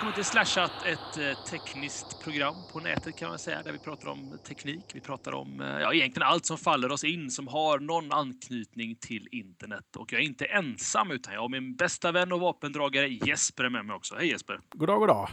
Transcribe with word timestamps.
Välkommen 0.00 0.14
till 0.14 0.24
Slashat, 0.24 0.72
ett 0.86 1.18
eh, 1.18 1.44
tekniskt 1.44 2.24
program 2.24 2.54
på 2.72 2.80
nätet 2.80 3.16
kan 3.16 3.28
man 3.28 3.38
säga, 3.38 3.62
där 3.62 3.72
vi 3.72 3.78
pratar 3.78 4.08
om 4.08 4.38
teknik. 4.48 4.84
Vi 4.94 5.00
pratar 5.00 5.34
om 5.34 5.60
eh, 5.60 5.66
ja, 5.66 5.92
egentligen 5.92 6.28
allt 6.28 6.46
som 6.46 6.58
faller 6.58 6.92
oss 6.92 7.04
in 7.04 7.30
som 7.30 7.48
har 7.48 7.78
någon 7.78 8.12
anknytning 8.12 8.96
till 8.96 9.28
internet. 9.32 9.96
Och 9.96 10.12
jag 10.12 10.20
är 10.20 10.24
inte 10.24 10.44
ensam, 10.44 11.10
utan 11.10 11.34
jag 11.34 11.40
har 11.40 11.48
min 11.48 11.76
bästa 11.76 12.12
vän 12.12 12.32
och 12.32 12.40
vapendragare 12.40 13.08
Jesper 13.08 13.68
med 13.68 13.84
mig 13.84 13.96
också. 13.96 14.14
Hej 14.16 14.28
Jesper! 14.28 14.60
God 14.74 14.88
dag, 14.88 14.98
god 14.98 15.08
dag. 15.08 15.28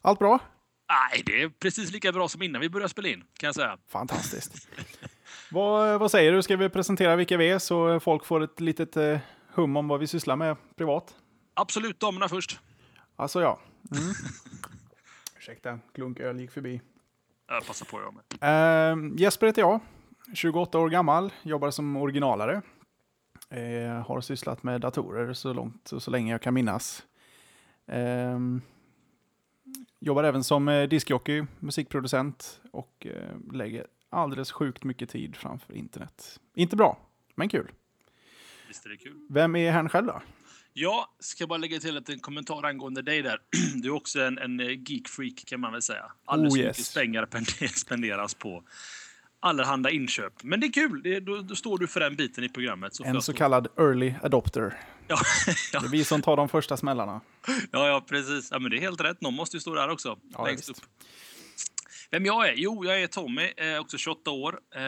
Allt 0.00 0.18
bra? 0.18 0.38
Nej, 0.88 1.22
det 1.26 1.42
är 1.42 1.48
precis 1.48 1.92
lika 1.92 2.12
bra 2.12 2.28
som 2.28 2.42
innan 2.42 2.60
vi 2.60 2.68
började 2.68 2.88
spela 2.88 3.08
in, 3.08 3.24
kan 3.38 3.46
jag 3.46 3.54
säga. 3.54 3.78
Fantastiskt. 3.88 4.68
vad, 5.50 6.00
vad 6.00 6.10
säger 6.10 6.32
du? 6.32 6.42
Ska 6.42 6.56
vi 6.56 6.68
presentera 6.68 7.16
vilka 7.16 7.36
vi 7.36 7.50
är 7.50 7.58
så 7.58 8.00
folk 8.00 8.24
får 8.24 8.42
ett 8.42 8.60
litet 8.60 8.96
eh, 8.96 9.18
hum 9.54 9.76
om 9.76 9.88
vad 9.88 10.00
vi 10.00 10.06
sysslar 10.06 10.36
med 10.36 10.56
privat? 10.76 11.14
Absolut, 11.54 12.00
damerna 12.00 12.28
först. 12.28 12.60
Alltså 13.16 13.40
ja. 13.40 13.58
Mm. 13.92 14.04
Ursäkta, 15.38 15.78
klunköl 15.94 16.40
gick 16.40 16.50
förbi. 16.50 16.80
Jag 17.48 17.66
passar 17.66 17.86
på 17.86 18.00
jag 18.00 18.14
med. 18.14 19.04
Uh, 19.08 19.20
Jesper 19.20 19.46
heter 19.46 19.62
jag, 19.62 19.80
28 20.34 20.78
år 20.78 20.88
gammal, 20.88 21.32
jobbar 21.42 21.70
som 21.70 21.96
originalare. 21.96 22.62
Uh, 23.54 24.06
har 24.06 24.20
sysslat 24.20 24.62
med 24.62 24.80
datorer 24.80 25.32
så 25.32 25.52
långt 25.52 25.88
så, 25.88 26.00
så 26.00 26.10
länge 26.10 26.32
jag 26.32 26.42
kan 26.42 26.54
minnas. 26.54 27.06
Uh, 27.92 28.58
jobbar 30.00 30.24
även 30.24 30.44
som 30.44 30.68
uh, 30.68 30.88
diskjockey, 30.88 31.46
musikproducent 31.58 32.60
och 32.72 33.06
uh, 33.10 33.52
lägger 33.52 33.86
alldeles 34.10 34.52
sjukt 34.52 34.84
mycket 34.84 35.10
tid 35.10 35.36
framför 35.36 35.74
internet. 35.74 36.40
Inte 36.54 36.76
bra, 36.76 36.98
men 37.34 37.48
kul. 37.48 37.72
Visst 38.68 38.86
är 38.86 38.90
det 38.90 38.96
kul. 38.96 39.26
Vem 39.28 39.56
är 39.56 39.72
han 39.72 39.88
själv 39.88 40.06
då? 40.06 40.22
Jag 40.78 41.06
ska 41.20 41.46
bara 41.46 41.58
lägga 41.58 41.80
till 41.80 42.02
en 42.08 42.20
kommentar 42.20 42.62
angående 42.62 43.02
dig 43.02 43.22
där. 43.22 43.38
Du 43.74 43.88
är 43.88 43.92
också 43.94 44.20
en, 44.20 44.38
en 44.38 44.58
geekfreak 44.84 45.44
kan 45.46 45.60
man 45.60 45.72
väl 45.72 45.82
säga. 45.82 46.04
Alldeles 46.24 46.54
Oh, 46.54 46.60
yes. 46.60 46.78
mycket 46.78 46.94
pengar 46.94 47.66
spenderas 47.78 48.34
på 48.34 48.62
allehanda 49.40 49.90
inköp. 49.90 50.42
Men 50.42 50.60
det 50.60 50.66
är 50.66 50.72
kul, 50.72 51.02
det 51.02 51.20
då, 51.20 51.36
då 51.36 51.54
står 51.54 51.78
du 51.78 51.86
för 51.86 52.00
den 52.00 52.16
biten 52.16 52.44
i 52.44 52.48
programmet. 52.48 52.94
Så 52.94 53.04
En 53.04 53.22
så 53.22 53.32
kallad 53.32 53.68
early 53.78 54.14
adopter. 54.22 54.74
Ja, 55.08 55.18
ja, 55.72 55.80
Det 55.80 55.86
är 55.86 55.90
vi 55.90 56.04
som 56.04 56.22
tar 56.22 56.36
de 56.36 56.48
första 56.48 56.76
smällarna. 56.76 57.20
ja, 57.70 57.88
ja, 57.88 58.04
precis. 58.08 58.48
Ja, 58.50 58.58
men 58.58 58.70
det 58.70 58.76
är 58.76 58.80
helt 58.80 59.00
rätt. 59.00 59.20
Någon 59.20 59.34
måste 59.34 59.56
ju 59.56 59.60
stå 59.60 59.74
där 59.74 59.88
också. 59.88 60.18
Ja, 60.32 60.44
längst 60.46 60.68
visst. 60.68 60.70
upp. 60.78 60.84
Vem 62.10 62.24
jag 62.24 62.48
är? 62.48 62.54
Jo, 62.56 62.84
jag 62.84 63.02
är 63.02 63.06
Tommy, 63.06 63.52
eh, 63.56 63.78
också 63.78 63.98
28 63.98 64.30
år. 64.30 64.60
Eh, 64.74 64.80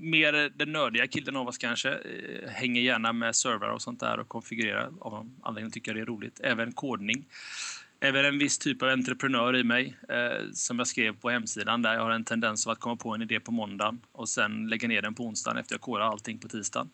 mer 0.00 0.58
den 0.58 0.72
nördiga 0.72 1.06
killen 1.06 1.36
av 1.36 1.48
oss 1.48 1.58
kanske. 1.58 1.90
Eh, 1.90 2.50
hänger 2.50 2.82
gärna 2.82 3.12
med 3.12 3.36
servrar 3.36 3.70
och 3.70 3.82
sånt 3.82 4.00
där 4.00 4.20
och 4.20 4.28
konfigurerar. 4.28 4.90
Av 5.00 5.12
någon 5.12 5.36
anledning 5.42 5.70
tycker 5.70 5.90
jag 5.90 5.96
det 5.96 6.02
är 6.02 6.06
roligt. 6.06 6.40
Även 6.40 6.72
kodning. 6.72 7.26
Även 8.00 8.24
en 8.24 8.38
viss 8.38 8.58
typ 8.58 8.82
av 8.82 8.88
entreprenör 8.88 9.56
i 9.56 9.64
mig, 9.64 9.96
eh, 10.08 10.50
som 10.52 10.78
jag 10.78 10.86
skrev 10.86 11.16
på 11.16 11.30
hemsidan, 11.30 11.82
där 11.82 11.94
jag 11.94 12.02
har 12.02 12.10
en 12.10 12.24
tendens 12.24 12.66
att 12.66 12.80
komma 12.80 12.96
på 12.96 13.14
en 13.14 13.22
idé 13.22 13.40
på 13.40 13.52
måndagen 13.52 14.00
och 14.12 14.28
sen 14.28 14.68
lägga 14.68 14.88
ner 14.88 15.02
den 15.02 15.14
på 15.14 15.24
onsdagen 15.24 15.58
efter 15.58 15.74
jag 15.74 15.80
kodar 15.80 16.04
allting 16.04 16.38
på 16.38 16.48
tisdagen. 16.48 16.90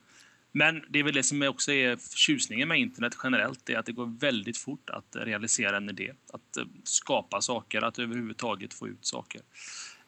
Men 0.53 0.83
det 0.89 0.99
är 0.99 1.03
väl 1.03 1.15
det 1.15 1.23
som 1.23 1.43
också 1.43 1.73
är 1.73 1.99
tjusningen 2.17 2.69
med 2.69 2.79
internet 2.79 3.17
generellt, 3.23 3.71
är 3.71 3.79
att 3.79 3.87
det 3.87 3.93
går 3.93 4.19
väldigt 4.21 4.59
fort 4.59 4.91
att 4.91 5.17
realisera 5.17 5.77
en 5.77 5.91
idé, 5.91 6.13
att 6.33 6.57
eh, 6.57 6.65
skapa 6.85 7.41
saker, 7.41 7.83
att 7.83 7.99
överhuvudtaget 7.99 8.75
få 8.75 8.89
ut 8.89 9.07
saker. 9.07 9.41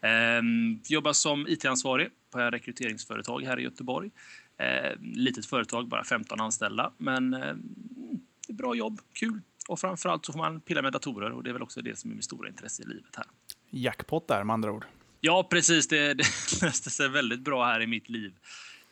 Ehm, 0.01 0.81
jobbar 0.89 1.13
som 1.13 1.47
IT-ansvarig 1.49 2.09
på 2.31 2.41
ett 2.41 2.53
rekryteringsföretag 2.53 3.43
här 3.43 3.61
i 3.61 3.63
Göteborg. 3.63 4.11
Ehm, 4.59 5.13
litet 5.15 5.47
företag, 5.47 5.89
bara 5.89 6.05
15 6.05 6.41
anställda, 6.41 6.93
men 6.99 7.31
det 7.31 7.39
är 8.49 8.53
bra 8.53 8.75
jobb, 8.75 9.01
kul. 9.13 9.41
Och 9.69 9.81
framförallt 9.81 10.27
så 10.27 10.33
får 10.33 10.39
man 10.39 10.61
pilla 10.61 10.83
med 10.83 10.93
datorer 10.93 11.31
och 11.31 11.43
det 11.43 11.51
är 11.51 11.53
väl 11.53 11.63
också 11.63 11.83
det 11.83 11.99
som 11.99 12.11
är 12.11 12.15
mitt 12.15 12.25
stora 12.25 12.49
intresse 12.49 12.83
i 12.83 12.87
livet 12.87 13.17
här. 13.17 13.27
Jackpot 13.71 14.29
där 14.29 14.45
med 14.45 14.55
andra 14.55 14.73
ord. 14.73 14.85
Ja, 15.21 15.49
precis. 15.51 15.89
Det, 15.89 16.15
det 16.15 16.25
löste 16.63 16.91
sig 16.91 17.09
väldigt 17.09 17.41
bra 17.41 17.65
här 17.65 17.83
i 17.83 17.87
mitt 17.87 18.09
liv 18.09 18.33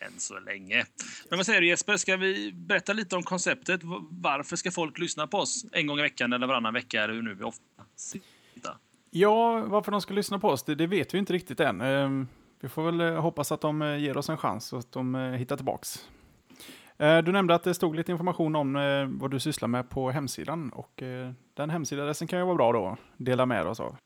än 0.00 0.18
så 0.18 0.38
länge. 0.38 0.86
Men 1.28 1.38
vad 1.38 1.46
säger 1.46 1.60
du 1.60 1.66
Jesper, 1.66 1.96
ska 1.96 2.16
vi 2.16 2.52
berätta 2.52 2.92
lite 2.92 3.16
om 3.16 3.22
konceptet? 3.22 3.80
Varför 4.10 4.56
ska 4.56 4.70
folk 4.70 4.98
lyssna 4.98 5.26
på 5.26 5.38
oss 5.38 5.64
en 5.72 5.86
gång 5.86 5.98
i 5.98 6.02
veckan 6.02 6.32
eller 6.32 6.46
varannan 6.46 6.74
vecka? 6.74 7.04
Eller 7.04 7.14
hur 7.14 7.22
nu 7.22 7.34
vi 7.34 7.44
ofta 7.44 7.62
sitter? 7.96 8.72
Ja, 9.10 9.64
varför 9.66 9.92
de 9.92 10.00
ska 10.00 10.14
lyssna 10.14 10.38
på 10.38 10.48
oss, 10.48 10.62
det, 10.62 10.74
det 10.74 10.86
vet 10.86 11.14
vi 11.14 11.18
inte 11.18 11.32
riktigt 11.32 11.60
än. 11.60 11.80
Ehm, 11.80 12.28
vi 12.60 12.68
får 12.68 12.82
väl 12.82 13.00
eh, 13.00 13.20
hoppas 13.20 13.52
att 13.52 13.60
de 13.60 13.82
eh, 13.82 13.96
ger 13.96 14.16
oss 14.16 14.28
en 14.28 14.36
chans 14.36 14.72
och 14.72 14.78
att 14.78 14.92
de 14.92 15.14
eh, 15.14 15.20
hittar 15.20 15.56
tillbaks. 15.56 16.08
Du 17.24 17.32
nämnde 17.32 17.54
att 17.54 17.64
det 17.64 17.74
stod 17.74 17.96
lite 17.96 18.12
information 18.12 18.56
om 18.56 18.72
vad 19.20 19.30
du 19.30 19.40
sysslar 19.40 19.68
med 19.68 19.90
på 19.90 20.10
hemsidan 20.10 20.70
och 20.70 21.02
den 21.54 21.70
hemsidaadressen 21.70 22.28
kan 22.28 22.38
ju 22.38 22.44
vara 22.44 22.54
bra 22.54 22.72
då. 22.72 22.96
Dela 23.16 23.46
med 23.46 23.66
oss 23.66 23.80
av. 23.80 23.96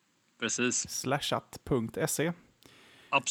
Precis. 0.41 0.91
slashat.se. 0.91 2.33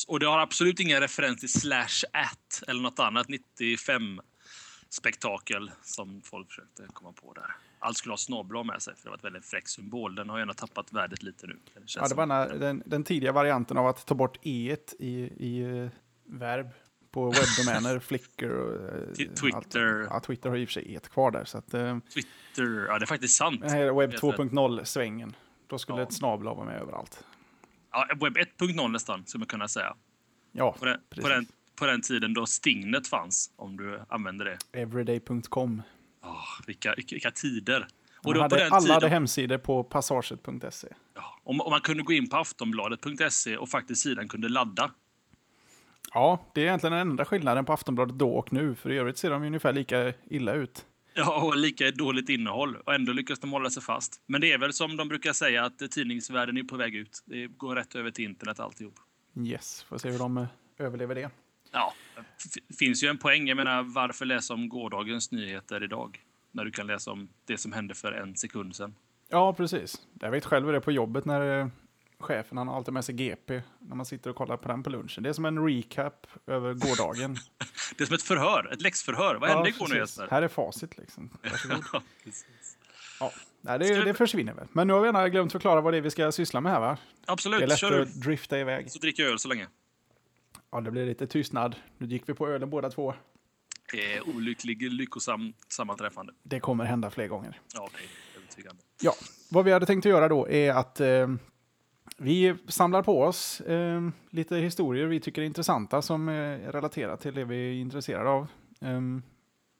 Och 0.07 0.19
det 0.19 0.25
har 0.25 0.39
absolut 0.39 0.79
ingen 0.79 0.99
referens 0.99 1.39
till 1.39 1.49
slash 1.49 2.03
at 2.13 2.63
eller 2.67 2.81
något 2.81 2.99
annat 2.99 3.29
95 3.29 4.21
spektakel 4.89 5.71
som 5.81 6.21
folk 6.21 6.47
försökte 6.47 6.87
komma 6.93 7.11
på 7.11 7.33
där. 7.33 7.55
Allt 7.79 7.97
skulle 7.97 8.11
ha 8.11 8.17
snabel 8.17 8.63
med 8.63 8.81
sig 8.81 8.95
för 8.95 9.03
det 9.03 9.09
var 9.09 9.17
ett 9.17 9.23
väldigt 9.23 9.45
fräck 9.45 9.67
symbol. 9.67 10.15
Den 10.15 10.29
har 10.29 10.37
ju 10.37 10.41
ändå 10.41 10.53
tappat 10.53 10.93
värdet 10.93 11.23
lite 11.23 11.47
nu. 11.47 11.59
Det 11.73 11.81
Ja, 11.95 12.07
det 12.07 12.15
var 12.15 12.27
den, 12.27 12.59
den, 12.59 12.83
den 12.85 13.03
tidiga 13.03 13.31
varianten 13.31 13.77
av 13.77 13.87
att 13.87 14.05
ta 14.05 14.15
bort 14.15 14.37
e 14.41 14.77
i, 14.99 15.09
i 15.23 15.61
eh, 15.61 15.89
verb 16.25 16.69
på 17.11 17.31
webbdomäner, 17.31 17.99
Flickr 18.07 18.49
och 18.49 18.95
eh. 18.95 19.33
Twitter. 19.33 20.07
Ja, 20.09 20.19
Twitter 20.19 20.49
har 20.49 20.57
i 20.57 20.65
och 20.65 20.69
för 20.69 20.73
sig 20.73 20.95
e 20.95 20.99
kvar 21.11 21.31
där. 21.31 21.45
Så 21.45 21.57
att, 21.57 21.73
eh, 21.73 21.99
Twitter, 22.13 22.85
ja 22.87 22.99
det 22.99 23.05
är 23.05 23.07
faktiskt 23.07 23.37
sant. 23.37 23.61
den 23.61 23.69
här 23.69 23.93
webb 23.93 24.11
Helt 24.11 24.23
rätt. 24.23 24.39
2.0-svängen, 24.39 25.35
då 25.67 25.77
skulle 25.77 25.97
Ja. 25.97 26.03
ett 26.03 26.13
snabel 26.13 26.45
vara 26.45 26.65
med 26.65 26.81
överallt. 26.81 27.23
Ja, 27.91 28.07
webb 28.21 28.37
1.0 28.37 28.87
nästan, 28.87 29.25
skulle 29.25 29.39
man 29.39 29.47
kunna 29.47 29.67
säga. 29.67 29.95
Ja, 30.51 30.75
På 30.79 30.85
den, 30.85 30.97
på, 30.97 31.01
precis. 31.09 31.29
den, 31.29 31.45
på 31.75 31.85
den 31.85 32.01
tiden 32.01 32.33
då 32.33 32.45
Stingnet 32.45 33.07
fanns, 33.07 33.51
om 33.55 33.77
du 33.77 33.99
använde 34.09 34.43
det. 34.43 34.79
Everyday.com. 34.79 35.81
Oh, 36.23 36.65
vilka, 36.67 36.95
vilka, 37.11 37.31
tider! 37.31 37.87
Och 38.17 38.27
Och 38.27 38.33
på 38.33 38.41
hade, 38.41 38.67
alla 38.67 38.79
tiden, 38.79 38.93
hade 38.93 39.07
hemsidor 39.07 39.57
på 39.57 39.83
passaget.se. 39.83 40.87
ja, 41.15 41.39
om, 41.43 41.61
om 41.61 41.69
man 41.69 41.81
kunde 41.81 42.03
gå 42.03 42.13
in 42.13 42.29
på 42.29 42.37
aftonbladet.se 42.37 43.57
och 43.57 43.69
faktiskt 43.69 44.01
sidan 44.01 44.27
kunde 44.27 44.49
ladda. 44.49 44.91
Ja, 46.13 46.45
det 46.53 46.61
är 46.61 46.65
egentligen 46.65 46.91
den 46.91 47.07
enda 47.09 47.25
skillnaden 47.25 47.65
på 47.65 47.73
Aftonbladet 47.73 48.19
då 48.19 48.33
och 48.33 48.53
nu, 48.53 48.75
för 48.75 48.91
i 48.91 48.97
övrigt 48.97 49.17
ser 49.17 49.29
de 49.29 49.43
ungefär 49.43 49.73
lika 49.73 50.13
illa 50.29 50.53
ut. 50.53 50.85
Ja, 51.13 51.41
och 51.41 51.57
lika 51.57 51.91
dåligt 51.91 52.29
innehåll. 52.29 52.75
Och 52.75 52.93
ändå 52.93 53.13
lyckas 53.13 53.39
de 53.39 53.51
hålla 53.51 53.69
sig 53.69 53.83
fast. 53.83 54.21
Men 54.25 54.41
det 54.41 54.51
är 54.51 54.57
väl 54.57 54.73
som 54.73 54.97
de 54.97 55.07
brukar 55.07 55.33
säga, 55.33 55.65
att 55.65 55.91
tidningsvärlden 55.91 56.57
är 56.57 56.63
på 56.63 56.75
väg 56.75 56.95
ut. 56.95 57.23
Det 57.25 57.47
går 57.47 57.75
rätt 57.75 57.95
över 57.95 58.11
till 58.11 58.25
internet 58.25 58.59
alltihop. 58.59 58.95
Yes, 59.45 59.83
får 59.83 59.97
se 59.97 60.09
hur 60.09 60.19
de 60.19 60.37
eh, 60.37 60.47
överlever 60.77 61.15
det. 61.15 61.29
Ja, 61.71 61.93
det 62.69 62.75
finns 62.75 63.03
ju 63.03 63.07
en 63.07 63.17
poäng. 63.17 63.47
Jag 63.47 63.55
menar, 63.55 63.83
varför 63.83 64.25
läsa 64.25 64.53
om 64.53 64.69
gårdagens 64.69 65.31
nyheter 65.31 65.83
idag? 65.83 66.19
När 66.51 66.65
du 66.65 66.71
kan 66.71 66.87
läsa 66.87 67.11
om 67.11 67.29
det 67.45 67.57
som 67.57 67.71
hände 67.73 67.93
för 67.93 68.11
en 68.11 68.35
sekund 68.35 68.75
sedan. 68.75 68.95
Ja, 69.29 69.53
precis. 69.53 70.01
Jag 70.19 70.31
vet 70.31 70.45
själv 70.45 70.67
det 70.67 70.75
är 70.75 70.79
på 70.79 70.91
jobbet 70.91 71.25
när 71.25 71.59
eh, 71.59 71.67
chefen 72.21 72.57
han 72.57 72.67
har 72.67 72.75
alltid 72.75 72.93
med 72.93 73.05
sig 73.05 73.15
GP 73.15 73.61
när 73.79 73.95
man 73.95 74.05
sitter 74.05 74.29
och 74.29 74.35
kollar 74.35 74.57
på 74.57 74.67
den 74.67 74.83
på 74.83 74.89
lunchen. 74.89 75.23
Det 75.23 75.29
är 75.29 75.33
som 75.33 75.45
en 75.45 75.67
recap 75.67 76.27
över 76.47 76.73
gårdagen. 76.73 77.37
Det 77.97 78.03
är 78.03 78.05
som 78.05 78.15
ett 78.15 78.21
förhör, 78.21 78.73
ett 78.73 78.81
läxförhör. 78.81 79.35
Vad 79.35 79.49
hände 79.49 79.69
igår 79.69 79.87
nu. 79.87 79.95
Jesper? 79.95 80.27
Här 80.31 80.41
är 80.41 80.47
facit 80.47 80.97
liksom. 80.97 81.29
Ja. 81.93 82.01
Ja. 83.19 83.31
Nej, 83.61 83.79
det, 83.79 84.03
det 84.03 84.13
försvinner 84.13 84.53
väl. 84.53 84.67
Men 84.71 84.87
nu 84.87 84.93
har 84.93 85.01
vi 85.01 85.07
gärna 85.07 85.29
glömt 85.29 85.51
förklara 85.51 85.81
vad 85.81 85.93
det 85.93 85.97
är 85.97 86.01
vi 86.01 86.11
ska 86.11 86.31
syssla 86.31 86.61
med 86.61 86.71
här 86.71 86.79
va? 86.79 86.97
Det 87.21 87.29
är 87.29 87.33
Absolut, 87.33 87.69
lätt 87.69 87.77
kör 87.77 87.91
du. 87.91 88.01
att 88.01 88.21
drifta 88.21 88.59
iväg. 88.59 88.91
Så 88.91 88.99
dricker 88.99 89.23
jag 89.23 89.31
öl 89.31 89.39
så 89.39 89.47
länge. 89.47 89.67
Ja, 90.71 90.81
det 90.81 90.91
blir 90.91 91.05
lite 91.05 91.27
tystnad. 91.27 91.75
Nu 91.97 92.07
gick 92.07 92.29
vi 92.29 92.33
på 92.33 92.47
ölen 92.47 92.69
båda 92.69 92.89
två. 92.89 93.13
Det 93.91 94.15
är 94.15 94.29
olycklig, 94.29 94.91
lyckosam 94.93 95.53
sammanträffande. 95.67 96.33
Det 96.43 96.59
kommer 96.59 96.85
hända 96.85 97.09
fler 97.09 97.27
gånger. 97.27 97.59
Ja, 97.73 97.89
det 97.93 97.97
är 97.97 98.39
övertygande. 98.41 98.81
Ja, 99.01 99.13
vad 99.49 99.65
vi 99.65 99.71
hade 99.71 99.85
tänkt 99.85 100.05
att 100.05 100.09
göra 100.09 100.27
då 100.27 100.49
är 100.49 100.71
att 100.71 100.99
eh, 100.99 101.27
vi 102.21 102.55
samlar 102.67 103.03
på 103.03 103.21
oss 103.21 103.61
eh, 103.61 104.09
lite 104.29 104.57
historier 104.57 105.05
vi 105.05 105.19
tycker 105.19 105.41
är 105.41 105.45
intressanta 105.45 106.01
som 106.01 106.29
eh, 106.29 106.35
är 106.35 106.71
relaterat 106.71 107.21
till 107.21 107.33
det 107.33 107.45
vi 107.45 107.69
är 107.69 107.81
intresserade 107.81 108.29
av. 108.29 108.47
Eh, 108.81 109.01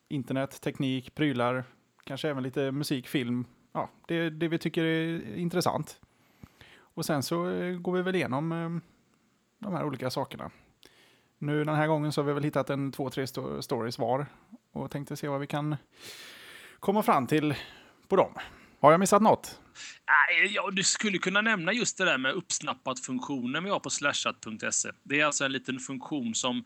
internet, 0.10 0.62
teknik, 0.62 1.16
prylar, 1.16 1.64
kanske 2.04 2.30
även 2.30 2.44
lite 2.44 2.72
musik, 2.72 3.08
film. 3.08 3.46
Ja, 3.74 3.90
det, 4.08 4.30
det 4.30 4.48
vi 4.48 4.58
tycker 4.58 4.84
är 4.84 5.36
intressant. 5.36 6.02
Och 6.80 7.06
sen 7.06 7.24
så 7.24 7.50
eh, 7.52 7.76
går 7.76 7.94
vi 7.94 8.02
väl 8.02 8.16
igenom 8.16 8.52
eh, 8.52 8.70
de 9.60 9.74
här 9.74 9.86
olika 9.86 10.10
sakerna. 10.10 10.52
Nu 11.38 11.64
den 11.64 11.76
här 11.76 11.88
gången 11.88 12.12
så 12.12 12.22
har 12.22 12.28
vi 12.28 12.34
väl 12.34 12.44
hittat 12.44 12.70
en 12.70 12.92
två, 12.92 13.10
tre 13.10 13.26
sto- 13.26 13.62
stories 13.62 14.00
var 14.00 14.26
och 14.72 14.92
tänkte 14.92 15.16
se 15.16 15.28
vad 15.28 15.40
vi 15.40 15.48
kan 15.48 15.76
komma 16.80 17.04
fram 17.04 17.28
till 17.28 17.56
på 18.08 18.16
dem. 18.16 18.34
Har 18.80 18.92
jag 18.92 19.00
missat 19.00 19.22
något? 19.22 19.60
Ja, 20.50 20.70
du 20.72 20.84
skulle 20.84 21.18
kunna 21.18 21.42
nämna 21.42 21.74
just 21.74 21.98
det 21.98 22.06
där 22.06 22.18
med 22.18 22.34
uppsnappat-funktionen 22.34 23.64
vi 23.64 23.70
har 23.70 23.80
på 23.80 23.90
slashat.se. 23.90 24.90
Det 25.04 25.20
är 25.20 25.26
alltså 25.26 25.46
en 25.46 25.52
liten 25.52 25.80
funktion 25.80 26.36
som, 26.36 26.64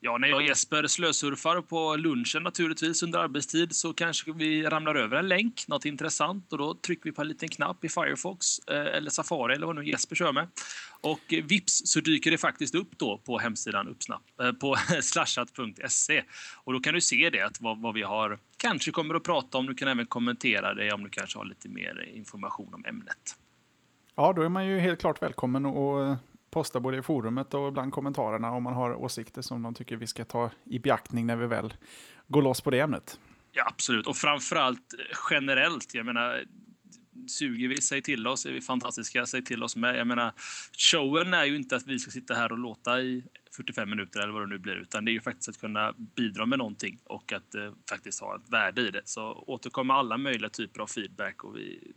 ja, 0.00 0.18
när 0.18 0.28
jag 0.28 0.36
och 0.36 0.42
Jesper 0.42 0.86
slösurfar 0.86 1.60
på 1.60 1.96
lunchen 1.96 2.42
naturligtvis 2.42 3.02
under 3.02 3.18
arbetstid 3.18 3.76
så 3.76 3.92
kanske 3.92 4.32
vi 4.32 4.62
ramlar 4.62 4.94
över 4.94 5.16
en 5.16 5.28
länk, 5.28 5.68
något 5.68 5.84
intressant 5.84 6.52
och 6.52 6.58
då 6.58 6.74
trycker 6.74 7.04
vi 7.04 7.12
på 7.12 7.22
en 7.22 7.28
liten 7.28 7.48
knapp 7.48 7.84
i 7.84 7.88
Firefox 7.88 8.58
eh, 8.58 8.96
eller 8.96 9.10
Safari 9.10 9.54
eller 9.54 9.66
vad 9.66 9.76
nu 9.76 9.84
Jesper 9.84 10.16
kör 10.16 10.32
med. 10.32 10.48
Och 11.00 11.32
eh, 11.32 11.44
vips 11.44 11.82
så 11.84 12.00
dyker 12.00 12.30
det 12.30 12.38
faktiskt 12.38 12.74
upp 12.74 12.98
då 12.98 13.18
på 13.18 13.38
hemsidan 13.38 13.88
uppsnapp, 13.88 14.22
eh, 14.42 14.52
på 14.52 14.76
slashat.se 15.02 16.22
och 16.64 16.72
då 16.72 16.80
kan 16.80 16.94
du 16.94 17.00
se 17.00 17.30
det, 17.30 17.40
att 17.40 17.60
vad, 17.60 17.82
vad 17.82 17.94
vi 17.94 18.02
har 18.02 18.38
kanske 18.56 18.90
kommer 18.90 19.14
att 19.14 19.24
prata 19.24 19.58
om. 19.58 19.66
Du 19.66 19.74
kan 19.74 19.88
även 19.88 20.06
kommentera 20.06 20.74
det 20.74 20.92
om 20.92 21.04
du 21.04 21.10
kanske 21.10 21.38
har 21.38 21.44
lite 21.44 21.68
mer 21.68 22.08
information 22.14 22.74
om 22.74 22.84
ämnet. 22.88 23.36
Ja, 24.14 24.32
då 24.32 24.42
är 24.42 24.48
man 24.48 24.66
ju 24.66 24.78
helt 24.78 25.00
klart 25.00 25.22
välkommen 25.22 25.66
att 25.66 26.18
posta 26.50 26.80
både 26.80 26.98
i 26.98 27.02
forumet 27.02 27.54
och 27.54 27.72
bland 27.72 27.92
kommentarerna 27.92 28.50
om 28.50 28.62
man 28.62 28.74
har 28.74 28.94
åsikter 28.94 29.42
som 29.42 29.62
de 29.62 29.74
tycker 29.74 29.96
vi 29.96 30.06
ska 30.06 30.24
ta 30.24 30.50
i 30.64 30.78
beaktning 30.78 31.26
när 31.26 31.36
vi 31.36 31.46
väl 31.46 31.74
går 32.28 32.42
loss 32.42 32.60
på 32.60 32.70
det 32.70 32.80
ämnet. 32.80 33.20
Ja, 33.52 33.64
absolut. 33.66 34.06
Och 34.06 34.16
framförallt 34.16 34.94
generellt. 35.30 35.94
Jag 35.94 36.06
menar, 36.06 36.44
suger 37.28 37.68
vi, 37.68 37.80
säg 37.80 38.02
till 38.02 38.26
oss. 38.26 38.46
Är 38.46 38.52
vi 38.52 38.60
fantastiska, 38.60 39.26
säg 39.26 39.44
till 39.44 39.62
oss 39.62 39.76
med. 39.76 39.96
Jag 39.96 40.06
menar, 40.06 40.32
showen 40.72 41.34
är 41.34 41.44
ju 41.44 41.56
inte 41.56 41.76
att 41.76 41.86
vi 41.86 41.98
ska 41.98 42.10
sitta 42.10 42.34
här 42.34 42.52
och 42.52 42.58
låta 42.58 43.00
i 43.00 43.24
45 43.56 43.90
minuter 43.90 44.20
eller 44.20 44.32
vad 44.32 44.42
det 44.42 44.46
nu 44.46 44.58
blir, 44.58 44.76
utan 44.76 45.04
det 45.04 45.10
är 45.10 45.12
ju 45.12 45.20
faktiskt 45.20 45.48
att 45.48 45.60
kunna 45.60 45.94
bidra 46.16 46.46
med 46.46 46.58
någonting 46.58 47.00
och 47.04 47.32
att 47.32 47.54
eh, 47.54 47.72
faktiskt 47.90 48.20
ha 48.20 48.36
ett 48.36 48.48
värde 48.48 48.80
i 48.80 48.90
det. 48.90 49.02
Så 49.04 49.44
återkommer 49.46 49.94
alla 49.94 50.18
möjliga 50.18 50.50
typer 50.50 50.80
av 50.80 50.86
feedback 50.86 51.44
och 51.44 51.56
vi 51.56 51.92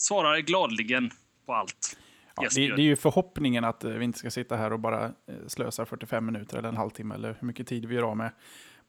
svarar 0.00 0.38
gladligen 0.38 1.10
på 1.46 1.54
allt. 1.54 1.98
Ja, 2.36 2.48
det, 2.54 2.76
det, 2.76 2.82
är 2.82 2.86
ju 2.86 2.96
förhoppningen 2.96 3.64
att 3.64 3.84
eh, 3.84 3.90
vi 3.90 4.04
inte 4.04 4.18
ska 4.18 4.30
sitta 4.30 4.56
här 4.56 4.72
och 4.72 4.80
bara 4.80 5.04
eh, 5.04 5.34
slösa 5.46 5.86
45 5.86 6.26
minuter 6.26 6.58
eller 6.58 6.68
en 6.68 6.76
halvtimme 6.76 7.14
eller 7.14 7.36
hur 7.40 7.46
mycket 7.46 7.66
tid 7.66 7.84
vi 7.84 7.94
gör 7.94 8.02
av 8.02 8.16
med. 8.16 8.30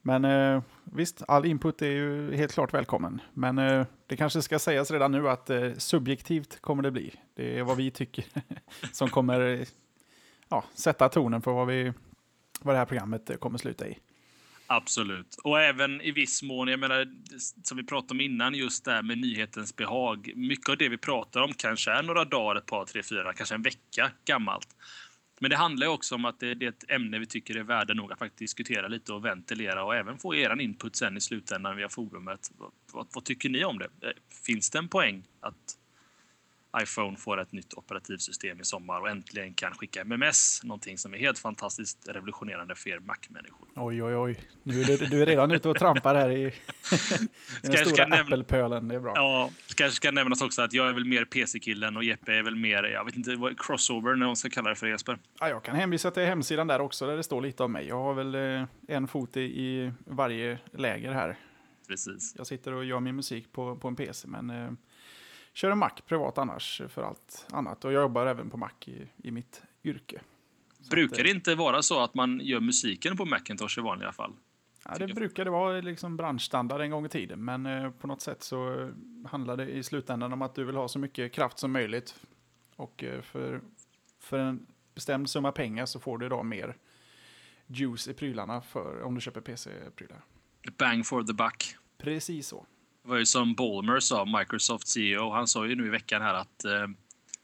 Men 0.01 0.25
eh, 0.25 0.61
visst, 0.83 1.23
all 1.27 1.45
input 1.45 1.81
är 1.81 1.85
ju 1.85 2.35
helt 2.35 2.53
klart 2.53 2.73
välkommen. 2.73 3.21
Men 3.33 3.57
eh, 3.57 3.85
det 4.07 4.17
kanske 4.17 4.41
ska 4.41 4.59
sägas 4.59 4.91
redan 4.91 5.11
nu 5.11 5.29
att 5.29 5.49
eh, 5.49 5.73
subjektivt 5.73 6.61
kommer 6.61 6.83
det 6.83 6.91
bli. 6.91 7.13
Det 7.33 7.59
är 7.59 7.63
vad 7.63 7.77
vi 7.77 7.91
tycker 7.91 8.25
som 8.91 9.09
kommer 9.09 9.65
ja, 10.49 10.63
sätta 10.73 11.09
tonen 11.09 11.41
för 11.41 11.51
vad, 11.51 11.67
vi, 11.67 11.93
vad 12.61 12.75
det 12.75 12.79
här 12.79 12.85
programmet 12.85 13.39
kommer 13.39 13.57
sluta 13.57 13.87
i. 13.87 13.97
Absolut. 14.73 15.35
Och 15.43 15.61
även 15.61 16.01
i 16.01 16.11
viss 16.11 16.43
mån, 16.43 16.67
jag 16.67 16.79
menar, 16.79 17.07
som 17.63 17.77
vi 17.77 17.83
pratade 17.83 18.13
om 18.13 18.21
innan, 18.21 18.53
just 18.53 18.85
det 18.85 18.91
här 18.91 19.03
med 19.03 19.17
nyhetens 19.17 19.75
behag. 19.75 20.31
Mycket 20.35 20.69
av 20.69 20.77
det 20.77 20.89
vi 20.89 20.97
pratar 20.97 21.41
om 21.41 21.53
kanske 21.53 21.91
är 21.91 22.03
några 22.03 22.25
dagar, 22.25 22.55
ett 22.55 22.65
par, 22.65 22.85
tre, 22.85 23.03
fyra, 23.03 23.33
kanske 23.33 23.55
en 23.55 23.61
vecka 23.61 24.11
gammalt. 24.25 24.67
Men 25.39 25.49
det 25.49 25.55
handlar 25.55 25.87
också 25.87 26.15
om 26.15 26.25
att 26.25 26.39
det, 26.39 26.53
det, 26.53 26.65
är 26.65 26.69
ett 26.69 26.89
ämne 26.89 27.19
vi 27.19 27.25
tycker 27.25 27.55
är 27.55 27.63
värde 27.63 27.93
nog 27.93 28.11
att 28.11 28.19
faktiskt 28.19 28.39
diskutera 28.39 28.87
lite 28.87 29.13
och 29.13 29.25
ventilera 29.25 29.83
och 29.83 29.95
även 29.95 30.17
få 30.17 30.35
er 30.35 30.61
input 30.61 30.95
sen 30.95 31.17
i 31.17 31.21
slutändan 31.21 31.77
via 31.77 31.89
forumet. 31.89 32.51
Vad, 32.57 32.71
vad, 32.93 33.07
vad 33.13 33.25
tycker 33.25 33.49
ni 33.49 33.65
om 33.65 33.79
det? 33.79 33.85
Eh, 33.85 34.13
finns 34.45 34.69
det 34.69 34.79
en 34.79 34.89
poäng 34.89 35.27
att 35.39 35.77
iPhone 36.77 37.17
får 37.17 37.41
ett 37.41 37.51
nytt 37.51 37.73
operativsystem 37.73 38.61
i 38.61 38.63
sommar 38.63 38.99
och 38.99 39.09
äntligen 39.09 39.53
kan 39.53 39.73
skicka 39.73 40.01
MMS, 40.01 40.61
någonting 40.63 40.97
som 40.97 41.13
är 41.13 41.17
helt 41.17 41.39
fantastiskt 41.39 42.09
revolutionerande 42.09 42.75
för 42.75 42.89
er 42.89 42.99
Mac-människor. 42.99 43.67
Oj, 43.75 44.03
oj, 44.03 44.15
oj. 44.15 44.39
Nu 44.63 44.81
är 44.81 44.85
du, 44.85 44.97
du 44.97 45.21
är 45.21 45.25
redan 45.25 45.51
ute 45.51 45.69
och 45.69 45.77
trampar 45.77 46.15
här 46.15 46.29
i, 46.29 46.45
i 46.45 46.51
den 47.61 47.85
stora 47.85 48.03
Apple-pölen. 48.03 48.87
Det 48.87 48.95
är 48.95 48.99
bra. 48.99 49.13
Ja, 49.15 49.49
kanske 49.75 49.95
ska 49.95 50.11
nämnas 50.11 50.41
också 50.41 50.61
att 50.61 50.73
jag 50.73 50.89
är 50.89 50.93
väl 50.93 51.05
mer 51.05 51.25
PC-killen 51.25 51.97
och 51.97 52.03
Jeppe 52.03 52.33
är 52.33 52.43
väl 52.43 52.55
mer, 52.55 52.83
jag 52.83 53.05
vet 53.05 53.15
inte, 53.15 53.55
crossover 53.57 54.15
när 54.15 54.25
de 54.25 54.35
ska 54.35 54.49
kalla 54.49 54.69
det 54.69 54.75
för 54.75 54.87
Jesper. 54.87 55.17
Ja, 55.39 55.49
jag 55.49 55.63
kan 55.63 55.75
hänvisa 55.75 56.11
till 56.11 56.23
hemsidan 56.23 56.67
där 56.67 56.81
också 56.81 57.07
där 57.07 57.17
det 57.17 57.23
står 57.23 57.41
lite 57.41 57.63
om 57.63 57.71
mig. 57.71 57.87
Jag 57.87 58.03
har 58.03 58.13
väl 58.13 58.35
eh, 58.35 58.67
en 58.87 59.07
fot 59.07 59.37
i, 59.37 59.41
i 59.41 59.93
varje 60.05 60.59
läger 60.73 61.11
här. 61.11 61.37
Precis. 61.87 62.33
Jag 62.37 62.47
sitter 62.47 62.73
och 62.73 62.85
gör 62.85 62.99
min 62.99 63.15
musik 63.15 63.51
på, 63.51 63.75
på 63.75 63.87
en 63.87 63.95
PC, 63.95 64.27
men 64.27 64.49
eh, 64.49 64.71
kör 65.53 65.71
en 65.71 65.77
Mac 65.77 65.89
privat 66.07 66.37
annars 66.37 66.81
för 66.89 67.03
allt 67.03 67.45
annat. 67.51 67.85
Och 67.85 67.93
jag 67.93 68.01
jobbar 68.01 68.25
även 68.25 68.49
på 68.49 68.57
Mac 68.57 68.71
i, 68.85 69.07
i 69.23 69.31
mitt 69.31 69.61
yrke. 69.83 70.21
Så 70.81 70.89
Brukar 70.89 71.23
det 71.23 71.29
inte 71.29 71.55
vara 71.55 71.81
så 71.81 71.99
att 71.99 72.13
man 72.13 72.39
gör 72.43 72.59
musiken 72.59 73.17
på 73.17 73.25
Macintosh 73.25 73.79
i 73.79 73.81
vanliga 73.81 74.11
fall? 74.11 74.33
Ja, 74.85 74.97
det 74.97 75.13
brukade 75.13 75.49
vara 75.49 75.81
liksom 75.81 76.17
branschstandard 76.17 76.81
en 76.81 76.91
gång 76.91 77.05
i 77.05 77.09
tiden, 77.09 77.45
men 77.45 77.65
eh, 77.65 77.91
på 77.91 78.07
något 78.07 78.21
sätt 78.21 78.43
så 78.43 78.91
handlar 79.25 79.57
det 79.57 79.69
i 79.69 79.83
slutändan 79.83 80.33
om 80.33 80.41
att 80.41 80.55
du 80.55 80.63
vill 80.63 80.75
ha 80.75 80.87
så 80.87 80.99
mycket 80.99 81.33
kraft 81.33 81.59
som 81.59 81.71
möjligt. 81.71 82.15
Och 82.75 83.03
eh, 83.03 83.21
för, 83.21 83.61
för 84.19 84.39
en 84.39 84.67
bestämd 84.95 85.29
summa 85.29 85.51
pengar 85.51 85.85
så 85.85 85.99
får 85.99 86.17
du 86.17 86.25
idag 86.25 86.45
mer 86.45 86.77
juice 87.67 88.07
i 88.07 88.13
prylarna 88.13 88.61
för, 88.61 89.01
om 89.01 89.15
du 89.15 89.21
köper 89.21 89.41
PC-prylar. 89.41 90.21
Bang 90.77 91.05
for 91.05 91.23
the 91.23 91.33
buck. 91.33 91.75
Precis 91.97 92.47
så. 92.47 92.65
Det 93.03 93.09
var 93.09 93.17
ju 93.17 93.25
som 93.25 93.53
Ballmer 93.53 93.99
sa, 93.99 94.25
Microsoft 94.25 94.87
CEO. 94.87 95.31
Han 95.31 95.47
sa 95.47 95.67
ju 95.67 95.75
nu 95.75 95.85
i 95.85 95.89
veckan 95.89 96.21
här 96.21 96.33
att, 96.33 96.65
eh, 96.65 96.87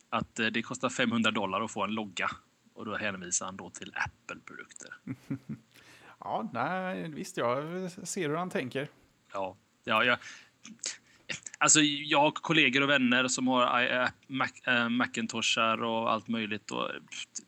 att 0.09 0.39
eh, 0.39 0.45
det 0.45 0.61
kostar 0.61 0.89
500 0.89 1.31
dollar 1.31 1.61
att 1.61 1.71
få 1.71 1.83
en 1.83 1.91
logga. 1.91 2.29
Och 2.73 2.85
då 2.85 2.95
hänvisar 2.95 3.45
han 3.45 3.57
då 3.57 3.69
till 3.69 3.93
Apple-produkter. 3.95 4.93
ja, 6.19 6.49
nej, 6.53 7.09
visst, 7.09 7.37
jag 7.37 7.91
ser 7.91 8.29
hur 8.29 8.35
han 8.35 8.49
tänker. 8.49 8.87
Ja, 9.33 9.57
ja 9.83 10.03
jag, 10.03 10.17
Alltså, 11.57 11.79
jag 11.81 12.19
har 12.19 12.31
kollegor 12.31 12.81
och 12.81 12.89
vänner 12.89 13.27
som 13.27 13.47
har 13.47 13.81
äh, 14.01 14.07
Mac, 14.27 14.89
Macintoshar 14.89 15.83
och 15.83 16.11
allt 16.11 16.27
möjligt. 16.27 16.71
Och 16.71 16.89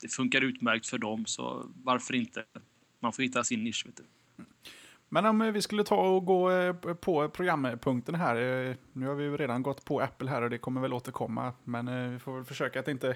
det 0.01 0.07
funkar 0.07 0.41
utmärkt 0.41 0.87
för 0.87 0.97
dem, 0.97 1.25
så 1.25 1.71
varför 1.83 2.15
inte? 2.15 2.43
Man 2.99 3.13
får 3.13 3.23
hitta 3.23 3.43
sin 3.43 3.63
nisch. 3.63 3.85
Vet 3.85 3.97
du. 3.97 4.03
Men 5.09 5.25
om 5.25 5.41
eh, 5.41 5.51
vi 5.51 5.61
skulle 5.61 5.83
ta 5.83 5.95
och 5.95 6.25
gå 6.25 6.51
eh, 6.51 6.73
på 6.73 7.29
programpunkten 7.29 8.15
här. 8.15 8.35
Eh, 8.35 8.75
nu 8.93 9.07
har 9.07 9.15
vi 9.15 9.23
ju 9.23 9.37
redan 9.37 9.63
gått 9.63 9.85
på 9.85 9.99
Apple 9.99 10.29
här 10.29 10.41
och 10.41 10.49
det 10.49 10.57
kommer 10.57 10.81
väl 10.81 10.93
återkomma. 10.93 11.53
Men 11.63 12.13
vi 12.13 12.19
får 12.19 12.35
väl 12.35 12.45
försöka 12.45 12.79
att 12.79 12.87
inte 12.87 13.15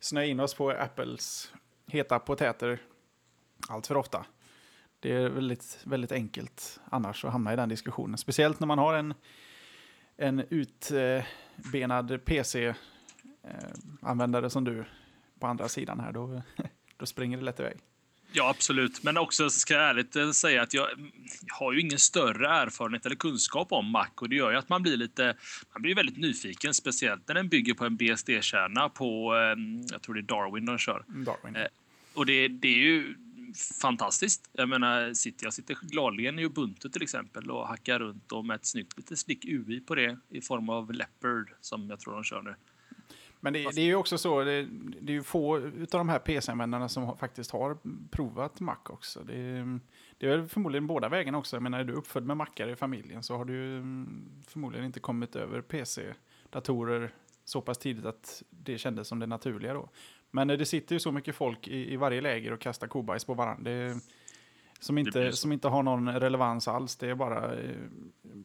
snöa 0.00 0.24
in 0.24 0.40
oss 0.40 0.54
på 0.54 0.70
Apples 0.70 1.52
heta 1.86 2.18
potäter 2.18 2.78
allt 3.68 3.86
för 3.86 3.96
ofta. 3.96 4.26
Det 5.00 5.12
är 5.12 5.28
väldigt, 5.28 5.80
väldigt 5.84 6.12
enkelt 6.12 6.80
annars 6.90 7.24
att 7.24 7.32
hamna 7.32 7.52
i 7.52 7.56
den 7.56 7.68
diskussionen. 7.68 8.18
Speciellt 8.18 8.60
när 8.60 8.66
man 8.66 8.78
har 8.78 8.94
en, 8.94 9.14
en 10.16 10.44
utbenad 10.50 12.24
PC-användare 12.24 14.50
som 14.50 14.64
du 14.64 14.84
på 15.38 15.46
andra 15.46 15.68
sidan 15.68 16.00
här. 16.00 16.12
Då, 16.12 16.42
då 16.96 17.06
springer 17.06 17.36
det 17.36 17.44
lätt 17.44 17.60
iväg. 17.60 17.78
Ja, 18.36 18.50
absolut. 18.50 19.02
Men 19.02 19.16
också 19.16 19.50
ska 19.50 19.74
jag 19.74 19.82
ärligt 19.82 20.16
eh, 20.16 20.30
säga 20.30 20.62
att 20.62 20.74
jag, 20.74 20.88
har 21.48 21.72
ju 21.72 21.80
ingen 21.80 21.98
större 21.98 22.48
erfarenhet 22.48 23.06
eller 23.06 23.16
kunskap 23.16 23.72
om 23.72 23.90
Mac 23.90 24.08
och 24.14 24.28
det 24.28 24.36
gör 24.36 24.50
ju 24.50 24.56
att 24.56 24.68
man 24.68 24.82
blir 24.82 24.96
lite, 24.96 25.36
man 25.72 25.82
blir 25.82 25.94
väldigt 25.94 26.16
nyfiken, 26.16 26.74
speciellt 26.74 27.28
när 27.28 27.34
den 27.34 27.48
bygger 27.48 27.74
på 27.74 27.84
en 27.84 27.96
BSD-kärna 27.96 28.88
på, 28.88 29.34
eh, 29.34 29.84
jag 29.92 30.02
tror 30.02 30.14
det 30.14 30.20
är 30.20 30.22
Darwin 30.22 30.66
de 30.66 30.78
kör. 30.78 31.04
Darwin. 31.08 31.56
Eh, 31.56 31.66
och 32.14 32.26
det, 32.26 32.48
det 32.48 32.68
är 32.68 32.78
ju 32.78 33.14
fantastiskt. 33.80 34.50
Jag 34.52 34.68
menar, 34.68 35.14
sitter, 35.14 35.46
jag 35.46 35.54
sitter 35.54 35.76
gladeligen 35.82 36.38
i 36.38 36.44
Ubuntu 36.44 36.88
till 36.88 37.02
exempel 37.02 37.50
och 37.50 37.68
hackar 37.68 37.98
runt 37.98 38.32
och 38.32 38.44
med 38.44 38.54
ett 38.54 38.66
snyggt 38.66 38.96
lite 38.96 39.16
slick 39.16 39.44
UI 39.44 39.80
på 39.80 39.94
det 39.94 40.18
i 40.30 40.40
form 40.40 40.68
av 40.68 40.92
Leopard 40.92 41.50
som 41.60 41.90
jag 41.90 42.00
tror 42.00 42.14
de 42.14 42.24
kör 42.24 42.42
nu. 42.42 42.54
Men 43.44 43.52
det, 43.52 43.70
det, 43.74 43.80
är 43.80 43.84
ju 43.84 43.94
också 43.94 44.18
så, 44.18 44.44
det, 44.44 44.62
det 45.00 45.12
är 45.12 45.14
ju 45.14 45.22
få 45.22 45.56
av 45.56 45.86
de 45.90 46.08
här 46.08 46.18
PC-användarna 46.18 46.88
som 46.88 47.16
faktiskt 47.16 47.50
har 47.50 47.78
provat 48.10 48.60
Mac 48.60 48.76
också. 48.84 49.20
Det, 49.20 49.34
det 50.18 50.26
är 50.26 50.36
väl 50.36 50.48
förmodligen 50.48 50.86
båda 50.86 51.08
vägarna 51.08 51.38
också. 51.38 51.56
Jag 51.56 51.62
menar, 51.62 51.80
är 51.80 51.84
du 51.84 51.92
uppfödd 51.92 52.26
med 52.26 52.36
Macar 52.36 52.68
i 52.68 52.76
familjen 52.76 53.22
så 53.22 53.36
har 53.36 53.44
du 53.44 53.76
mm, 53.76 54.42
förmodligen 54.48 54.86
inte 54.86 55.00
kommit 55.00 55.36
över 55.36 55.60
PC-datorer 55.60 57.14
så 57.44 57.60
pass 57.60 57.78
tidigt 57.78 58.04
att 58.04 58.42
det 58.50 58.78
kändes 58.78 59.08
som 59.08 59.18
det 59.18 59.26
naturliga 59.26 59.74
då. 59.74 59.88
Men 60.30 60.48
det 60.48 60.66
sitter 60.66 60.94
ju 60.94 61.00
så 61.00 61.12
mycket 61.12 61.34
folk 61.34 61.68
i, 61.68 61.92
i 61.92 61.96
varje 61.96 62.20
läger 62.20 62.52
och 62.52 62.60
kastar 62.60 62.86
kobajs 62.86 63.24
på 63.24 63.34
varandra. 63.34 63.70
Som 64.80 64.98
inte, 64.98 65.32
som 65.32 65.52
inte 65.52 65.68
har 65.68 65.82
någon 65.82 66.08
relevans 66.08 66.68
alls. 66.68 66.96
Det 66.96 67.10
är 67.10 67.14
bara 67.14 67.54
eh, 67.54 67.76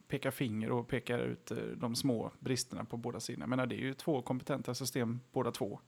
peka 0.08 0.30
finger 0.32 0.70
och 0.70 0.88
peka 0.88 1.18
ut 1.18 1.50
eh, 1.50 1.56
de 1.56 1.96
små 1.96 2.32
bristerna 2.38 2.84
på 2.84 2.96
båda 2.96 3.20
sidorna. 3.20 3.46
Men 3.46 3.68
det 3.68 3.74
är 3.74 3.78
ju 3.78 3.94
två 3.94 4.22
kompetenta 4.22 4.74
system 4.74 5.20
båda 5.32 5.50
två. 5.50 5.80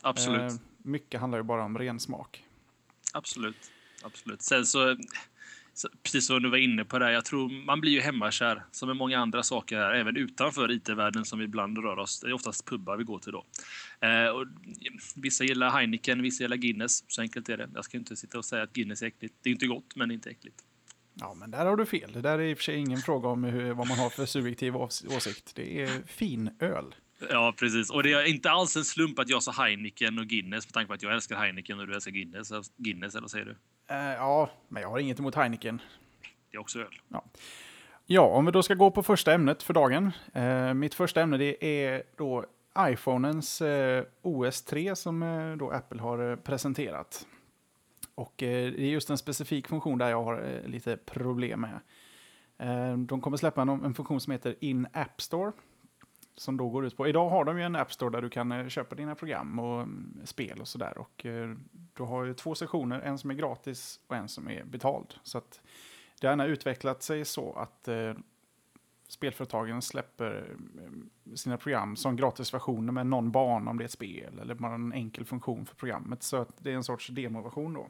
Absolut. 0.00 0.52
Eh, 0.52 0.58
mycket 0.78 1.20
handlar 1.20 1.38
ju 1.38 1.42
bara 1.42 1.64
om 1.64 1.78
ren 1.78 2.00
smak. 2.00 2.44
Absolut. 3.12 3.70
Absolut. 4.02 4.42
Sen 4.42 4.66
så 4.66 4.96
precis 6.02 6.26
som 6.26 6.42
du 6.42 6.50
var 6.50 6.58
inne 6.58 6.84
på 6.84 6.98
där, 6.98 7.10
jag 7.10 7.24
tror 7.24 7.64
man 7.64 7.80
blir 7.80 7.92
ju 7.92 8.00
hemmakär 8.00 8.64
som 8.70 8.88
med 8.88 8.96
många 8.96 9.18
andra 9.18 9.42
saker 9.42 9.76
här, 9.76 9.94
även 9.94 10.16
utanför 10.16 10.70
IT-världen 10.70 11.24
som 11.24 11.38
vi 11.38 11.44
ibland 11.44 11.78
rör 11.78 11.98
oss. 11.98 12.20
Det 12.20 12.28
är 12.28 12.32
oftast 12.32 12.66
pubbar 12.66 12.96
vi 12.96 13.04
går 13.04 13.18
till 13.18 13.32
då. 13.32 13.44
Eh, 14.00 14.28
och 14.28 14.46
vissa 15.16 15.44
gillar 15.44 15.70
Heineken, 15.70 16.22
vissa 16.22 16.44
gillar 16.44 16.56
Guinness. 16.56 17.04
Så 17.08 17.20
enkelt 17.22 17.48
är 17.48 17.56
det. 17.56 17.70
Jag 17.74 17.84
ska 17.84 17.98
inte 17.98 18.16
sitta 18.16 18.38
och 18.38 18.44
säga 18.44 18.62
att 18.62 18.72
Guinness 18.72 19.02
är 19.02 19.06
äckligt. 19.06 19.34
Det 19.42 19.50
är 19.50 19.52
inte 19.52 19.66
gott, 19.66 19.96
men 19.96 20.10
inte 20.10 20.30
äckligt. 20.30 20.56
Ja, 21.14 21.34
men 21.34 21.50
där 21.50 21.66
har 21.66 21.76
du 21.76 21.86
fel. 21.86 22.12
Det 22.12 22.20
där 22.20 22.38
är 22.38 22.42
i 22.42 22.54
och 22.54 22.58
för 22.58 22.64
sig 22.64 22.76
ingen 22.76 22.98
fråga 22.98 23.28
om 23.28 23.44
hur, 23.44 23.72
vad 23.72 23.88
man 23.88 23.98
har 23.98 24.10
för 24.10 24.26
subjektiv 24.26 24.76
åsikt. 24.76 25.52
Det 25.54 25.82
är 25.82 26.02
fin 26.06 26.50
öl. 26.58 26.94
Ja, 27.30 27.54
precis. 27.58 27.90
Och 27.90 28.02
det 28.02 28.12
är 28.12 28.24
inte 28.24 28.50
alls 28.50 28.76
en 28.76 28.84
slump 28.84 29.18
att 29.18 29.28
jag 29.28 29.42
sa 29.42 29.52
Heineken 29.52 30.18
och 30.18 30.26
Guinness 30.26 30.66
med 30.66 30.72
tanke 30.72 30.86
på 30.86 30.94
att 30.94 31.02
jag 31.02 31.14
älskar 31.14 31.36
Heineken 31.36 31.80
och 31.80 31.86
du 31.86 31.94
älskar 31.94 32.10
Guinness. 32.12 32.52
Guinness, 32.76 33.14
eller 33.14 33.20
vad 33.20 33.30
säger 33.30 33.44
du? 33.44 33.56
Uh, 33.90 33.96
ja, 33.96 34.50
men 34.68 34.82
jag 34.82 34.90
har 34.90 34.98
inget 34.98 35.18
emot 35.18 35.34
Heineken. 35.34 35.80
Det 36.50 36.56
är 36.56 36.60
också 36.60 36.78
öl. 36.78 37.00
Ja. 37.08 37.24
ja, 38.06 38.22
om 38.22 38.46
vi 38.46 38.52
då 38.52 38.62
ska 38.62 38.74
gå 38.74 38.90
på 38.90 39.02
första 39.02 39.32
ämnet 39.32 39.62
för 39.62 39.74
dagen. 39.74 40.12
Uh, 40.36 40.74
mitt 40.74 40.94
första 40.94 41.20
ämne 41.20 41.36
det 41.36 41.64
är 41.64 42.02
då 42.16 42.44
iPhonens 42.78 43.62
uh, 43.62 44.02
OS 44.22 44.62
3 44.62 44.96
som 44.96 45.20
då 45.58 45.70
Apple 45.70 46.02
har 46.02 46.36
presenterat. 46.36 47.26
Och 48.14 48.34
det 48.36 48.46
är 48.46 48.70
just 48.78 49.10
en 49.10 49.18
specifik 49.18 49.68
funktion 49.68 49.98
där 49.98 50.08
jag 50.08 50.24
har 50.24 50.62
lite 50.66 50.96
problem 50.96 51.60
med. 51.60 51.80
De 53.08 53.20
kommer 53.20 53.36
släppa 53.36 53.62
en, 53.62 53.68
en 53.68 53.94
funktion 53.94 54.20
som 54.20 54.30
heter 54.30 54.56
In 54.60 54.86
App 54.92 55.20
Store 55.20 55.52
som 56.36 56.56
då 56.56 56.68
går 56.68 56.86
ut 56.86 56.96
på, 56.96 57.08
idag 57.08 57.28
har 57.28 57.44
de 57.44 57.58
ju 57.58 57.64
en 57.64 57.76
App 57.76 57.92
Store 57.92 58.10
där 58.10 58.22
du 58.22 58.30
kan 58.30 58.52
eh, 58.52 58.68
köpa 58.68 58.94
dina 58.94 59.14
program 59.14 59.58
och 59.58 59.82
mm, 59.82 60.20
spel 60.24 60.60
och 60.60 60.68
sådär. 60.68 60.98
Och 60.98 61.26
eh, 61.26 61.54
du 61.72 62.02
har 62.02 62.24
ju 62.24 62.34
två 62.34 62.54
sektioner, 62.54 63.00
en 63.00 63.18
som 63.18 63.30
är 63.30 63.34
gratis 63.34 64.00
och 64.06 64.16
en 64.16 64.28
som 64.28 64.48
är 64.48 64.64
betald. 64.64 65.14
Så 65.22 65.38
att 65.38 65.60
det 66.20 66.26
har 66.26 66.46
utvecklat 66.46 67.02
sig 67.02 67.24
så 67.24 67.52
att 67.52 67.88
eh, 67.88 68.12
spelföretagen 69.08 69.82
släpper 69.82 70.56
mm, 70.78 71.10
sina 71.34 71.56
program 71.56 71.96
som 71.96 72.16
gratisversioner 72.16 72.92
med 72.92 73.06
någon 73.06 73.30
bana 73.30 73.70
om 73.70 73.78
det 73.78 73.84
är 73.84 73.86
ett 73.86 73.90
spel 73.90 74.38
eller 74.38 74.54
bara 74.54 74.74
en 74.74 74.92
enkel 74.92 75.24
funktion 75.24 75.66
för 75.66 75.74
programmet. 75.74 76.22
Så 76.22 76.36
att 76.36 76.56
det 76.58 76.70
är 76.70 76.74
en 76.74 76.84
sorts 76.84 77.08
demoversion 77.08 77.74
då. 77.74 77.88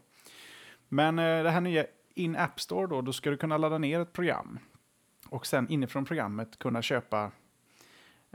Men 0.89 1.17
det 1.17 1.51
här 1.51 1.61
nya 1.61 1.87
In 2.15 2.37
App 2.37 2.61
Store 2.61 2.87
då, 2.87 3.03
då 3.03 3.13
ska 3.13 3.31
du 3.31 3.37
kunna 3.37 3.57
ladda 3.57 3.79
ner 3.79 4.01
ett 4.01 4.13
program 4.13 4.59
och 5.29 5.47
sen 5.47 5.69
inifrån 5.69 6.05
programmet 6.05 6.59
kunna 6.59 6.83
köpa 6.83 7.31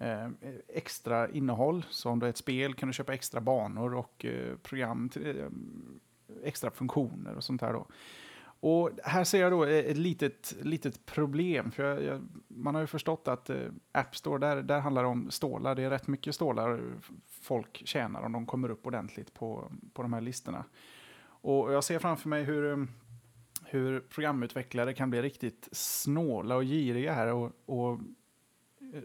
eh, 0.01 0.29
extra 0.67 1.29
innehåll. 1.29 1.85
Så 1.89 2.09
om 2.09 2.19
du 2.19 2.25
är 2.25 2.29
ett 2.29 2.37
spel 2.37 2.73
kan 2.73 2.89
du 2.89 2.93
köpa 2.93 3.13
extra 3.13 3.41
banor 3.41 3.95
och 3.95 4.25
eh, 4.25 4.55
program, 4.57 5.09
till, 5.09 5.39
eh, 5.39 5.45
extra 6.43 6.71
funktioner 6.71 7.35
och 7.35 7.43
sånt 7.43 7.61
här 7.61 7.73
då. 7.73 7.87
Och 8.61 8.89
här 9.03 9.23
ser 9.23 9.41
jag 9.41 9.51
då 9.51 9.63
ett 9.63 9.97
litet, 9.97 10.55
litet 10.61 11.05
problem. 11.05 11.71
För 11.71 11.83
jag, 11.83 12.03
jag, 12.03 12.27
man 12.47 12.75
har 12.75 12.81
ju 12.81 12.87
förstått 12.87 13.27
att 13.27 13.49
eh, 13.49 13.57
App 13.91 14.15
Store, 14.15 14.39
där, 14.39 14.61
där 14.61 14.79
handlar 14.79 15.03
det 15.03 15.09
om 15.09 15.31
stålar. 15.31 15.75
Det 15.75 15.83
är 15.83 15.89
rätt 15.89 16.07
mycket 16.07 16.35
stålar 16.35 16.81
folk 17.41 17.81
tjänar 17.85 18.21
om 18.21 18.31
de 18.31 18.45
kommer 18.45 18.71
upp 18.71 18.87
ordentligt 18.87 19.33
på, 19.33 19.71
på 19.93 20.01
de 20.01 20.13
här 20.13 20.21
listorna. 20.21 20.65
Och 21.41 21.73
jag 21.73 21.83
ser 21.83 21.99
framför 21.99 22.29
mig 22.29 22.43
hur, 22.43 22.71
eh, 22.71 22.85
hur 23.65 23.99
programutvecklare 23.99 24.93
kan 24.93 25.09
bli 25.09 25.21
riktigt 25.21 25.69
snåla 25.71 26.55
och 26.55 26.63
giriga 26.63 27.13
här 27.13 27.33
och, 27.33 27.51
och 27.65 27.99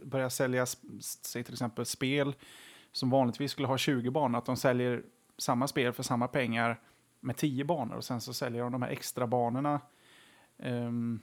börjar 0.02 0.28
sälja 0.28 0.66
säg 1.00 1.44
till 1.44 1.54
exempel 1.54 1.86
spel 1.86 2.34
som 2.92 3.10
vanligtvis 3.10 3.52
skulle 3.52 3.68
ha 3.68 3.78
20 3.78 4.10
banor, 4.10 4.38
att 4.38 4.46
de 4.46 4.56
säljer 4.56 5.02
samma 5.38 5.68
spel 5.68 5.92
för 5.92 6.02
samma 6.02 6.28
pengar 6.28 6.80
med 7.20 7.36
10 7.36 7.64
banor 7.64 7.96
och 7.96 8.04
sen 8.04 8.20
så 8.20 8.34
säljer 8.34 8.62
de 8.62 8.72
de 8.72 8.82
här 8.82 8.90
extra 8.90 9.26
banorna 9.26 9.80
um, 10.56 10.66
ehm, 10.66 11.20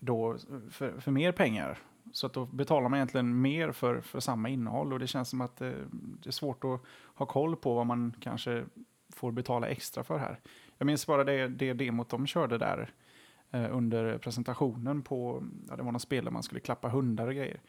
då 0.00 0.36
för, 0.70 1.00
för 1.00 1.10
mer 1.10 1.32
pengar. 1.32 1.78
Så 2.12 2.26
att 2.26 2.32
då 2.32 2.46
betalar 2.46 2.88
man 2.88 2.96
egentligen 2.96 3.40
mer 3.40 3.72
för, 3.72 4.00
för 4.00 4.20
samma 4.20 4.48
innehåll 4.48 4.92
och 4.92 4.98
det 4.98 5.06
känns 5.06 5.28
som 5.28 5.40
att 5.40 5.56
det, 5.56 5.74
det 5.90 6.28
är 6.28 6.32
svårt 6.32 6.64
att 6.64 6.80
ha 7.14 7.26
koll 7.26 7.56
på 7.56 7.74
vad 7.74 7.86
man 7.86 8.14
kanske 8.20 8.64
får 9.12 9.32
betala 9.32 9.68
extra 9.68 10.04
för 10.04 10.18
här. 10.18 10.40
Jag 10.78 10.86
minns 10.86 11.06
bara 11.06 11.24
det, 11.24 11.48
det 11.48 11.72
demot 11.72 12.08
de 12.08 12.26
körde 12.26 12.58
där 12.58 12.92
under 13.52 14.18
presentationen 14.18 15.02
på, 15.02 15.44
ja, 15.68 15.76
det 15.76 15.82
var 15.82 15.92
någon 15.92 16.00
spel 16.00 16.24
där 16.24 16.30
man 16.30 16.42
skulle 16.42 16.60
klappa 16.60 16.88
hundar 16.88 17.26
och 17.26 17.34
grejer. 17.34 17.60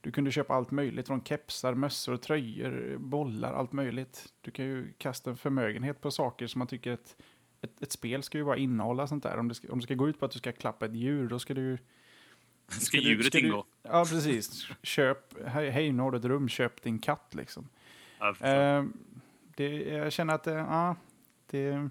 Du 0.00 0.10
kunde 0.10 0.30
köpa 0.30 0.54
allt 0.54 0.70
möjligt, 0.70 1.06
från 1.06 1.24
kepsar, 1.24 1.74
mössor, 1.74 2.16
tröjor, 2.16 2.96
bollar, 2.98 3.52
allt 3.52 3.72
möjligt. 3.72 4.32
Du 4.40 4.50
kan 4.50 4.64
ju 4.64 4.92
kasta 4.98 5.30
en 5.30 5.36
förmögenhet 5.36 6.00
på 6.00 6.10
saker 6.10 6.46
som 6.46 6.58
man 6.58 6.68
tycker 6.68 6.92
ett, 6.92 7.16
ett, 7.60 7.82
ett 7.82 7.92
spel 7.92 8.22
ska 8.22 8.38
ju 8.38 8.44
bara 8.44 8.56
innehålla 8.56 9.06
sånt 9.06 9.22
där. 9.22 9.38
Om 9.38 9.48
det, 9.48 9.54
ska, 9.54 9.72
om 9.72 9.78
det 9.78 9.84
ska 9.84 9.94
gå 9.94 10.08
ut 10.08 10.20
på 10.20 10.24
att 10.24 10.30
du 10.30 10.38
ska 10.38 10.52
klappa 10.52 10.86
ett 10.86 10.94
djur, 10.94 11.28
då 11.28 11.38
ska 11.38 11.54
du 11.54 11.78
Ska, 12.68 12.80
ska 12.80 12.98
djuret 12.98 13.34
ingå? 13.34 13.64
Ja, 13.82 14.04
precis. 14.10 14.66
Köp, 14.82 15.46
hej, 15.46 15.70
hej, 15.70 15.92
nu 15.92 16.02
har 16.02 16.10
du 16.10 16.18
ett 16.18 16.24
rum, 16.24 16.48
köp 16.48 16.82
din 16.82 16.98
katt 16.98 17.34
liksom. 17.34 17.68
Ja, 18.18 18.34
eh, 18.40 18.84
det, 19.56 19.68
jag 19.82 20.12
känner 20.12 20.34
att, 20.34 20.46
ja, 20.46 20.96
det, 21.50 21.88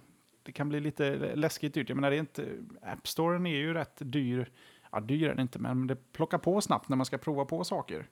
det 0.47 0.53
kan 0.53 0.69
bli 0.69 0.79
lite 0.79 1.35
läskigt 1.35 1.73
dyrt. 1.73 1.89
Jag 1.89 1.95
menar, 1.95 2.09
det 2.09 2.15
är 2.15 2.19
inte, 2.19 2.45
App 2.81 3.07
Storen 3.07 3.45
är 3.45 3.55
ju 3.55 3.73
rätt 3.73 3.97
dyr. 3.99 4.51
Ja, 4.91 4.99
dyr 4.99 5.23
är 5.23 5.29
den 5.29 5.39
inte, 5.39 5.59
men 5.59 5.87
det 5.87 6.13
plockar 6.13 6.37
på 6.37 6.61
snabbt 6.61 6.89
när 6.89 6.97
man 6.97 7.05
ska 7.05 7.17
prova 7.17 7.45
på 7.45 7.63
saker. 7.63 8.07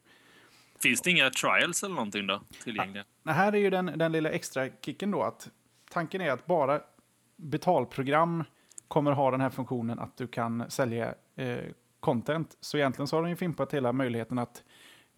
Finns 0.80 1.02
det 1.02 1.12
inga 1.12 1.30
trials 1.30 1.84
eller 1.84 1.96
någonting 1.96 2.28
då 2.28 2.42
tillgängliga? 2.64 3.04
Ja, 3.24 3.32
här 3.32 3.54
är 3.54 3.58
ju 3.58 3.70
den, 3.70 3.86
den 3.96 4.12
lilla 4.12 4.30
extra 4.30 4.70
kicken 4.82 5.12
då 5.12 5.24
att 5.24 5.50
tanken 5.92 6.22
är 6.22 6.32
att 6.32 6.46
bara 6.46 6.82
betalprogram 7.36 8.44
kommer 8.88 9.12
ha 9.12 9.32
den 9.32 9.42
här 9.42 9.50
funktionen 9.50 10.00
att 10.00 10.18
du 10.18 10.28
kan 10.28 10.72
sälja 10.72 11.16
eh, 11.36 11.58
content. 12.00 12.58
Så 12.62 12.78
egentligen 12.78 13.08
så 13.08 13.18
har 13.18 13.24
de 13.24 13.30
ju 13.30 13.36
fimpat 13.36 13.74
hela 13.74 13.94
möjligheten 13.94 14.40
att 14.40 14.64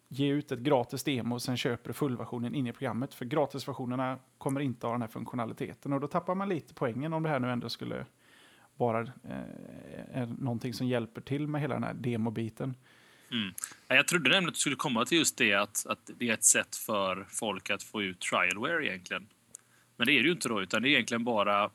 ge 0.08 0.28
ut 0.28 0.52
ett 0.52 0.58
gratis 0.58 1.04
demo 1.04 1.34
och 1.34 1.42
sen 1.42 1.56
köper 1.56 1.88
du 1.88 1.94
fullversionen 1.94 2.54
in 2.54 2.66
i 2.66 2.72
programmet. 2.72 3.14
För 3.14 3.24
gratisversionerna 3.24 4.18
kommer 4.38 4.60
inte 4.60 4.86
ha 4.86 4.92
den 4.92 5.02
här 5.02 5.08
funktionaliteten. 5.08 5.92
Och 5.92 6.00
då 6.00 6.06
tappar 6.06 6.34
man 6.34 6.48
lite 6.48 6.74
poängen 6.74 7.12
om 7.12 7.22
det 7.22 7.28
här 7.28 7.40
nu 7.40 7.50
ändå 7.50 7.68
skulle 7.68 8.06
vara 8.76 9.00
eh, 10.12 10.28
någonting 10.28 10.74
som 10.74 10.86
hjälper 10.86 11.20
till 11.20 11.46
med 11.46 11.60
hela 11.60 11.74
den 11.74 11.84
här 11.84 11.94
demobiten. 11.94 12.74
Mm. 13.30 13.54
Jag 13.88 14.08
trodde 14.08 14.30
nämligen 14.30 14.48
att 14.48 14.54
du 14.54 14.60
skulle 14.60 14.76
komma 14.76 15.04
till 15.04 15.18
just 15.18 15.36
det 15.36 15.54
att, 15.54 15.86
att 15.86 16.10
det 16.18 16.28
är 16.28 16.34
ett 16.34 16.44
sätt 16.44 16.76
för 16.76 17.26
folk 17.30 17.70
att 17.70 17.82
få 17.82 18.02
ut 18.02 18.20
trialware 18.20 18.86
egentligen. 18.86 19.26
Men 19.96 20.06
det 20.06 20.12
är 20.12 20.22
det 20.22 20.26
ju 20.26 20.32
inte 20.32 20.48
då, 20.48 20.62
utan 20.62 20.82
det 20.82 20.88
är 20.88 20.90
egentligen 20.90 21.24
bara 21.24 21.70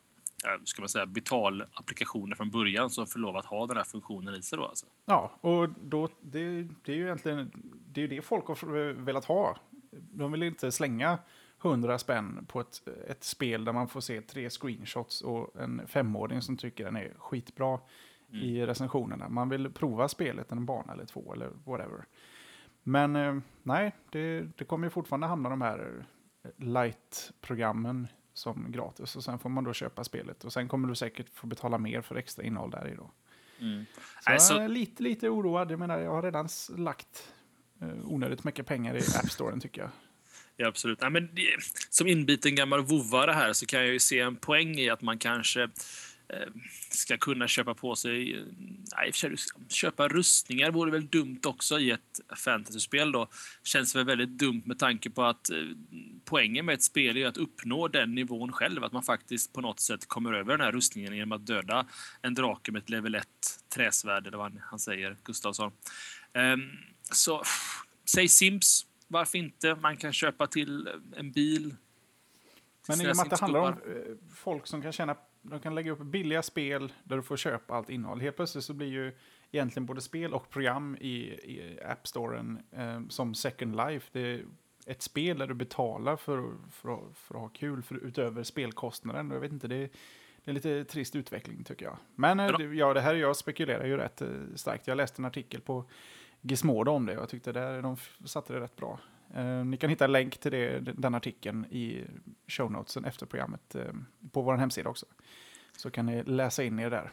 ska 0.63 0.81
man 0.81 0.89
säga, 0.89 1.05
betalapplikationer 1.05 2.35
från 2.35 2.50
början 2.50 2.89
som 2.89 3.07
får 3.07 3.19
lov 3.19 3.38
att 3.38 3.45
ha 3.45 3.67
den 3.67 3.77
här 3.77 3.83
funktionen 3.83 4.35
i 4.35 4.41
sig. 4.41 4.57
Då, 4.57 4.65
alltså. 4.65 4.85
Ja, 5.05 5.31
och 5.41 5.69
då, 5.69 6.09
det, 6.21 6.67
det 6.83 6.91
är 6.91 6.95
ju 6.95 7.03
egentligen 7.03 7.51
det, 7.88 8.03
är 8.03 8.07
det 8.07 8.21
folk 8.21 8.47
har 8.47 8.93
velat 8.93 9.25
ha. 9.25 9.57
De 9.91 10.31
vill 10.31 10.43
inte 10.43 10.71
slänga 10.71 11.19
hundra 11.57 12.00
spänn 12.00 12.45
på 12.47 12.59
ett, 12.59 12.88
ett 13.07 13.23
spel 13.23 13.65
där 13.65 13.73
man 13.73 13.88
får 13.88 14.01
se 14.01 14.21
tre 14.21 14.50
screenshots 14.50 15.21
och 15.21 15.62
en 15.62 15.88
femåring 15.88 16.41
som 16.41 16.57
tycker 16.57 16.85
den 16.85 16.95
är 16.95 17.13
skitbra 17.17 17.79
mm. 18.29 18.43
i 18.43 18.65
recensionerna. 18.65 19.29
Man 19.29 19.50
vill 19.50 19.71
prova 19.71 20.07
spelet 20.07 20.51
en 20.51 20.65
bana 20.65 20.93
eller 20.93 21.05
två 21.05 21.33
eller 21.33 21.50
whatever. 21.65 22.05
Men 22.83 23.15
eh, 23.15 23.38
nej, 23.63 23.95
det, 24.09 24.47
det 24.57 24.65
kommer 24.65 24.88
ju 24.88 24.91
fortfarande 24.91 25.27
hamna 25.27 25.50
de 25.50 25.62
här 25.62 26.05
light-programmen 26.57 28.07
som 28.33 28.71
gratis. 28.71 29.15
Och 29.15 29.23
sen 29.23 29.39
får 29.39 29.49
man 29.49 29.63
då 29.63 29.73
köpa 29.73 30.03
spelet. 30.03 30.43
Och 30.43 30.53
sen 30.53 30.67
kommer 30.67 30.87
du 30.87 30.95
säkert 30.95 31.29
få 31.33 31.47
betala 31.47 31.77
mer 31.77 32.01
för 32.01 32.15
extra 32.15 32.43
innehåll 32.43 32.71
där 32.71 32.87
i 32.87 32.95
då. 32.95 33.11
Mm. 33.59 33.85
Så 34.23 34.31
alltså... 34.31 34.53
jag 34.53 34.63
är 34.63 34.69
lite, 34.69 35.03
lite 35.03 35.29
oroad. 35.29 35.71
Jag 35.71 35.79
menar, 35.79 35.99
jag 35.99 36.11
har 36.11 36.21
redan 36.21 36.49
lagt 36.77 37.33
eh, 37.81 37.87
onödigt 38.03 38.43
mycket 38.43 38.65
pengar 38.65 38.95
i 38.95 38.97
App 39.23 39.31
Storen 39.31 39.59
tycker 39.59 39.81
jag. 39.81 39.89
Ja, 40.57 40.67
absolut. 40.67 41.01
Nej, 41.01 41.09
men 41.09 41.29
som 41.89 42.07
inbiten 42.07 42.55
gammal 42.55 42.81
vovvare 42.81 43.31
här 43.31 43.53
så 43.53 43.65
kan 43.65 43.79
jag 43.79 43.89
ju 43.89 43.99
se 43.99 44.19
en 44.19 44.35
poäng 44.35 44.75
i 44.79 44.89
att 44.89 45.01
man 45.01 45.17
kanske 45.17 45.69
ska 46.89 47.18
kunna 47.18 47.48
köpa 47.48 47.74
på 47.74 47.96
sig... 47.96 48.46
Nej, 48.96 49.12
köpa 49.70 50.08
rustningar 50.08 50.72
vore 50.72 50.92
väl 50.92 51.08
dumt 51.08 51.42
också 51.46 51.80
i 51.80 51.92
ett 51.92 52.20
fantasyspel 52.38 53.12
då. 53.12 53.27
Känns 53.63 53.96
väl 53.96 54.06
väldigt 54.06 54.30
dumt 54.30 54.62
med 54.65 54.80
tanke 54.80 55.10
på 55.10 55.24
att 55.24 55.50
eh, 55.50 55.58
poängen 56.25 56.65
med 56.65 56.74
ett 56.74 56.84
spel 56.84 57.18
är 57.18 57.27
att 57.27 57.38
uppnå 57.38 57.88
den 57.88 58.15
nivån 58.15 58.51
själv. 58.51 58.84
Att 58.84 58.92
man 58.92 59.03
faktiskt 59.03 59.53
på 59.53 59.62
något 59.62 59.80
sätt 59.80 60.08
kommer 60.08 60.34
över 60.34 60.51
den 60.58 60.65
här 60.65 60.72
rustningen 60.72 61.15
genom 61.15 61.32
att 61.32 61.46
döda 61.46 61.86
en 62.22 62.34
drake 62.34 62.72
med 62.72 62.82
ett 62.82 62.89
level 62.89 63.15
1 63.15 63.27
träsvärd, 63.70 64.27
eller 64.27 64.38
vad 64.38 64.62
han 64.62 64.80
säger, 64.80 65.18
Gustavsson. 65.24 65.72
Ehm, 66.34 66.70
så, 67.12 67.44
säg 68.06 68.27
Sims. 68.27 68.86
Varför 69.08 69.38
inte? 69.38 69.75
Man 69.75 69.98
kan 69.98 70.13
köpa 70.13 70.48
till 70.48 70.89
en 71.15 71.32
bil. 71.32 71.75
Men 72.88 73.01
i 73.01 73.12
och 73.12 73.15
med 73.15 73.24
att 73.24 73.30
det 73.30 73.39
handlar 73.39 73.60
om 73.60 73.68
eh, 73.68 73.75
folk 74.36 74.68
som 74.68 74.82
kan 74.82 74.92
tjäna 74.92 75.15
de 75.43 75.59
kan 75.59 75.75
lägga 75.75 75.91
upp 75.91 76.00
billiga 76.00 76.41
spel 76.41 76.93
där 77.03 77.15
du 77.15 77.21
får 77.21 77.38
köpa 77.38 77.73
allt 77.73 77.89
innehåll. 77.89 78.21
Helt 78.21 78.35
plötsligt 78.35 78.63
så 78.63 78.73
blir 78.73 78.88
ju 78.88 79.12
egentligen 79.51 79.85
både 79.85 80.01
spel 80.01 80.33
och 80.33 80.50
program 80.50 80.97
i, 81.01 81.15
i 81.27 81.79
App 81.85 82.07
Storen 82.07 82.59
eh, 82.71 83.01
som 83.09 83.35
Second 83.35 83.75
Life. 83.75 84.09
Det 84.12 84.21
är 84.21 84.45
ett 84.85 85.01
spel 85.01 85.38
där 85.38 85.47
du 85.47 85.53
betalar 85.53 86.15
för, 86.15 86.53
för, 86.71 87.00
för 87.13 87.35
att 87.35 87.41
ha 87.41 87.50
kul 87.50 87.83
för, 87.83 87.95
utöver 87.95 88.43
spelkostnaden. 88.43 89.31
Jag 89.31 89.39
vet 89.39 89.51
inte, 89.51 89.67
det 89.67 89.75
är, 89.75 89.89
det 90.43 90.51
är 90.51 90.53
lite 90.53 90.83
trist 90.83 91.15
utveckling 91.15 91.63
tycker 91.63 91.85
jag. 91.85 91.97
Men 92.15 92.39
eh, 92.39 92.73
ja, 92.73 92.93
det 92.93 93.01
här 93.01 93.15
jag 93.15 93.35
spekulerar 93.35 93.85
ju 93.85 93.97
rätt 93.97 94.21
eh, 94.21 94.29
starkt. 94.55 94.88
Jag 94.88 94.97
läste 94.97 95.21
en 95.21 95.25
artikel 95.25 95.62
på 95.62 95.85
Gizmodo 96.41 96.91
om 96.91 97.05
det 97.05 97.15
och 97.15 97.21
jag 97.21 97.29
tyckte 97.29 97.51
där, 97.51 97.81
de 97.81 97.97
satte 98.25 98.53
det 98.53 98.59
rätt 98.59 98.75
bra. 98.75 99.00
Eh, 99.35 99.65
ni 99.65 99.77
kan 99.77 99.89
hitta 99.89 100.05
en 100.05 100.11
länk 100.11 100.37
till 100.37 100.51
det, 100.51 100.79
den 100.79 101.15
artikeln 101.15 101.65
i 101.65 102.03
show 102.47 102.71
notesen 102.71 103.05
efter 103.05 103.25
programmet 103.25 103.75
eh, 103.75 103.93
på 104.31 104.41
vår 104.41 104.57
hemsida 104.57 104.89
också. 104.89 105.05
Så 105.77 105.91
kan 105.91 106.05
ni 106.05 106.23
läsa 106.23 106.63
in 106.63 106.79
er 106.79 106.89
där. 106.89 107.11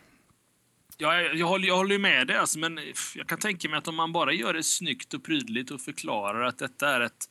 Ja, 0.98 1.20
jag, 1.20 1.34
jag, 1.34 1.46
håller, 1.46 1.68
jag 1.68 1.76
håller 1.76 1.98
med 1.98 2.26
dig, 2.26 2.36
alltså, 2.36 2.58
men 2.58 2.80
jag 3.14 3.26
kan 3.26 3.38
tänka 3.38 3.68
mig 3.68 3.78
att 3.78 3.88
om 3.88 3.94
man 3.94 4.12
bara 4.12 4.32
gör 4.32 4.54
det 4.54 4.62
snyggt 4.62 5.14
och 5.14 5.24
prydligt 5.24 5.70
och 5.70 5.80
förklarar 5.80 6.42
att 6.42 6.58
detta 6.58 6.88
är 6.88 7.00
ett 7.00 7.28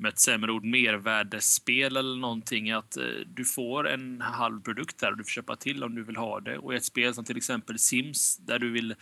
med 0.00 0.08
ett 0.08 0.18
sämre 0.18 0.52
ord 0.52 0.64
mervärdesspel 0.64 1.96
eller 1.96 2.16
någonting 2.16 2.70
att 2.70 2.96
eh, 2.96 3.04
du 3.26 3.44
får 3.44 3.88
en 3.88 4.20
halv 4.20 4.62
produkt 4.62 4.98
där 4.98 5.10
och 5.10 5.16
du 5.16 5.24
får 5.24 5.30
köpa 5.30 5.56
till 5.56 5.84
om 5.84 5.94
du 5.94 6.04
vill 6.04 6.16
ha 6.16 6.40
det. 6.40 6.58
Och 6.58 6.74
i 6.74 6.76
ett 6.76 6.84
spel 6.84 7.14
som 7.14 7.24
till 7.24 7.36
exempel 7.36 7.78
Sims 7.78 8.36
där 8.36 8.58
du 8.58 8.70
vill 8.70 8.94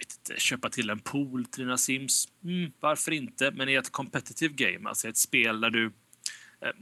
vet 0.00 0.18
inte, 0.18 0.40
köpa 0.40 0.70
till 0.70 0.90
en 0.90 0.98
pool 0.98 1.44
till 1.44 1.64
dina 1.64 1.78
Sims, 1.78 2.28
mm, 2.44 2.72
varför 2.80 3.12
inte? 3.12 3.50
Men 3.50 3.68
i 3.68 3.74
ett 3.74 3.92
competitive 3.92 4.54
game, 4.54 4.88
alltså 4.88 5.08
ett 5.08 5.16
spel 5.16 5.60
där 5.60 5.70
du 5.70 5.86
eh, 6.60 6.72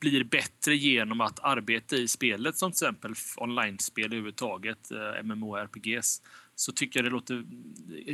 blir 0.00 0.24
bättre 0.24 0.76
genom 0.76 1.20
att 1.20 1.40
arbeta 1.40 1.96
i 1.96 2.08
spelet, 2.08 2.56
som 2.56 2.72
till 2.72 2.76
exempel 2.76 3.14
online-spel 3.36 4.04
överhuvudtaget, 4.04 4.90
eh, 4.90 5.22
MMORPGs, 5.22 6.22
så 6.54 6.72
tycker 6.72 7.00
jag 7.00 7.04
det 7.04 7.10
låter 7.10 7.44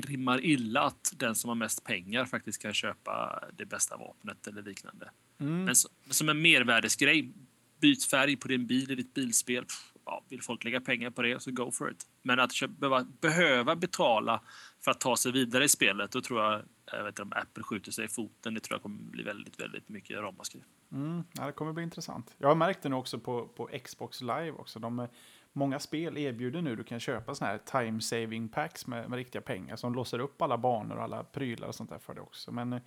rimmar 0.09 0.45
illa 0.45 0.81
att 0.81 1.13
den 1.17 1.35
som 1.35 1.49
har 1.49 1.55
mest 1.55 1.85
pengar 1.85 2.25
faktiskt 2.25 2.63
kan 2.63 2.75
köpa 2.75 3.45
det 3.57 3.67
bästa 3.67 3.97
vapnet 3.97 4.47
eller 4.47 4.63
liknande. 4.63 5.11
Mm. 5.41 5.65
Men 5.65 5.77
så, 5.77 5.89
som 6.11 6.29
en 6.29 6.43
mervärdesgrej, 6.43 7.33
byt 7.81 8.05
färg 8.05 8.37
på 8.37 8.49
din 8.49 8.67
bil 8.67 8.91
i 8.91 8.95
ditt 8.95 9.15
bilspel. 9.15 9.65
Ja, 10.11 10.25
vill 10.29 10.43
folk 10.43 10.65
lägga 10.65 10.81
pengar 10.81 11.11
på 11.11 11.23
det 11.23 11.43
så 11.43 11.51
go 11.51 11.71
for 11.71 11.91
it. 11.91 12.07
Men 12.23 12.41
att 12.41 12.53
behöva, 12.69 13.07
behöva 13.21 13.77
betala 13.77 14.43
för 14.81 14.91
att 14.91 15.01
ta 15.01 15.17
sig 15.17 15.33
vidare 15.33 15.65
i 15.65 15.69
spelet, 15.69 16.13
då 16.13 16.21
tror 16.21 16.43
jag, 16.43 16.63
jag 16.93 17.05
vet 17.05 17.13
inte 17.13 17.23
om 17.23 17.33
Apple 17.33 17.63
skjuter 17.63 17.93
sig 17.93 18.05
i 18.05 18.09
foten. 18.09 18.55
Det 18.55 18.61
tror 18.61 18.75
jag 18.75 18.83
kommer 18.83 19.03
bli 19.03 19.23
väldigt, 19.23 19.61
väldigt 19.61 19.89
mycket 19.89 20.17
ramaskri. 20.17 20.63
Mm, 20.93 21.25
ja, 21.33 21.47
det 21.47 21.53
kommer 21.53 21.73
bli 21.73 21.83
intressant. 21.83 22.35
Jag 22.39 22.49
har 22.49 22.55
märkt 22.55 22.83
det 22.83 22.89
nu 22.89 22.97
också 22.97 23.19
på, 23.19 23.47
på 23.49 23.71
Xbox 23.85 24.21
Live 24.21 24.51
också. 24.51 24.79
De, 24.79 25.09
många 25.53 25.79
spel 25.79 26.17
erbjuder 26.17 26.63
nu, 26.63 26.77
du 26.77 26.85
kan 26.85 27.01
köpa 27.01 27.35
såna 27.35 27.51
här 27.51 27.59
time 27.59 28.01
saving 28.01 28.49
packs 28.49 28.87
med, 28.87 29.11
med 29.11 29.17
riktiga 29.17 29.43
pengar 29.43 29.77
som 29.77 29.95
låser 29.95 30.19
upp 30.19 30.43
alla 30.43 30.59
banor 30.59 30.97
och 30.97 31.03
alla 31.03 31.25
prylar 31.25 31.69
och 31.69 31.75
sånt 31.75 31.91
där 31.91 31.99
för 31.99 32.15
det 32.15 32.21
också. 32.21 32.53
Men 32.53 32.73
eh, 32.73 32.81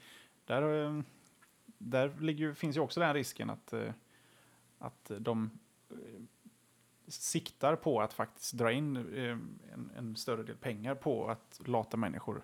där, 0.45 0.85
eh, 0.85 1.01
där 1.77 2.13
ligger, 2.19 2.53
finns 2.53 2.77
ju 2.77 2.79
också 2.79 2.99
den 2.99 3.13
risken 3.13 3.49
att, 3.49 3.73
eh, 3.73 3.93
att 4.77 5.11
de 5.19 5.49
siktar 7.12 7.75
på 7.75 8.01
att 8.01 8.13
faktiskt 8.13 8.53
dra 8.53 8.72
in 8.72 8.98
en, 9.74 9.91
en, 9.98 10.15
större 10.15 10.44
del 10.44 10.56
pengar 10.56 10.96
på 10.96 11.27
att 11.27 11.62
lata 11.65 11.98
människor 11.98 12.44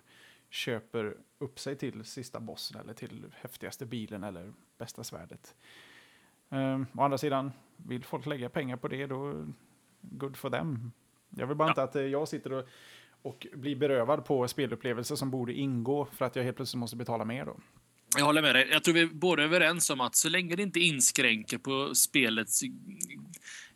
köper 0.50 1.16
upp 1.38 1.58
sig 1.58 1.76
till 1.76 2.04
sista 2.04 2.40
bossen 2.40 2.80
eller 2.80 2.94
till 2.94 3.24
häftigaste 3.40 3.86
bilen 3.86 4.24
eller 4.24 4.52
bästa 4.78 5.04
svärdet. 5.04 5.54
Um, 6.48 6.86
å 6.94 7.02
andra 7.02 7.18
sidan, 7.18 7.52
vill 7.76 8.04
folk 8.04 8.26
lägga 8.26 8.48
pengar 8.48 8.76
på 8.76 8.88
det 8.88 9.06
då 9.06 9.46
good 10.00 10.36
for 10.36 10.50
them. 10.50 10.92
Jag 11.30 11.46
vill 11.46 11.56
bara 11.56 11.68
ja. 11.68 11.70
inte 11.70 11.82
att 11.82 11.96
eh, 11.96 12.02
jag 12.02 12.28
sitter 12.28 12.52
och, 12.52 12.68
och 13.22 13.46
blir 13.54 13.76
berövad 13.76 14.24
på 14.24 14.48
spelupplevelser 14.48 15.16
som 15.16 15.30
borde 15.30 15.52
ingå 15.52 16.04
för 16.04 16.24
att 16.24 16.36
jag 16.36 16.44
helt 16.44 16.56
plötsligt 16.56 16.80
måste 16.80 16.96
betala 16.96 17.24
mer 17.24 17.44
då. 17.44 17.56
Jag 18.16 18.24
håller 18.24 18.42
med 18.42 18.54
dig. 18.54 18.68
Jag 18.70 18.84
tror 18.84 18.94
vi 18.94 19.02
är 19.02 19.06
båda 19.06 19.42
överens 19.42 19.90
om 19.90 20.00
att 20.00 20.16
så 20.16 20.28
länge 20.28 20.56
det 20.56 20.62
inte 20.62 20.80
inskränker 20.80 21.58
på 21.58 21.94
spelets 21.94 22.60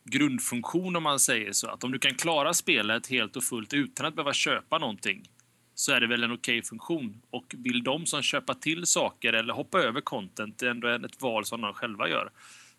grundfunktion 0.04 0.96
om 0.96 1.02
man 1.02 1.18
säger 1.18 1.52
så, 1.52 1.68
att 1.70 1.84
om 1.84 1.92
du 1.92 1.98
kan 1.98 2.14
klara 2.14 2.54
spelet 2.54 3.06
helt 3.06 3.36
och 3.36 3.44
fullt 3.44 3.74
utan 3.74 4.06
att 4.06 4.14
behöva 4.14 4.32
köpa 4.32 4.78
någonting 4.78 5.30
så 5.74 5.92
är 5.92 6.00
det 6.00 6.06
väl 6.06 6.24
en 6.24 6.32
okej 6.32 6.58
okay 6.58 6.62
funktion. 6.62 7.22
Och 7.30 7.54
vill 7.58 7.84
de 7.84 8.06
som 8.06 8.22
köpa 8.22 8.54
till 8.54 8.86
saker 8.86 9.32
eller 9.32 9.54
hoppa 9.54 9.78
över 9.82 10.00
content, 10.00 10.58
det 10.58 10.66
är 10.66 10.70
ändå 10.70 10.88
ett 10.88 11.22
val 11.22 11.44
som 11.44 11.60
de 11.60 11.74
själva 11.74 12.08
gör. 12.08 12.30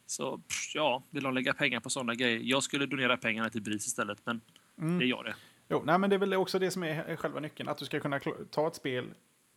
Så 0.05 0.41
ja, 0.73 1.03
vill 1.09 1.23
de 1.23 1.33
lägga 1.33 1.53
pengar 1.53 1.79
på 1.79 1.89
sådana 1.89 2.15
grejer? 2.15 2.39
Jag 2.43 2.63
skulle 2.63 2.85
donera 2.85 3.17
pengarna 3.17 3.49
till 3.49 3.61
BRIS 3.61 3.87
istället, 3.87 4.17
men 4.25 4.41
mm. 4.81 4.99
det 4.99 5.05
gör 5.05 5.23
det. 5.23 5.35
Jo, 5.69 5.81
nej, 5.85 5.97
men 5.97 6.09
det 6.09 6.15
är 6.15 6.17
väl 6.17 6.33
också 6.33 6.59
det 6.59 6.71
som 6.71 6.83
är 6.83 7.15
själva 7.15 7.39
nyckeln, 7.39 7.69
att 7.69 7.77
du 7.77 7.85
ska 7.85 7.99
kunna 7.99 8.19
ta 8.51 8.67
ett 8.67 8.75
spel 8.75 9.05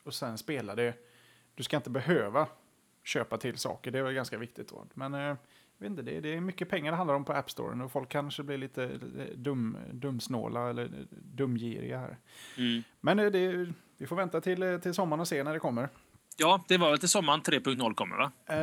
och 0.05 0.15
sen 0.15 0.39
spela 0.39 0.75
det. 0.75 0.95
Du 1.55 1.63
ska 1.63 1.77
inte 1.77 1.91
behöva 1.91 2.49
köpa 3.05 3.39
till 3.39 3.59
saker, 3.59 3.91
det 3.91 3.99
är 3.99 4.03
väl 4.03 4.15
ganska 4.15 4.39
viktigt. 4.39 4.69
Då. 4.69 4.87
Men 4.95 5.15
eh, 5.15 5.37
vet 5.79 5.91
inte, 5.91 6.03
det, 6.03 6.21
det 6.21 6.35
är 6.35 6.41
mycket 6.41 6.69
pengar 6.69 6.93
det 6.93 6.97
handlar 6.97 7.15
om 7.15 7.25
på 7.25 7.33
App 7.33 7.51
Store 7.51 7.85
och 7.85 7.93
folk 7.93 8.09
kanske 8.09 8.43
blir 8.43 8.59
lite 8.59 8.87
dum, 9.35 9.77
dumsnåla 9.93 10.71
eller 10.71 11.07
dumgiriga 11.11 11.99
här. 11.99 12.19
Mm. 12.57 12.83
Men 13.01 13.19
eh, 13.19 13.27
det, 13.27 13.73
vi 13.99 14.07
får 14.07 14.17
vänta 14.17 14.41
till, 14.41 14.63
eh, 14.63 14.79
till 14.79 14.95
sommaren 14.95 15.21
och 15.21 15.29
se 15.29 15.43
när 15.43 15.53
det 15.53 15.59
kommer. 15.59 15.89
Ja, 16.37 16.65
det 16.69 16.79
var 16.79 16.91
väl 16.91 16.99
till 16.99 17.09
sommaren 17.09 17.43
3.0 17.43 17.95
kommer 17.95 18.17
va? 18.17 18.33
Eh, 18.47 18.57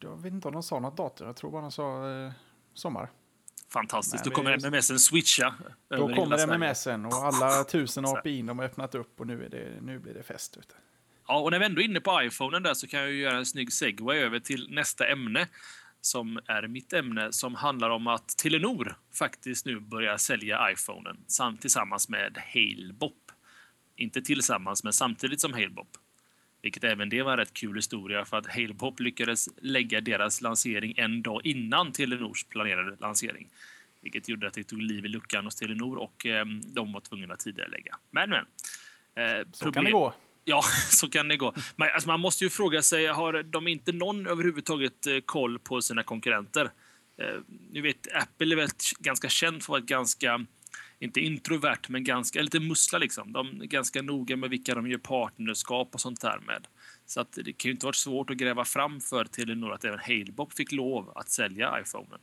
jag 0.00 0.22
vet 0.22 0.32
inte 0.32 0.48
om 0.48 0.54
de 0.54 0.62
sa 0.62 0.80
något 0.80 0.96
datum. 0.96 1.26
Jag 1.26 1.36
tror 1.36 1.50
bara 1.50 1.62
de 1.62 1.72
sa 1.72 2.10
eh, 2.10 2.32
sommar. 2.74 3.10
Fantastiskt. 3.68 4.24
Nej, 4.24 4.30
då 4.30 4.36
kommer 4.36 4.70
MMSen 4.70 4.98
switcha. 4.98 5.54
Då 5.88 6.08
kommer 6.14 6.58
MMSen 6.58 7.06
och 7.06 7.14
alla 7.14 7.64
tusen 7.64 8.04
API 8.04 8.42
de 8.42 8.58
har 8.58 8.66
öppnat 8.66 8.94
upp 8.94 9.20
och 9.20 9.26
nu, 9.26 9.44
är 9.44 9.48
det, 9.48 9.80
nu 9.82 9.98
blir 9.98 10.14
det 10.14 10.22
fest. 10.22 10.56
Ute. 10.56 10.74
Ja, 11.28 11.40
och 11.40 11.50
när 11.50 11.58
vi 11.58 11.66
ändå 11.66 11.80
är 11.80 11.84
inne 11.84 12.00
på 12.00 12.22
iPhonen 12.22 12.62
där 12.62 12.74
så 12.74 12.86
kan 12.86 13.00
jag 13.00 13.12
göra 13.12 13.36
en 13.36 13.46
snygg 13.46 13.72
segway 13.72 14.18
över 14.18 14.40
till 14.40 14.68
nästa 14.70 15.06
ämne 15.06 15.48
som 16.04 16.40
är 16.46 16.66
mitt 16.66 16.92
ämne 16.92 17.32
som 17.32 17.54
handlar 17.54 17.90
om 17.90 18.06
att 18.06 18.28
Telenor 18.28 18.96
faktiskt 19.12 19.66
nu 19.66 19.80
börjar 19.80 20.16
sälja 20.16 20.70
iPhonen 20.72 21.16
tillsammans 21.60 22.08
med 22.08 22.38
Halebop. 22.54 23.32
Inte 23.96 24.22
tillsammans, 24.22 24.84
men 24.84 24.92
samtidigt 24.92 25.40
som 25.40 25.52
Halebop. 25.52 25.88
Vilket 26.62 26.84
även 26.84 27.08
det 27.08 27.22
var 27.22 27.32
en 27.32 27.38
rätt 27.38 27.54
kul 27.54 27.76
historia 27.76 28.24
för 28.24 28.36
att 28.36 28.46
Halebop 28.46 29.00
lyckades 29.00 29.48
lägga 29.56 30.00
deras 30.00 30.40
lansering 30.40 30.94
en 30.96 31.22
dag 31.22 31.40
innan 31.44 31.92
Telenors 31.92 32.44
planerade 32.44 32.96
lansering. 33.00 33.48
Vilket 34.00 34.28
gjorde 34.28 34.46
att 34.46 34.54
det 34.54 34.64
tog 34.64 34.82
liv 34.82 35.04
i 35.04 35.08
luckan 35.08 35.44
hos 35.44 35.56
Telenor 35.56 35.96
och 35.96 36.26
eh, 36.26 36.44
de 36.46 36.92
var 36.92 37.00
tvungna 37.00 37.34
att 37.34 37.40
tidigarelägga. 37.40 37.98
Men, 38.10 38.30
men. 38.30 38.46
Eh, 39.14 39.46
så 39.52 39.72
kan 39.72 39.84
det 39.84 39.90
gå. 39.90 40.14
Ja, 40.44 40.62
så 40.90 41.10
kan 41.10 41.28
det 41.28 41.36
gå. 41.36 41.54
Men, 41.76 41.88
alltså, 41.94 42.08
man 42.08 42.20
måste 42.20 42.44
ju 42.44 42.50
fråga 42.50 42.82
sig, 42.82 43.06
har 43.06 43.42
de 43.42 43.68
inte 43.68 43.92
någon 43.92 44.26
överhuvudtaget 44.26 45.06
eh, 45.06 45.18
koll 45.26 45.58
på 45.58 45.82
sina 45.82 46.02
konkurrenter? 46.02 46.70
Eh, 47.18 47.40
nu 47.70 47.80
vet, 47.80 48.14
Apple 48.14 48.54
är 48.54 48.56
väl 48.56 48.68
ganska 48.98 49.28
känt 49.28 49.64
för 49.64 49.64
att 49.64 49.68
vara 49.68 49.80
ganska 49.80 50.46
inte 50.98 51.20
introvert, 51.20 51.88
men 51.88 52.04
ganska, 52.04 52.42
lite 52.42 52.60
mussla 52.60 52.98
liksom. 52.98 53.32
De 53.32 53.60
är 53.60 53.66
ganska 53.66 54.02
noga 54.02 54.36
med 54.36 54.50
vilka 54.50 54.74
de 54.74 54.90
gör 54.90 54.98
partnerskap 54.98 55.94
och 55.94 56.00
sånt 56.00 56.20
där 56.20 56.38
med. 56.46 56.66
Så 57.06 57.20
att 57.20 57.32
det 57.32 57.52
kan 57.52 57.68
ju 57.68 57.72
inte 57.72 57.86
vara 57.86 57.92
svårt 57.92 58.30
att 58.30 58.36
gräva 58.36 58.64
fram 58.64 59.00
för 59.00 59.24
Telenor 59.24 59.72
att 59.72 59.84
även 59.84 59.98
Halebop 59.98 60.52
fick 60.52 60.72
lov 60.72 61.12
att 61.14 61.28
sälja 61.28 61.80
iPhonen. 61.80 62.20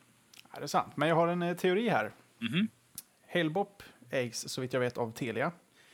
Ja, 0.54 0.60
det 0.60 0.64
är 0.64 0.68
sant, 0.68 0.94
men 0.96 1.10
jag 1.10 1.16
har 1.16 1.28
en 1.28 1.42
eh, 1.42 1.56
teori 1.56 1.90
här. 1.90 2.12
Mm 2.42 2.54
-hmm. 2.54 2.68
Halebop 3.34 3.84
ägs 4.10 4.40
så 4.40 4.62
vitt 4.62 4.74
jag 4.74 4.80
vet 4.80 4.98
av 4.98 5.12
Telia. 5.12 5.52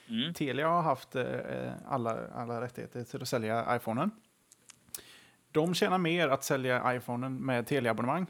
Mm. 0.09 0.33
Telia 0.33 0.67
har 0.67 0.81
haft 0.81 1.15
eh, 1.15 1.23
eh, 1.23 1.73
alla, 1.85 2.27
alla 2.27 2.61
rättigheter 2.61 3.03
till 3.03 3.21
att 3.21 3.27
sälja 3.27 3.75
iPhonen. 3.75 4.11
De 5.51 5.73
tjänar 5.73 5.97
mer 5.97 6.27
att 6.27 6.43
sälja 6.43 6.95
iPhonen 6.95 7.35
med 7.45 7.67
Telia-abonnemang 7.67 8.25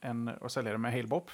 än 0.00 0.28
att 0.28 0.52
sälja 0.52 0.72
den 0.72 0.80
med 0.80 0.92
Halebop. 0.92 1.30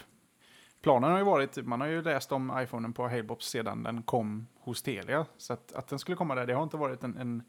Planen 0.83 1.11
har 1.11 1.19
ju 1.19 1.25
varit, 1.25 1.67
man 1.67 1.81
har 1.81 1.89
ju 1.89 2.03
läst 2.03 2.33
om 2.33 2.59
iPhonen 2.63 2.93
på 2.93 3.09
Halebop 3.09 3.43
sedan 3.43 3.83
den 3.83 4.03
kom 4.03 4.47
hos 4.55 4.83
Telia. 4.83 5.27
Så 5.37 5.53
att, 5.53 5.73
att 5.73 5.89
den 5.89 5.99
skulle 5.99 6.17
komma 6.17 6.35
där, 6.35 6.47
det 6.47 6.55
har 6.55 6.63
inte 6.63 6.77
varit 6.77 7.05
en, 7.05 7.17
en, 7.17 7.43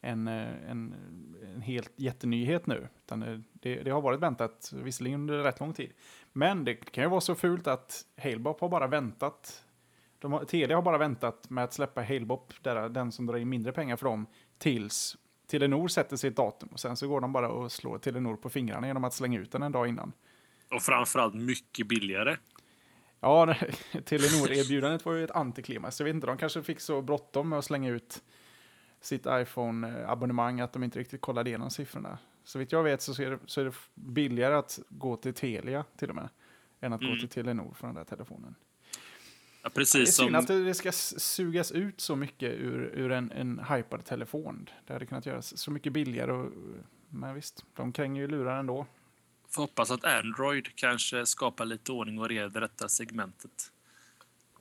en, 0.00 0.28
eh, 0.28 0.70
en, 0.70 0.94
en 1.54 1.60
helt 1.60 1.92
jättenyhet 1.96 2.66
nu. 2.66 2.88
Utan 3.04 3.22
eh, 3.22 3.38
det, 3.52 3.82
det, 3.82 3.90
har 3.90 4.00
varit 4.00 4.20
väntat, 4.20 4.72
visserligen 4.74 5.20
under 5.20 5.38
rätt 5.38 5.60
lång 5.60 5.72
tid. 5.72 5.92
Men 6.32 6.64
det 6.64 6.74
kan 6.74 7.04
ju 7.04 7.10
vara 7.10 7.20
så 7.20 7.34
fult 7.34 7.66
att 7.66 8.04
Halebop 8.22 8.60
har 8.60 8.68
bara 8.68 8.86
väntat. 8.86 9.64
De 10.20 10.32
har, 10.32 10.44
Telia 10.44 10.76
har 10.76 10.82
bara 10.82 10.98
väntat 10.98 11.50
med 11.50 11.64
att 11.64 11.72
släppa 11.72 12.02
Halebop, 12.02 12.52
där, 12.62 12.88
den 12.88 13.12
som 13.12 13.26
drar 13.26 13.36
in 13.36 13.48
mindre 13.48 13.72
pengar 13.72 13.96
för 13.96 14.06
dem, 14.06 14.26
tills 14.58 15.16
Telenor 15.46 15.88
sätter 15.88 16.16
sitt 16.16 16.36
datum. 16.36 16.68
Och 16.72 16.80
sen 16.80 16.96
så 16.96 17.08
går 17.08 17.20
de 17.20 17.32
bara 17.32 17.48
och 17.48 17.72
slår 17.72 17.98
Telenor 17.98 18.36
på 18.36 18.50
fingrarna 18.50 18.86
genom 18.86 19.04
att 19.04 19.14
slänga 19.14 19.38
ut 19.38 19.52
den 19.52 19.62
en 19.62 19.72
dag 19.72 19.88
innan. 19.88 20.12
Och 20.70 20.82
framförallt 20.82 21.34
mycket 21.34 21.88
billigare. 21.88 22.36
Ja, 23.20 23.46
Telenor-erbjudandet 24.04 25.04
var 25.04 25.12
ju 25.12 25.24
ett 25.24 25.30
antiklimax. 25.30 26.00
Jag 26.00 26.04
vet 26.04 26.14
inte, 26.14 26.26
de 26.26 26.36
kanske 26.36 26.62
fick 26.62 26.80
så 26.80 27.02
bråttom 27.02 27.48
med 27.48 27.58
att 27.58 27.64
slänga 27.64 27.90
ut 27.90 28.22
sitt 29.00 29.26
iPhone-abonnemang 29.26 30.60
att 30.60 30.72
de 30.72 30.82
inte 30.82 30.98
riktigt 30.98 31.20
kollade 31.20 31.50
igenom 31.50 31.70
siffrorna. 31.70 32.18
Så 32.44 32.58
vitt 32.58 32.72
jag 32.72 32.82
vet 32.82 33.02
så 33.02 33.22
är, 33.22 33.30
det, 33.30 33.38
så 33.46 33.60
är 33.60 33.64
det 33.64 33.74
billigare 33.94 34.54
att 34.54 34.78
gå 34.88 35.16
till 35.16 35.34
Telia 35.34 35.84
till 35.96 36.10
och 36.10 36.14
med, 36.14 36.28
än 36.80 36.92
att 36.92 37.00
mm. 37.00 37.14
gå 37.14 37.20
till 37.20 37.28
Telenor 37.28 37.74
för 37.74 37.86
den 37.86 37.96
där 37.96 38.04
telefonen. 38.04 38.54
Ja, 39.62 39.70
precis 39.70 39.92
det 39.92 40.00
är 40.00 40.04
synd 40.04 40.30
som... 40.30 40.34
att 40.34 40.46
det 40.46 40.74
ska 40.74 40.92
sugas 40.92 41.72
ut 41.72 42.00
så 42.00 42.16
mycket 42.16 42.52
ur, 42.52 42.90
ur 42.94 43.12
en, 43.12 43.32
en 43.32 43.64
hypad 43.68 44.04
telefon. 44.04 44.68
Det 44.86 44.92
hade 44.92 45.06
kunnat 45.06 45.26
göras 45.26 45.58
så 45.58 45.70
mycket 45.70 45.92
billigare. 45.92 46.32
Och, 46.32 46.52
men 47.08 47.34
visst, 47.34 47.64
de 47.74 47.92
kränger 47.92 48.20
ju 48.22 48.28
lurar 48.28 48.58
ändå. 48.58 48.86
Får 49.48 49.62
hoppas 49.62 49.90
att 49.90 50.04
Android 50.04 50.76
kanske 50.76 51.26
skapar 51.26 51.64
lite 51.64 51.92
ordning 51.92 52.18
och 52.18 52.28
reda 52.28 52.58
i 52.58 52.60
detta 52.60 52.88
segmentet. 52.88 53.72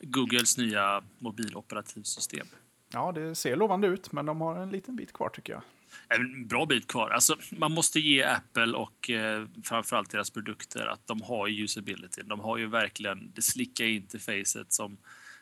Googles 0.01 0.57
nya 0.57 1.03
mobiloperativsystem. 1.17 2.47
Ja, 2.93 3.11
det 3.11 3.35
ser 3.35 3.55
lovande 3.55 3.87
ut, 3.87 4.11
men 4.11 4.25
de 4.25 4.41
har 4.41 4.55
en 4.55 4.69
liten 4.69 4.95
bit 4.95 5.13
kvar 5.13 5.29
tycker 5.29 5.53
jag. 5.53 5.61
En 6.07 6.47
bra 6.47 6.65
bit 6.65 6.87
kvar. 6.87 7.09
Alltså, 7.09 7.37
man 7.51 7.71
måste 7.71 7.99
ge 7.99 8.23
Apple 8.23 8.73
och 8.73 9.09
eh, 9.09 9.45
framförallt 9.63 10.11
deras 10.11 10.29
produkter 10.29 10.85
att 10.85 11.07
de 11.07 11.21
har 11.21 11.47
usability. 11.47 12.21
De 12.21 12.39
har 12.39 12.57
ju 12.57 12.67
verkligen 12.67 13.31
det 13.35 13.41
slicka 13.41 13.85
interfacet 13.85 14.73
som 14.73 14.97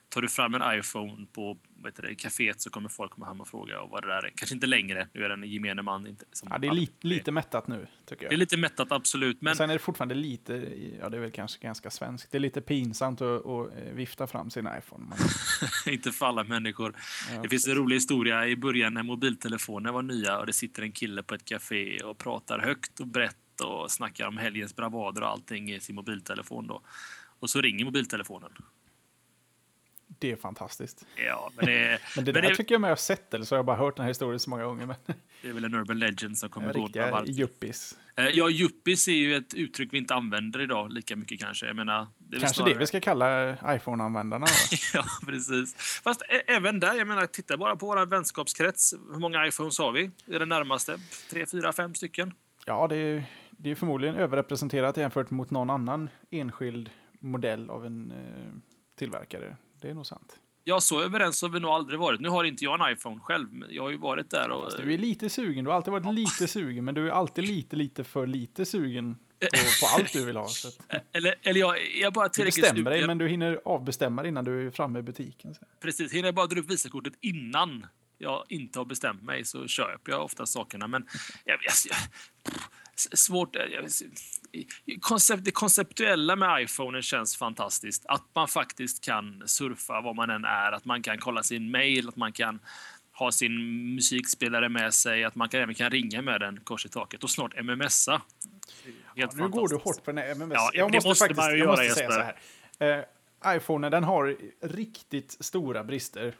tar 0.09 0.21
du 0.21 0.29
fram 0.29 0.53
en 0.53 0.79
iPhone 0.79 1.25
på 1.33 1.57
vad 1.75 1.91
heter 1.91 2.03
det, 2.03 2.15
kaféet 2.15 2.61
så 2.61 2.69
kommer 2.69 2.89
folk 2.89 3.11
komma 3.11 3.25
hem 3.25 3.41
och 3.41 3.47
fråga 3.47 3.85
vad 3.85 4.03
det 4.03 4.07
där 4.07 4.25
är. 4.25 4.31
Kanske 4.35 4.55
inte 4.55 4.67
längre, 4.67 5.07
nu 5.13 5.23
är 5.23 5.29
den 5.29 5.43
gemene 5.43 5.81
man 5.81 6.07
inte. 6.07 6.25
Ja, 6.49 6.57
det 6.57 6.67
är 6.67 6.71
lite, 6.71 7.07
lite 7.07 7.31
mättat 7.31 7.67
nu, 7.67 7.87
tycker 8.05 8.23
jag. 8.23 8.31
det 8.31 8.35
är 8.35 8.37
lite 8.37 8.57
mättat, 8.57 8.91
absolut. 8.91 9.41
Men. 9.41 9.55
Sen 9.55 9.69
är 9.69 9.73
det 9.73 9.79
fortfarande 9.79 10.15
lite, 10.15 10.53
ja 10.99 11.09
det 11.09 11.17
är 11.17 11.21
väl 11.21 11.31
kanske 11.31 11.59
ganska 11.59 11.89
svenskt, 11.89 12.31
det 12.31 12.37
är 12.37 12.39
lite 12.39 12.61
pinsamt 12.61 13.21
att, 13.21 13.45
att 13.45 13.77
eh, 13.77 13.93
vifta 13.93 14.27
fram 14.27 14.49
sin 14.49 14.69
iPhone. 14.77 15.05
Men, 15.09 15.17
inte 15.93 16.11
för 16.11 16.25
alla 16.25 16.43
människor. 16.43 16.95
Ja, 17.33 17.41
det 17.41 17.49
finns 17.49 17.67
en 17.67 17.75
rolig 17.75 17.95
historia 17.95 18.47
i 18.47 18.55
början 18.55 18.93
när 18.93 19.03
mobiltelefoner 19.03 19.91
var 19.91 20.01
nya 20.01 20.39
och 20.39 20.45
det 20.45 20.53
sitter 20.53 20.81
en 20.83 20.91
kille 20.91 21.23
på 21.23 21.35
ett 21.35 21.45
café 21.45 21.99
och 21.99 22.17
pratar 22.17 22.59
högt 22.59 22.99
och 22.99 23.07
brett 23.07 23.61
och 23.63 23.91
snackar 23.91 24.27
om 24.27 24.37
helgens 24.37 24.75
bravader 24.75 25.21
och 25.21 25.29
allting 25.29 25.71
i 25.71 25.79
sin 25.79 25.95
mobiltelefon. 25.95 26.67
Då. 26.67 26.81
Och 27.39 27.49
så 27.49 27.61
ringer 27.61 27.85
mobiltelefonen. 27.85 28.51
Det 30.19 30.31
är 30.31 30.35
fantastiskt. 30.35 31.05
Ja, 31.27 31.51
men 31.55 31.65
det, 31.65 31.99
Men 32.15 32.25
det 32.25 32.33
Men 32.33 32.41
där 32.43 32.49
det- 32.49 32.55
tycker 32.55 32.75
jag 32.75 32.81
mig 32.81 32.91
ha 32.91 32.95
sett, 32.95 33.33
eller 33.33 33.45
så 33.45 33.55
har 33.55 33.57
jag 33.57 33.65
bara 33.65 33.77
hört 33.77 33.95
den 33.95 34.03
här 34.03 34.09
historien 34.09 34.39
så 34.39 34.49
många 34.49 34.63
gånger. 34.63 34.85
Men 34.85 34.95
det 35.41 35.49
är 35.49 35.53
väl 35.53 35.63
en 35.65 35.75
urban 35.75 35.99
legend 35.99 36.37
som 36.37 36.49
kommer 36.49 36.73
gå 36.73 36.85
riktiga 36.85 37.23
yuppis. 37.27 37.97
Eh, 38.15 38.25
Ja, 38.27 38.49
yuppis 38.49 39.07
är 39.07 39.11
ju 39.11 39.35
ett 39.35 39.53
uttryck 39.53 39.93
vi 39.93 39.97
inte 39.97 40.15
använder 40.15 40.61
idag 40.61 40.91
lika 40.93 41.15
mycket 41.15 41.39
kanske. 41.39 41.65
Jag 41.65 41.75
menar, 41.75 42.07
det 42.17 42.39
Kanske 42.39 42.55
snarare- 42.55 42.73
det 42.73 42.79
vi 42.79 42.87
ska 42.87 42.99
kalla 42.99 43.53
iPhone-användarna? 43.75 44.45
Ja, 44.93 45.03
precis. 45.25 45.75
Fast 46.03 46.21
även 46.47 46.79
där, 46.79 46.93
jag 46.93 47.07
menar, 47.07 47.25
titta 47.25 47.57
bara 47.57 47.75
på 47.75 47.85
vår 47.85 48.05
vänskapskrets. 48.05 48.93
Hur 49.13 49.19
många 49.19 49.47
iPhones 49.47 49.79
har 49.79 49.91
vi? 49.91 50.11
Är 50.31 50.39
det 50.39 50.45
närmaste? 50.45 50.97
Tre, 51.29 51.45
fyra, 51.45 51.73
fem 51.73 51.95
stycken? 51.95 52.33
Ja, 52.65 52.87
det 52.87 52.95
är, 52.95 53.23
det 53.51 53.71
är 53.71 53.75
förmodligen 53.75 54.15
överrepresenterat 54.15 54.97
jämfört 54.97 55.29
mot 55.29 55.49
någon 55.51 55.69
annan 55.69 56.09
enskild 56.31 56.89
modell 57.19 57.69
av 57.69 57.85
en 57.85 58.11
eh, 58.11 58.53
tillverkare. 58.97 59.57
Det 59.81 59.89
är 59.89 59.93
nog 59.93 60.05
sant. 60.05 60.39
Ja, 60.63 60.81
så 60.81 61.01
överens 61.01 61.41
har 61.41 61.49
vi 61.49 61.59
nog 61.59 61.71
aldrig 61.71 61.99
varit. 61.99 62.19
Nu 62.21 62.29
har 62.29 62.43
inte 62.43 62.63
jag 62.63 62.81
en 62.87 62.93
iPhone 62.93 63.19
själv, 63.19 63.53
men 63.53 63.67
jag 63.71 63.83
har 63.83 63.89
ju 63.89 63.97
varit 63.97 64.29
där 64.29 64.49
och... 64.49 64.71
Du 64.77 64.93
är 64.93 64.97
lite 64.97 65.29
sugen, 65.29 65.63
du 65.63 65.69
har 65.69 65.75
alltid 65.75 65.91
varit 65.91 66.15
lite 66.15 66.47
sugen, 66.47 66.85
men 66.85 66.95
du 66.95 67.07
är 67.07 67.11
alltid 67.11 67.47
lite, 67.47 67.75
lite 67.75 68.03
för 68.03 68.27
lite 68.27 68.65
sugen 68.65 69.15
på, 69.39 69.47
på 69.81 69.95
allt 69.95 70.13
du 70.13 70.25
vill 70.25 70.37
ha. 70.37 70.47
Så 70.47 70.67
att, 70.67 71.05
Eller, 71.15 71.35
eller 71.41 71.59
jag, 71.59 71.75
jag 72.01 72.13
bara 72.13 72.27
du 72.27 72.45
bestämmer 72.45 72.91
dig, 72.91 73.07
men 73.07 73.17
du 73.17 73.27
hinner 73.27 73.61
avbestämma 73.65 74.21
dig 74.21 74.29
innan 74.29 74.45
du 74.45 74.67
är 74.67 74.71
framme 74.71 74.99
i 74.99 75.01
butiken. 75.01 75.55
Så. 75.55 75.61
Precis, 75.79 76.13
hinner 76.13 76.27
jag 76.27 76.35
bara 76.35 76.47
dra 76.47 76.59
upp 76.59 76.71
Visakortet 76.71 77.13
innan 77.21 77.85
jag 78.17 78.45
inte 78.49 78.79
har 78.79 78.85
bestämt 78.85 79.23
mig 79.23 79.45
så 79.45 79.67
köper 79.67 80.11
jag 80.11 80.23
ofta 80.23 80.45
sakerna. 80.45 80.87
Men 80.87 81.07
jag, 81.45 81.59
jag, 81.63 81.73
jag, 81.89 83.17
svårt... 83.17 83.55
Jag, 83.55 83.89
koncept, 85.01 85.45
det 85.45 85.51
konceptuella 85.51 86.35
med 86.35 86.63
iPhonen 86.63 87.01
känns 87.01 87.37
fantastiskt. 87.37 88.05
Att 88.05 88.23
man 88.33 88.47
faktiskt 88.47 89.03
kan 89.03 89.43
surfa 89.45 90.01
var 90.01 90.13
man 90.13 90.29
än 90.29 90.45
är, 90.45 90.71
att 90.71 90.85
man 90.85 91.01
kan 91.01 91.17
kolla 91.17 91.43
sin 91.43 91.71
mail, 91.71 92.09
att 92.09 92.15
man 92.15 92.31
kan 92.31 92.59
ha 93.11 93.31
sin 93.31 93.53
musikspelare 93.95 94.69
med 94.69 94.93
sig, 94.93 95.23
att 95.23 95.35
man 95.35 95.49
kan, 95.49 95.61
även 95.61 95.75
kan 95.75 95.89
ringa 95.89 96.21
med 96.21 96.41
den 96.41 96.59
kors 96.59 96.85
i 96.85 96.89
taket 96.89 97.23
och 97.23 97.29
snart 97.29 97.63
mmsa. 97.63 98.21
Helt 99.15 99.35
Nu 99.35 99.47
går 99.47 99.67
du 99.67 99.75
hårt 99.75 100.03
på 100.03 100.11
den 100.11 100.17
här 100.17 100.31
MMS. 100.35 100.55
Ja, 100.55 100.71
jag 100.73 100.93
måste, 100.93 101.09
måste 101.09 101.23
faktiskt 101.23 101.47
jag 101.47 101.57
göra, 101.57 101.67
måste 101.67 101.89
säga 101.89 102.11
så 102.11 102.21
här. 102.79 103.05
Eh, 103.45 103.55
iPhonen 103.55 103.91
den 103.91 104.03
har 104.03 104.37
riktigt 104.61 105.37
stora 105.39 105.83
brister. 105.83 106.35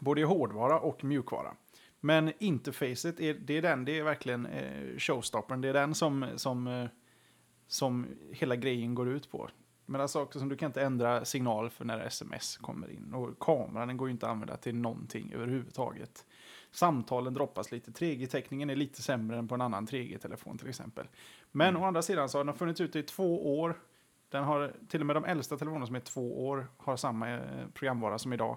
Både 0.00 0.20
i 0.20 0.24
hårdvara 0.24 0.80
och 0.80 1.04
mjukvara. 1.04 1.54
Men 2.00 2.32
interfacet, 2.38 3.20
är, 3.20 3.34
det 3.34 3.56
är 3.58 3.62
den, 3.62 3.84
det 3.84 3.98
är 3.98 4.02
verkligen 4.02 4.46
eh, 4.46 4.98
showstoppern. 4.98 5.60
Det 5.60 5.68
är 5.68 5.72
den 5.72 5.94
som, 5.94 6.26
som, 6.36 6.66
eh, 6.66 6.88
som 7.66 8.06
hela 8.30 8.56
grejen 8.56 8.94
går 8.94 9.08
ut 9.08 9.30
på. 9.30 9.48
Men 9.86 10.08
saker 10.08 10.38
som 10.38 10.48
du 10.48 10.56
kan 10.56 10.66
inte 10.66 10.82
ändra 10.82 11.24
signal 11.24 11.70
för 11.70 11.84
när 11.84 12.00
sms 12.00 12.56
kommer 12.56 12.90
in. 12.90 13.14
Och 13.14 13.38
kameran 13.38 13.88
den 13.88 13.96
går 13.96 14.08
ju 14.08 14.12
inte 14.12 14.26
att 14.26 14.32
använda 14.32 14.56
till 14.56 14.74
någonting 14.74 15.32
överhuvudtaget. 15.32 16.26
Samtalen 16.70 17.34
droppas 17.34 17.72
lite. 17.72 17.90
3G-täckningen 17.90 18.70
är 18.70 18.76
lite 18.76 19.02
sämre 19.02 19.38
än 19.38 19.48
på 19.48 19.54
en 19.54 19.60
annan 19.60 19.86
3G-telefon 19.86 20.58
till 20.58 20.68
exempel. 20.68 21.06
Men 21.52 21.76
å 21.76 21.84
andra 21.84 22.02
sidan 22.02 22.28
så 22.28 22.38
har 22.38 22.44
den 22.44 22.54
funnits 22.54 22.80
ute 22.80 22.98
i 22.98 23.02
två 23.02 23.60
år. 23.60 23.80
Den 24.28 24.44
har 24.44 24.72
till 24.88 25.00
och 25.00 25.06
med 25.06 25.16
de 25.16 25.24
äldsta 25.24 25.56
telefonerna 25.56 25.86
som 25.86 25.96
är 25.96 26.00
två 26.00 26.48
år 26.48 26.66
har 26.76 26.96
samma 26.96 27.30
eh, 27.30 27.40
programvara 27.74 28.18
som 28.18 28.32
idag. 28.32 28.56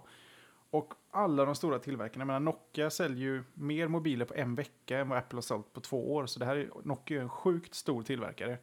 Och 0.72 0.94
alla 1.12 1.46
de 1.46 1.56
stora 1.56 1.80
tillverkarna, 1.80 2.22
jag 2.22 2.28
menar 2.28 2.40
Nokia 2.40 2.90
säljer 2.90 3.20
ju 3.20 3.44
mer 3.54 3.88
mobiler 3.88 4.26
på 4.26 4.34
en 4.34 4.56
vecka 4.56 5.00
än 5.00 5.10
vad 5.10 5.18
Apple 5.18 5.38
har 5.38 5.42
sålt 5.42 5.74
på 5.74 5.82
två 5.82 6.14
år. 6.14 6.26
Så 6.26 6.40
det 6.40 6.46
här 6.46 6.56
är, 6.56 6.70
Nokia 6.84 7.18
är 7.18 7.22
en 7.22 7.30
sjukt 7.30 7.74
stor 7.74 8.04
tillverkare. 8.04 8.58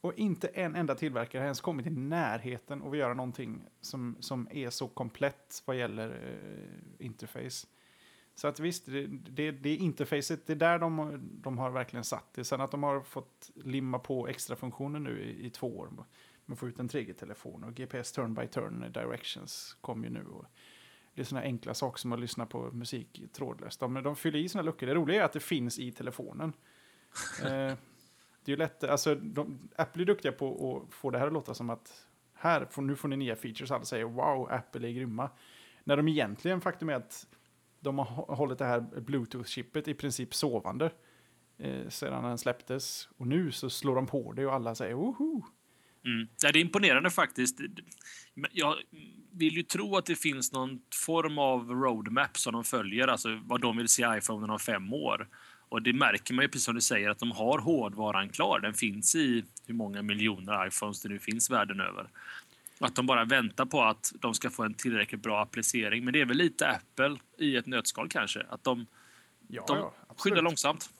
Och 0.00 0.14
inte 0.14 0.48
en 0.48 0.76
enda 0.76 0.94
tillverkare 0.94 1.40
har 1.40 1.44
ens 1.44 1.60
kommit 1.60 1.86
i 1.86 1.90
närheten 1.90 2.82
och 2.82 2.92
vill 2.92 3.00
göra 3.00 3.14
någonting 3.14 3.64
som, 3.80 4.16
som 4.20 4.48
är 4.50 4.70
så 4.70 4.88
komplett 4.88 5.62
vad 5.64 5.76
gäller 5.76 6.08
eh, 6.08 7.06
interface. 7.06 7.66
Så 8.34 8.48
att 8.48 8.60
visst, 8.60 8.86
det, 8.86 9.06
det, 9.06 9.50
det 9.50 9.70
är 9.70 9.76
interfacet, 9.76 10.46
det 10.46 10.52
är 10.52 10.56
där 10.56 10.78
de, 10.78 11.20
de 11.22 11.58
har 11.58 11.70
verkligen 11.70 12.04
satt 12.04 12.34
det. 12.34 12.44
Sen 12.44 12.60
att 12.60 12.70
de 12.70 12.82
har 12.82 13.00
fått 13.00 13.50
limma 13.54 13.98
på 13.98 14.28
extra 14.28 14.56
funktioner 14.56 15.00
nu 15.00 15.22
i, 15.22 15.46
i 15.46 15.50
två 15.50 15.78
år. 15.78 15.88
Man 16.44 16.56
får 16.56 16.68
ut 16.68 16.78
en 16.78 16.88
3G-telefon 16.88 17.64
och 17.64 17.74
GPS 17.74 18.12
turn 18.12 18.34
by 18.34 18.46
turn 18.46 18.92
directions 18.92 19.76
kom 19.80 20.04
ju 20.04 20.10
nu. 20.10 20.24
Och 20.24 20.46
det 21.14 21.20
är 21.22 21.24
sådana 21.24 21.46
enkla 21.46 21.74
saker 21.74 21.98
som 21.98 22.12
att 22.12 22.20
lyssna 22.20 22.46
på 22.46 22.70
musik 22.72 23.22
trådlöst. 23.32 23.80
De, 23.80 23.94
de 23.94 24.16
fyller 24.16 24.38
i 24.38 24.48
sina 24.48 24.62
luckor. 24.62 24.86
Det 24.86 24.94
roliga 24.94 25.20
är 25.20 25.24
att 25.24 25.32
det 25.32 25.40
finns 25.40 25.78
i 25.78 25.92
telefonen. 25.92 26.52
eh, 27.42 27.76
det 28.44 28.52
är 28.52 28.52
ju 28.52 28.56
lätt, 28.56 28.84
alltså 28.84 29.14
de, 29.14 29.68
Apple 29.76 30.02
är 30.02 30.06
duktiga 30.06 30.32
på 30.32 30.76
att 30.88 30.94
få 30.94 31.10
det 31.10 31.18
här 31.18 31.26
att 31.26 31.32
låta 31.32 31.54
som 31.54 31.70
att 31.70 32.06
här, 32.34 32.66
får, 32.70 32.82
nu 32.82 32.96
får 32.96 33.08
ni 33.08 33.16
nya 33.16 33.36
features. 33.36 33.70
Alla 33.70 33.84
säger 33.84 34.04
wow, 34.04 34.52
Apple 34.52 34.88
är 34.88 34.92
grymma. 34.92 35.30
När 35.84 35.96
de 35.96 36.08
egentligen, 36.08 36.60
faktum 36.60 36.88
är 36.88 36.94
att 36.94 37.26
de 37.80 37.98
har 37.98 38.06
hå- 38.06 38.34
hållit 38.34 38.58
det 38.58 38.64
här 38.64 38.80
Bluetooth-chippet 38.80 39.88
i 39.88 39.94
princip 39.94 40.34
sovande 40.34 40.90
eh, 41.58 41.88
sedan 41.88 42.24
den 42.24 42.38
släpptes. 42.38 43.08
Och 43.16 43.26
nu 43.26 43.52
så 43.52 43.70
slår 43.70 43.94
de 43.94 44.06
på 44.06 44.32
det 44.32 44.46
och 44.46 44.54
alla 44.54 44.74
säger 44.74 44.94
woho! 44.94 45.42
Mm. 46.04 46.28
Ja, 46.42 46.52
det 46.52 46.58
är 46.58 46.60
imponerande 46.60 47.10
faktiskt. 47.10 47.58
Jag 48.52 48.76
vill 49.32 49.56
ju 49.56 49.62
tro 49.62 49.96
att 49.96 50.06
det 50.06 50.16
finns 50.16 50.52
någon 50.52 50.80
form 50.94 51.38
av 51.38 51.70
roadmap 51.70 52.38
som 52.38 52.52
de 52.52 52.64
följer, 52.64 53.08
alltså 53.08 53.40
vad 53.44 53.60
de 53.60 53.76
vill 53.76 53.88
se 53.88 54.02
i 54.02 54.18
iPhonen 54.18 54.50
om 54.50 54.58
fem 54.58 54.92
år. 54.92 55.28
Och 55.68 55.82
det 55.82 55.92
märker 55.92 56.34
man 56.34 56.42
ju, 56.42 56.48
precis 56.48 56.64
som 56.64 56.74
du 56.74 56.80
säger, 56.80 57.10
att 57.10 57.18
de 57.18 57.30
har 57.30 57.58
hårdvaran 57.58 58.28
klar. 58.28 58.60
Den 58.60 58.74
finns 58.74 59.14
i 59.14 59.44
hur 59.66 59.74
många 59.74 60.02
miljoner 60.02 60.66
iPhones 60.66 61.02
det 61.02 61.08
nu 61.08 61.18
finns 61.18 61.50
världen 61.50 61.80
över. 61.80 62.08
Att 62.78 62.94
de 62.94 63.06
bara 63.06 63.24
väntar 63.24 63.64
på 63.64 63.82
att 63.82 64.12
de 64.20 64.34
ska 64.34 64.50
få 64.50 64.62
en 64.62 64.74
tillräckligt 64.74 65.22
bra 65.22 65.42
applicering. 65.42 66.04
Men 66.04 66.12
det 66.12 66.20
är 66.20 66.24
väl 66.24 66.36
lite 66.36 66.68
Apple 66.68 67.16
i 67.38 67.56
ett 67.56 67.66
nötskal 67.66 68.08
kanske. 68.08 68.46
Att 68.48 68.64
de, 68.64 68.86
Ja, 69.48 69.64
de 69.66 69.78
ja, 69.78 69.94
skyndar 70.16 70.42
långsamt. 70.42 70.90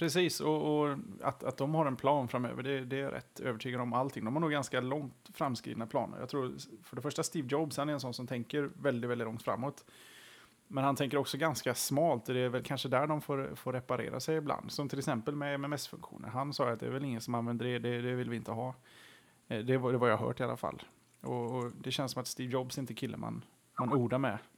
Precis, 0.00 0.40
och, 0.40 0.80
och 0.80 0.98
att, 1.22 1.44
att 1.44 1.56
de 1.56 1.74
har 1.74 1.86
en 1.86 1.96
plan 1.96 2.28
framöver, 2.28 2.62
det, 2.62 2.84
det 2.84 2.96
är 2.96 3.00
jag 3.00 3.12
rätt 3.12 3.40
övertygad 3.40 3.80
om 3.80 3.92
allting. 3.92 4.24
De 4.24 4.34
har 4.34 4.40
nog 4.40 4.50
ganska 4.50 4.80
långt 4.80 5.30
framskridna 5.34 5.86
planer. 5.86 6.18
Jag 6.20 6.28
tror, 6.28 6.54
för 6.82 6.96
det 6.96 7.02
första, 7.02 7.22
Steve 7.22 7.48
Jobs, 7.50 7.76
han 7.76 7.88
är 7.88 7.92
en 7.92 8.00
sån 8.00 8.14
som 8.14 8.26
tänker 8.26 8.70
väldigt, 8.82 9.10
väldigt 9.10 9.26
långt 9.26 9.42
framåt. 9.42 9.84
Men 10.68 10.84
han 10.84 10.96
tänker 10.96 11.16
också 11.16 11.38
ganska 11.38 11.74
smalt, 11.74 12.28
och 12.28 12.34
det 12.34 12.40
är 12.40 12.48
väl 12.48 12.62
kanske 12.62 12.88
där 12.88 13.06
de 13.06 13.20
får, 13.20 13.54
får 13.54 13.72
reparera 13.72 14.20
sig 14.20 14.36
ibland. 14.36 14.72
Som 14.72 14.88
till 14.88 14.98
exempel 14.98 15.34
med 15.34 15.54
MMS-funktioner. 15.54 16.28
Han 16.28 16.52
sa 16.52 16.70
att 16.70 16.80
det 16.80 16.86
är 16.86 16.90
väl 16.90 17.04
ingen 17.04 17.20
som 17.20 17.34
använder 17.34 17.64
det, 17.64 17.78
det, 17.78 18.02
det 18.02 18.14
vill 18.14 18.30
vi 18.30 18.36
inte 18.36 18.52
ha. 18.52 18.74
Eh, 19.48 19.58
det 19.58 19.76
var 19.76 19.92
det 19.92 19.98
var 19.98 20.08
jag 20.08 20.18
hört 20.18 20.40
i 20.40 20.42
alla 20.42 20.56
fall. 20.56 20.82
Och, 21.20 21.56
och 21.56 21.72
det 21.80 21.90
känns 21.90 22.12
som 22.12 22.20
att 22.20 22.28
Steve 22.28 22.52
Jobs 22.52 22.78
inte 22.78 22.92
är 22.92 22.94
killen 22.94 23.20
man, 23.20 23.44
man 23.78 23.92
ordar 23.92 24.18
med. 24.18 24.38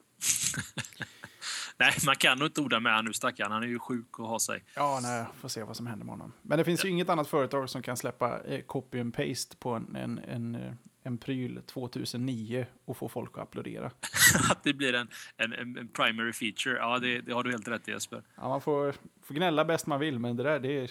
Nej, 1.83 1.95
man 2.07 2.17
kan 2.17 2.39
nog 2.39 2.49
inte 2.49 2.61
orda 2.61 2.81
med 2.81 2.93
honom 2.93 3.05
nu 3.05 3.13
stackaren. 3.13 3.53
Han 3.53 3.63
är 3.63 3.67
ju 3.67 3.79
sjuk 3.79 4.19
och 4.19 4.29
har 4.29 4.39
sig. 4.39 4.65
Ja, 4.75 5.01
nej, 5.03 5.27
får 5.41 5.49
se 5.49 5.63
vad 5.63 5.77
som 5.77 5.87
händer 5.87 6.05
med 6.07 6.13
honom. 6.13 6.33
Men 6.43 6.59
det 6.59 6.65
finns 6.65 6.85
ju 6.85 6.89
inget 6.89 7.09
annat 7.09 7.29
företag 7.29 7.71
som 7.71 7.83
kan 7.83 7.97
släppa 7.97 8.41
eh, 8.41 8.61
copy 8.61 9.01
and 9.01 9.15
paste 9.15 9.57
på 9.57 9.71
en, 9.71 9.97
en, 9.97 10.19
en, 10.19 10.55
eh, 10.55 10.73
en 11.03 11.19
pryl 11.19 11.61
2009 11.67 12.67
och 12.85 12.97
få 12.97 13.09
folk 13.09 13.31
att 13.39 13.43
applådera. 13.43 13.87
att 14.51 14.65
det 14.65 14.73
blir 14.73 14.95
en, 14.95 15.09
en, 15.37 15.53
en 15.53 15.79
en 15.79 15.89
primary 15.89 16.33
feature. 16.33 16.77
Ja, 16.77 16.99
det, 16.99 17.21
det 17.21 17.33
har 17.33 17.43
du 17.43 17.51
helt 17.51 17.69
rätt 17.69 17.89
i 17.89 17.91
Jesper. 17.91 18.23
Ja, 18.37 18.49
man 18.49 18.61
får, 18.61 18.95
får 19.23 19.35
gnälla 19.35 19.65
bäst 19.65 19.87
man 19.87 20.01
vill, 20.01 20.19
men 20.19 20.37
det 20.37 20.43
där 20.43 20.61
det, 20.61 20.79
är, 20.79 20.91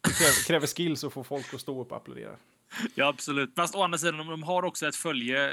det 0.00 0.12
kräver, 0.18 0.46
kräver 0.46 0.66
skills 0.66 1.04
att 1.04 1.12
få 1.12 1.24
folk 1.24 1.54
att 1.54 1.60
stå 1.60 1.80
upp 1.80 1.90
och 1.90 1.96
applådera. 1.96 2.36
Ja, 2.94 3.08
absolut. 3.08 3.52
Fast 3.56 3.74
å 3.74 3.82
andra 3.82 3.98
sidan, 3.98 4.26
de- 4.26 4.42
har 4.42 4.62
också 4.62 4.86
ett 4.86 4.96
följe 4.96 5.50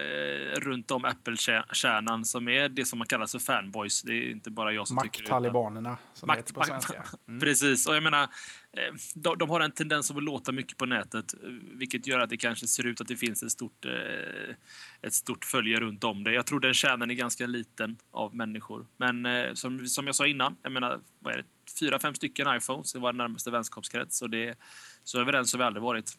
eh, 0.54 0.60
runt 0.60 0.92
om 0.92 1.06
Apple-kärnan 1.06 2.26
som 2.26 2.48
är 2.48 2.70
det 2.70 2.86
som 2.86 3.00
man 3.00 3.08
kallar 3.08 3.26
för 3.28 3.40
fanboys. 3.40 4.02
Det 4.02 4.14
är 4.14 4.32
inte 4.32 4.52
bara 4.52 4.74
jag 4.74 4.88
som 4.88 4.98
tycker 4.98 5.18
det. 5.24 5.24
Makttalibanerna, 5.24 5.98
som 6.14 6.28
det 6.28 6.34
Makt- 6.34 6.38
heter 6.38 6.54
på 6.54 6.64
svenska. 6.64 7.04
Mm. 7.28 7.40
Precis, 7.40 7.88
och 7.88 7.96
jag 7.96 8.04
menar, 8.04 8.24
eh, 8.24 8.94
de, 9.16 9.38
de 9.38 9.50
har 9.50 9.60
en 9.62 9.72
tendens 9.72 10.12
att 10.12 10.24
låta 10.24 10.52
mycket 10.52 10.78
på 10.78 10.86
nätet, 10.86 11.34
vilket 11.74 12.08
gör 12.08 12.20
att 12.20 12.30
det 12.30 12.38
kanske 12.38 12.68
ser 12.68 12.86
ut 12.86 13.02
att 13.02 13.08
det 13.08 13.16
finns 13.16 13.44
ett 13.44 13.52
stort, 13.52 13.86
eh, 13.86 14.56
ett 15.02 15.14
stort 15.14 15.46
följe 15.46 15.80
runt 15.80 16.04
om 16.04 16.24
det. 16.24 16.34
Jag 16.34 16.46
tror 16.46 16.60
den 16.60 16.74
kärnan 16.74 17.12
är 17.12 17.16
ganska 17.16 17.46
liten 17.48 17.98
av 18.12 18.36
människor. 18.36 18.86
Men 18.98 19.28
som, 19.56 19.88
som 19.88 20.06
jag 20.08 20.16
sa 20.16 20.28
innan, 20.28 20.56
jag 20.64 20.72
menar, 20.72 21.00
vad 21.20 21.34
är 21.34 21.38
det? 21.38 21.44
Fyra, 21.80 22.00
fem 22.00 22.16
stycken 22.16 22.56
iPhones, 22.58 22.94
det 22.94 23.00
var 23.00 23.14
den 23.14 23.18
närmaste 23.18 23.52
vänskapskrets. 23.52 24.22
Och 24.22 24.30
det, 24.30 24.58
så 25.04 25.22
överens 25.22 25.54
har 25.54 25.58
vi 25.58 25.64
aldrig 25.66 25.84
varit 25.84 26.12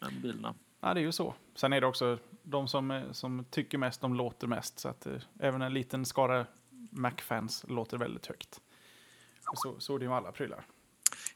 med 0.00 0.14
mobilerna. 0.14 0.54
Ja, 0.80 0.94
det 0.94 1.00
är 1.00 1.02
ju 1.02 1.12
så. 1.12 1.34
Sen 1.54 1.72
är 1.72 1.80
det 1.80 1.86
också 1.86 2.18
de 2.42 2.68
som, 2.68 2.90
eh, 2.90 3.12
som 3.12 3.44
tycker 3.50 3.78
mest, 3.78 4.00
de 4.00 4.14
låter 4.14 4.46
mest. 4.46 4.78
Så 4.78 4.88
att 4.88 5.06
eh, 5.06 5.12
även 5.40 5.62
en 5.62 5.74
liten 5.74 6.04
skara 6.04 6.46
Mac-fans 6.90 7.64
låter 7.68 7.98
väldigt 7.98 8.26
högt. 8.26 8.60
Så, 9.54 9.80
så 9.80 9.94
är 9.94 9.98
det 9.98 10.02
ju 10.02 10.08
med 10.08 10.16
alla 10.16 10.32
prylar. 10.32 10.64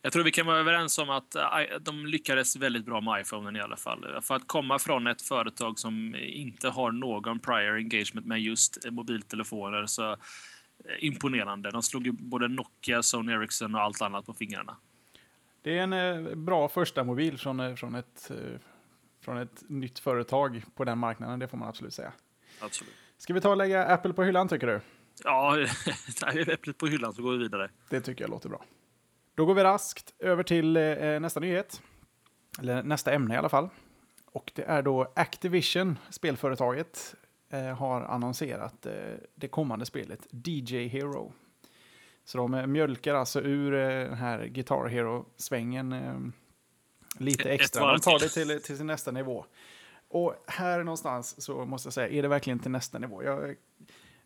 Jag 0.02 0.12
tror 0.12 0.24
vi 0.24 0.30
kan 0.30 0.46
vara 0.46 0.58
överens 0.58 0.98
om 0.98 1.10
att 1.10 1.34
eh, 1.34 1.42
de 1.80 2.06
lyckades 2.06 2.56
väldigt 2.56 2.84
bra 2.84 3.00
med 3.00 3.20
iPhonen 3.20 3.56
i 3.56 3.60
alla 3.60 3.76
fall. 3.76 4.22
För 4.22 4.34
att 4.34 4.48
komma 4.48 4.78
från 4.78 5.06
ett 5.06 5.22
företag 5.22 5.78
som 5.78 6.14
inte 6.14 6.68
har 6.68 6.92
någon 6.92 7.38
prior 7.38 7.76
engagement 7.76 8.26
med 8.26 8.40
just 8.40 8.90
mobiltelefoner 8.90 9.86
så 9.86 10.16
imponerande. 10.98 11.70
De 11.70 11.82
slog 11.82 12.06
ju 12.06 12.12
både 12.12 12.48
Nokia, 12.48 13.02
Sony 13.02 13.32
Ericsson 13.32 13.74
och 13.74 13.80
allt 13.80 14.02
annat 14.02 14.26
på 14.26 14.34
fingrarna. 14.34 14.76
Det 15.62 15.78
är 15.78 15.82
en 15.82 15.92
eh, 15.92 16.34
bra 16.34 16.68
första 16.68 17.04
mobil 17.04 17.38
från, 17.38 17.60
eh, 17.60 17.74
från, 17.74 17.94
ett, 17.94 18.30
eh, 18.30 18.60
från 19.20 19.38
ett 19.38 19.62
nytt 19.68 19.98
företag 19.98 20.62
på 20.74 20.84
den 20.84 20.98
marknaden, 20.98 21.38
det 21.38 21.48
får 21.48 21.58
man 21.58 21.68
absolut 21.68 21.94
säga. 21.94 22.12
Absolut. 22.60 22.92
Ska 23.18 23.34
vi 23.34 23.40
ta 23.40 23.50
och 23.50 23.56
lägga 23.56 23.86
Apple 23.86 24.12
på 24.12 24.22
hyllan 24.22 24.48
tycker 24.48 24.66
du? 24.66 24.80
Ja, 25.24 25.66
Äpplet 26.48 26.78
på 26.78 26.86
hyllan 26.86 27.12
så 27.12 27.22
går 27.22 27.32
vi 27.32 27.38
vidare. 27.38 27.70
Det 27.90 28.00
tycker 28.00 28.24
jag 28.24 28.30
låter 28.30 28.48
bra. 28.48 28.64
Då 29.34 29.46
går 29.46 29.54
vi 29.54 29.62
raskt 29.62 30.14
över 30.18 30.42
till 30.42 30.72
nästa 31.20 31.40
nyhet. 31.40 31.82
Eller 32.58 32.82
nästa 32.82 33.12
ämne 33.12 33.34
i 33.34 33.36
alla 33.36 33.48
fall. 33.48 33.68
Och 34.26 34.52
det 34.54 34.62
är 34.62 34.82
då 34.82 35.12
Activision, 35.16 35.98
spelföretaget, 36.10 37.14
har 37.78 38.00
annonserat 38.00 38.86
det 39.34 39.48
kommande 39.48 39.86
spelet 39.86 40.26
DJ 40.30 40.88
Hero. 40.88 41.32
Så 42.24 42.38
de 42.38 42.54
eh, 42.54 42.66
mjölkar 42.66 43.14
alltså 43.14 43.40
ur 43.40 43.74
eh, 43.74 43.88
den 43.88 44.14
här 44.14 44.46
Guitar 44.46 44.86
Hero-svängen 44.88 45.92
eh, 45.92 46.18
lite 47.18 47.50
extra. 47.50 47.92
De 47.92 48.00
tar 48.00 48.18
det 48.18 48.28
till, 48.28 48.62
till 48.62 48.76
sin 48.76 48.86
nästa 48.86 49.10
nivå. 49.10 49.44
Och 50.08 50.34
här 50.46 50.84
någonstans 50.84 51.44
så 51.44 51.64
måste 51.64 51.86
jag 51.86 51.94
säga, 51.94 52.08
är 52.08 52.22
det 52.22 52.28
verkligen 52.28 52.58
till 52.58 52.70
nästa 52.70 52.98
nivå? 52.98 53.22
Jag, 53.22 53.56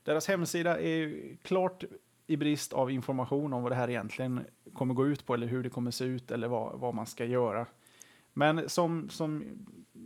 deras 0.02 0.28
hemsida 0.28 0.80
är 0.80 1.36
klart 1.42 1.84
i 2.26 2.36
brist 2.36 2.72
av 2.72 2.90
information 2.90 3.52
om 3.52 3.62
vad 3.62 3.72
det 3.72 3.76
här 3.76 3.90
egentligen 3.90 4.44
kommer 4.74 4.94
gå 4.94 5.06
ut 5.06 5.26
på 5.26 5.34
eller 5.34 5.46
hur 5.46 5.62
det 5.62 5.70
kommer 5.70 5.90
se 5.90 6.04
ut 6.04 6.30
eller 6.30 6.48
vad, 6.48 6.78
vad 6.80 6.94
man 6.94 7.06
ska 7.06 7.24
göra. 7.24 7.66
Men 8.32 8.68
som, 8.68 9.10
som, 9.10 9.44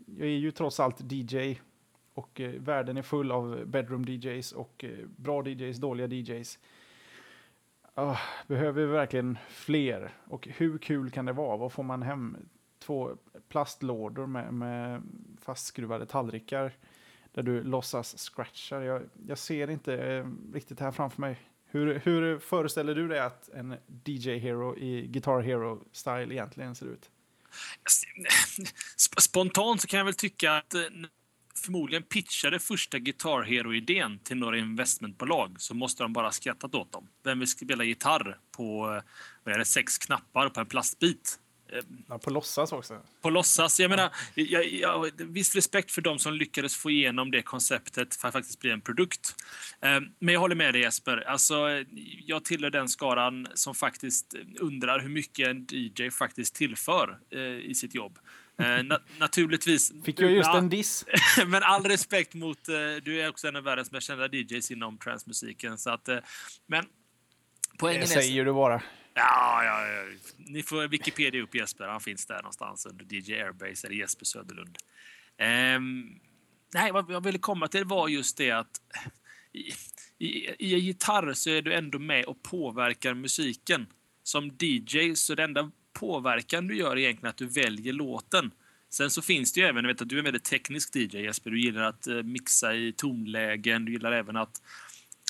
jag 0.06 0.28
är 0.28 0.32
ju 0.32 0.50
trots 0.50 0.80
allt 0.80 1.12
DJ 1.12 1.58
och 2.14 2.40
eh, 2.40 2.50
världen 2.50 2.96
är 2.96 3.02
full 3.02 3.32
av 3.32 3.66
bedroom 3.66 4.04
DJs 4.04 4.52
och 4.52 4.84
eh, 4.84 5.06
bra 5.16 5.48
DJs, 5.48 5.76
dåliga 5.76 6.06
DJs. 6.06 6.58
Oh, 7.94 8.20
behöver 8.46 8.82
vi 8.82 8.86
verkligen 8.86 9.38
fler? 9.48 10.14
Och 10.24 10.48
hur 10.50 10.78
kul 10.78 11.10
kan 11.10 11.24
det 11.24 11.32
vara? 11.32 11.56
Vad 11.56 11.72
får 11.72 11.82
man 11.82 12.02
hem? 12.02 12.36
Två 12.78 13.16
plastlådor 13.48 14.26
med, 14.26 14.54
med 14.54 15.02
fastskruvade 15.42 16.06
tallrikar 16.06 16.72
där 17.32 17.42
du 17.42 17.62
låtsas 17.62 18.18
scratchar. 18.18 18.80
Jag, 18.80 19.02
jag 19.26 19.38
ser 19.38 19.70
inte 19.70 19.94
eh, 19.94 20.26
riktigt 20.52 20.80
här 20.80 20.92
framför 20.92 21.20
mig. 21.20 21.36
Hur, 21.64 21.98
hur 22.04 22.38
föreställer 22.38 22.94
du 22.94 23.08
dig 23.08 23.18
att 23.18 23.48
en 23.48 23.76
DJ 24.04 24.38
Hero 24.38 24.78
i 24.78 25.06
Guitar 25.06 25.42
Hero-style 25.42 26.32
egentligen 26.32 26.74
ser 26.74 26.86
ut? 26.86 27.10
Spontant 29.20 29.80
så 29.80 29.86
kan 29.86 29.98
jag 29.98 30.04
väl 30.04 30.14
tycka 30.14 30.52
att 30.52 30.74
eh, 30.74 30.80
förmodligen 31.60 32.02
pitchade 32.02 32.58
första 32.58 32.98
Guitar 32.98 33.42
Hero-idén 33.42 34.18
till 34.18 34.36
några 34.36 34.58
investmentbolag 34.58 35.54
så 35.58 35.74
måste 35.74 36.02
de 36.02 36.12
bara 36.12 36.32
skrattat 36.32 36.74
åt 36.74 36.92
dem. 36.92 37.08
Vem 37.22 37.38
vill 37.38 37.48
spela 37.48 37.84
gitarr 37.84 38.38
på 38.56 39.02
vad 39.44 39.54
är 39.54 39.58
det, 39.58 39.64
sex 39.64 39.98
knappar 39.98 40.48
på 40.48 40.60
en 40.60 40.66
plastbit? 40.66 41.38
Ja, 42.08 42.18
på 42.18 42.30
låtsas 42.30 42.72
också. 42.72 42.98
På 43.20 43.30
låtsas. 43.30 43.80
Jag 43.80 43.90
menar, 43.90 44.10
jag, 44.34 44.72
jag, 44.72 45.10
viss 45.16 45.54
respekt 45.54 45.90
för 45.90 46.02
dem 46.02 46.18
som 46.18 46.34
lyckades 46.34 46.76
få 46.76 46.90
igenom 46.90 47.30
det 47.30 47.42
konceptet 47.42 48.14
för 48.14 48.28
att 48.28 48.34
faktiskt 48.34 48.60
bli 48.60 48.70
en 48.70 48.80
produkt. 48.80 49.34
Ehm, 49.80 50.04
men 50.18 50.34
jag 50.34 50.40
håller 50.40 50.54
med 50.54 50.74
dig 50.74 50.82
Jesper. 50.82 51.16
Alltså, 51.16 51.84
jag 52.26 52.44
tillhör 52.44 52.70
den 52.70 52.88
skaran 52.88 53.48
som 53.54 53.74
faktiskt 53.74 54.34
undrar 54.60 55.00
hur 55.00 55.08
mycket 55.08 55.48
en 55.48 55.66
DJ 55.70 56.10
faktiskt 56.10 56.54
tillför 56.54 57.18
eh, 57.30 57.40
i 57.40 57.74
sitt 57.74 57.94
jobb. 57.94 58.18
Eh, 58.60 58.82
na 58.82 58.98
naturligtvis. 59.18 59.92
Fick 60.04 60.20
jag 60.20 60.30
just 60.30 60.54
en 60.54 60.68
diss? 60.68 61.04
men 61.46 61.62
all 61.62 61.84
respekt 61.84 62.34
mot... 62.34 62.68
Eh, 62.68 62.74
du 63.02 63.20
är 63.20 63.28
också 63.28 63.48
en 63.48 63.56
av 63.56 63.62
världens 63.62 63.92
mest 63.92 64.06
kända 64.06 64.28
DJs 64.28 64.70
inom 64.70 64.98
transmusiken. 64.98 65.78
Så 65.78 65.90
att, 65.90 66.08
men 66.66 66.84
poängen 67.78 68.00
det 68.00 68.06
säger 68.06 68.40
är, 68.40 68.44
du 68.44 68.52
bara. 68.52 68.82
Ja, 69.14 69.64
ja, 69.64 69.86
ja, 69.86 70.04
ni 70.36 70.62
får 70.62 70.88
Wikipedia 70.88 71.42
upp 71.42 71.54
Jesper. 71.54 71.84
Han 71.84 72.00
finns 72.00 72.26
där 72.26 72.36
någonstans 72.36 72.86
under 72.86 73.04
DJ 73.14 73.34
Airbase 73.34 73.86
eller 73.86 73.96
Jesper 73.96 74.24
Söderlund. 74.24 74.76
Um, 75.76 76.20
nej, 76.74 76.92
vad 76.92 77.10
jag 77.10 77.24
ville 77.24 77.38
komma 77.38 77.68
till 77.68 77.84
var 77.84 78.08
just 78.08 78.36
det 78.36 78.50
att 78.50 78.80
i, 79.52 79.72
i, 80.18 80.54
i 80.58 80.78
gitarr 80.78 81.32
så 81.32 81.50
är 81.50 81.62
du 81.62 81.74
ändå 81.74 81.98
med 81.98 82.24
och 82.24 82.42
påverkar 82.42 83.14
musiken. 83.14 83.86
Som 84.22 84.56
DJ 84.58 85.14
så 85.14 85.34
det 85.34 85.44
enda 85.44 85.70
påverkan 86.00 86.66
du 86.66 86.76
gör 86.76 86.98
egentligen 86.98 87.30
att 87.30 87.36
du 87.36 87.46
väljer 87.46 87.92
låten. 87.92 88.50
Sen 88.90 89.10
så 89.10 89.22
finns 89.22 89.52
det 89.52 89.60
ju 89.60 89.66
även, 89.66 89.84
jag 89.84 89.92
vet 89.92 90.02
att 90.02 90.08
du 90.08 90.16
är 90.16 90.18
en 90.18 90.24
väldigt 90.24 90.44
teknisk 90.44 90.96
DJ 90.96 91.18
Jesper, 91.22 91.50
du 91.50 91.60
gillar 91.60 91.82
att 91.82 92.06
eh, 92.06 92.22
mixa 92.22 92.74
i 92.74 92.92
tonlägen, 92.92 93.84
du 93.84 93.92
gillar 93.92 94.12
även 94.12 94.36
att 94.36 94.60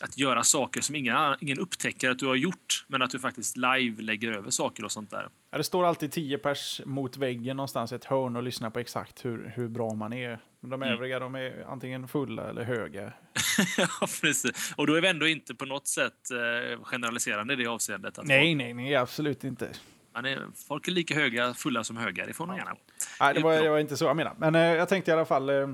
att 0.02 0.18
göra 0.18 0.42
saker 0.42 0.80
som 0.80 0.96
ingen, 0.96 1.36
ingen 1.40 1.58
upptäcker 1.58 2.10
att 2.10 2.18
du 2.18 2.26
har 2.26 2.34
gjort, 2.34 2.84
men 2.88 3.02
att 3.02 3.10
du 3.10 3.18
faktiskt 3.18 3.56
live 3.56 4.02
lägger 4.02 4.32
över 4.32 4.50
saker 4.50 4.84
och 4.84 4.92
sånt 4.92 5.10
där. 5.10 5.28
Ja, 5.50 5.58
det 5.58 5.64
står 5.64 5.84
alltid 5.84 6.12
tio 6.12 6.38
pers 6.38 6.80
mot 6.84 7.16
väggen 7.16 7.56
någonstans 7.56 7.92
i 7.92 7.94
ett 7.94 8.04
hörn 8.04 8.36
och 8.36 8.42
lyssnar 8.42 8.70
på 8.70 8.78
exakt 8.78 9.24
hur, 9.24 9.52
hur 9.56 9.68
bra 9.68 9.94
man 9.94 10.12
är. 10.12 10.38
De 10.60 10.72
mm. 10.72 10.88
övriga 10.88 11.16
mm. 11.16 11.32
de 11.32 11.38
är 11.38 11.64
antingen 11.68 12.08
fulla 12.08 12.50
eller 12.50 12.64
höga. 12.64 13.12
ja, 13.78 13.88
precis. 14.22 14.74
Och 14.76 14.86
då 14.86 14.94
är 14.94 15.00
vi 15.00 15.08
ändå 15.08 15.26
inte 15.26 15.54
på 15.54 15.64
något 15.64 15.86
sätt 15.86 16.30
eh, 16.30 16.84
generaliserande 16.84 17.54
i 17.54 17.56
det 17.56 17.66
avseendet. 17.66 18.18
Att 18.18 18.26
nej, 18.26 18.52
folk... 18.52 18.56
nej, 18.56 18.74
nej, 18.74 18.96
absolut 18.96 19.44
inte. 19.44 19.68
Man 20.14 20.24
är, 20.24 20.46
folk 20.68 20.88
är 20.88 20.92
lika 20.92 21.14
höga, 21.14 21.54
fulla 21.54 21.84
som 21.84 21.96
höga. 21.96 22.26
Det 22.26 22.32
får 22.32 22.46
man 22.46 22.56
gärna. 22.56 22.76
Nej, 23.20 23.34
det 23.34 23.40
var, 23.40 23.62
det 23.62 23.70
var 23.70 23.78
inte 23.78 23.96
så 23.96 24.04
jag 24.04 24.16
menade. 24.16 24.36
Men 24.38 24.54
eh, 24.54 24.60
jag 24.60 24.88
tänkte 24.88 25.10
i 25.10 25.14
alla 25.14 25.24
fall. 25.24 25.48
Eh, 25.48 25.68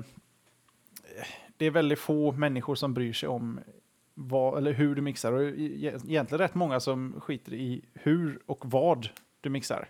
det 1.57 1.65
är 1.65 1.71
väldigt 1.71 1.99
få 1.99 2.31
människor 2.31 2.75
som 2.75 2.93
bryr 2.93 3.13
sig 3.13 3.29
om 3.29 3.59
vad, 4.13 4.57
eller 4.57 4.73
hur 4.73 4.95
du 4.95 5.01
mixar. 5.01 5.33
Och 5.33 5.43
egentligen 5.43 6.37
rätt 6.37 6.55
många 6.55 6.79
som 6.79 7.21
skiter 7.21 7.53
i 7.53 7.85
hur 7.93 8.39
och 8.45 8.65
vad 8.65 9.09
du 9.41 9.49
mixar. 9.49 9.89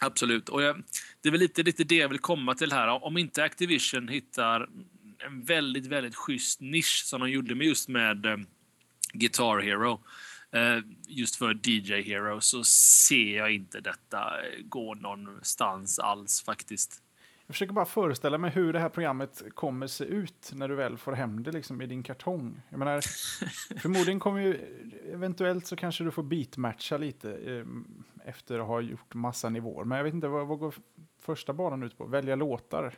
Absolut. 0.00 0.48
Och 0.48 0.62
jag, 0.62 0.82
det 1.20 1.28
är 1.28 1.30
väl 1.30 1.40
lite, 1.40 1.62
lite 1.62 1.84
det 1.84 1.96
jag 1.96 2.08
vill 2.08 2.18
komma 2.18 2.54
till 2.54 2.72
här. 2.72 3.04
Om 3.04 3.16
inte 3.16 3.44
Activision 3.44 4.08
hittar 4.08 4.68
en 5.26 5.42
väldigt, 5.42 5.86
väldigt 5.86 6.14
schysst 6.14 6.60
nisch 6.60 7.02
som 7.04 7.20
de 7.20 7.30
gjorde 7.30 7.54
med 7.54 7.66
just 7.66 7.88
med 7.88 8.26
eh, 8.26 8.36
Guitar 9.12 9.60
Hero, 9.60 9.92
eh, 9.92 9.98
just 11.08 11.36
för 11.36 11.54
DJ 11.54 12.02
Hero, 12.02 12.40
så 12.40 12.64
ser 12.64 13.36
jag 13.36 13.54
inte 13.54 13.80
detta 13.80 14.32
gå 14.64 14.94
någonstans 14.94 15.98
alls 15.98 16.42
faktiskt. 16.42 17.02
Jag 17.46 17.54
försöker 17.54 17.72
bara 17.72 17.84
föreställa 17.84 18.38
mig 18.38 18.50
hur 18.50 18.72
det 18.72 18.78
här 18.78 18.88
programmet 18.88 19.42
kommer 19.54 19.86
se 19.86 20.04
ut 20.04 20.52
när 20.54 20.68
du 20.68 20.74
väl 20.74 20.98
får 20.98 21.12
hem 21.12 21.42
det 21.42 21.52
liksom 21.52 21.82
i 21.82 21.86
din 21.86 22.02
kartong. 22.02 22.62
Jag 22.68 22.78
menar, 22.78 23.00
förmodligen 23.80 24.20
kommer 24.20 24.40
ju, 24.40 24.54
eventuellt 25.12 25.66
så 25.66 25.76
kanske 25.76 26.04
du 26.04 26.10
får 26.10 26.22
beatmatcha 26.22 26.96
lite 26.96 27.32
eh, 27.32 27.64
efter 28.28 28.58
att 28.58 28.66
ha 28.66 28.80
gjort 28.80 29.14
massa 29.14 29.48
nivåer. 29.48 29.84
Men 29.84 29.96
jag 29.96 30.04
vet 30.04 30.14
inte, 30.14 30.28
vad, 30.28 30.46
vad 30.46 30.58
går 30.58 30.74
första 31.20 31.52
banan 31.52 31.82
ut 31.82 31.98
på? 31.98 32.06
Välja 32.06 32.36
låtar? 32.36 32.94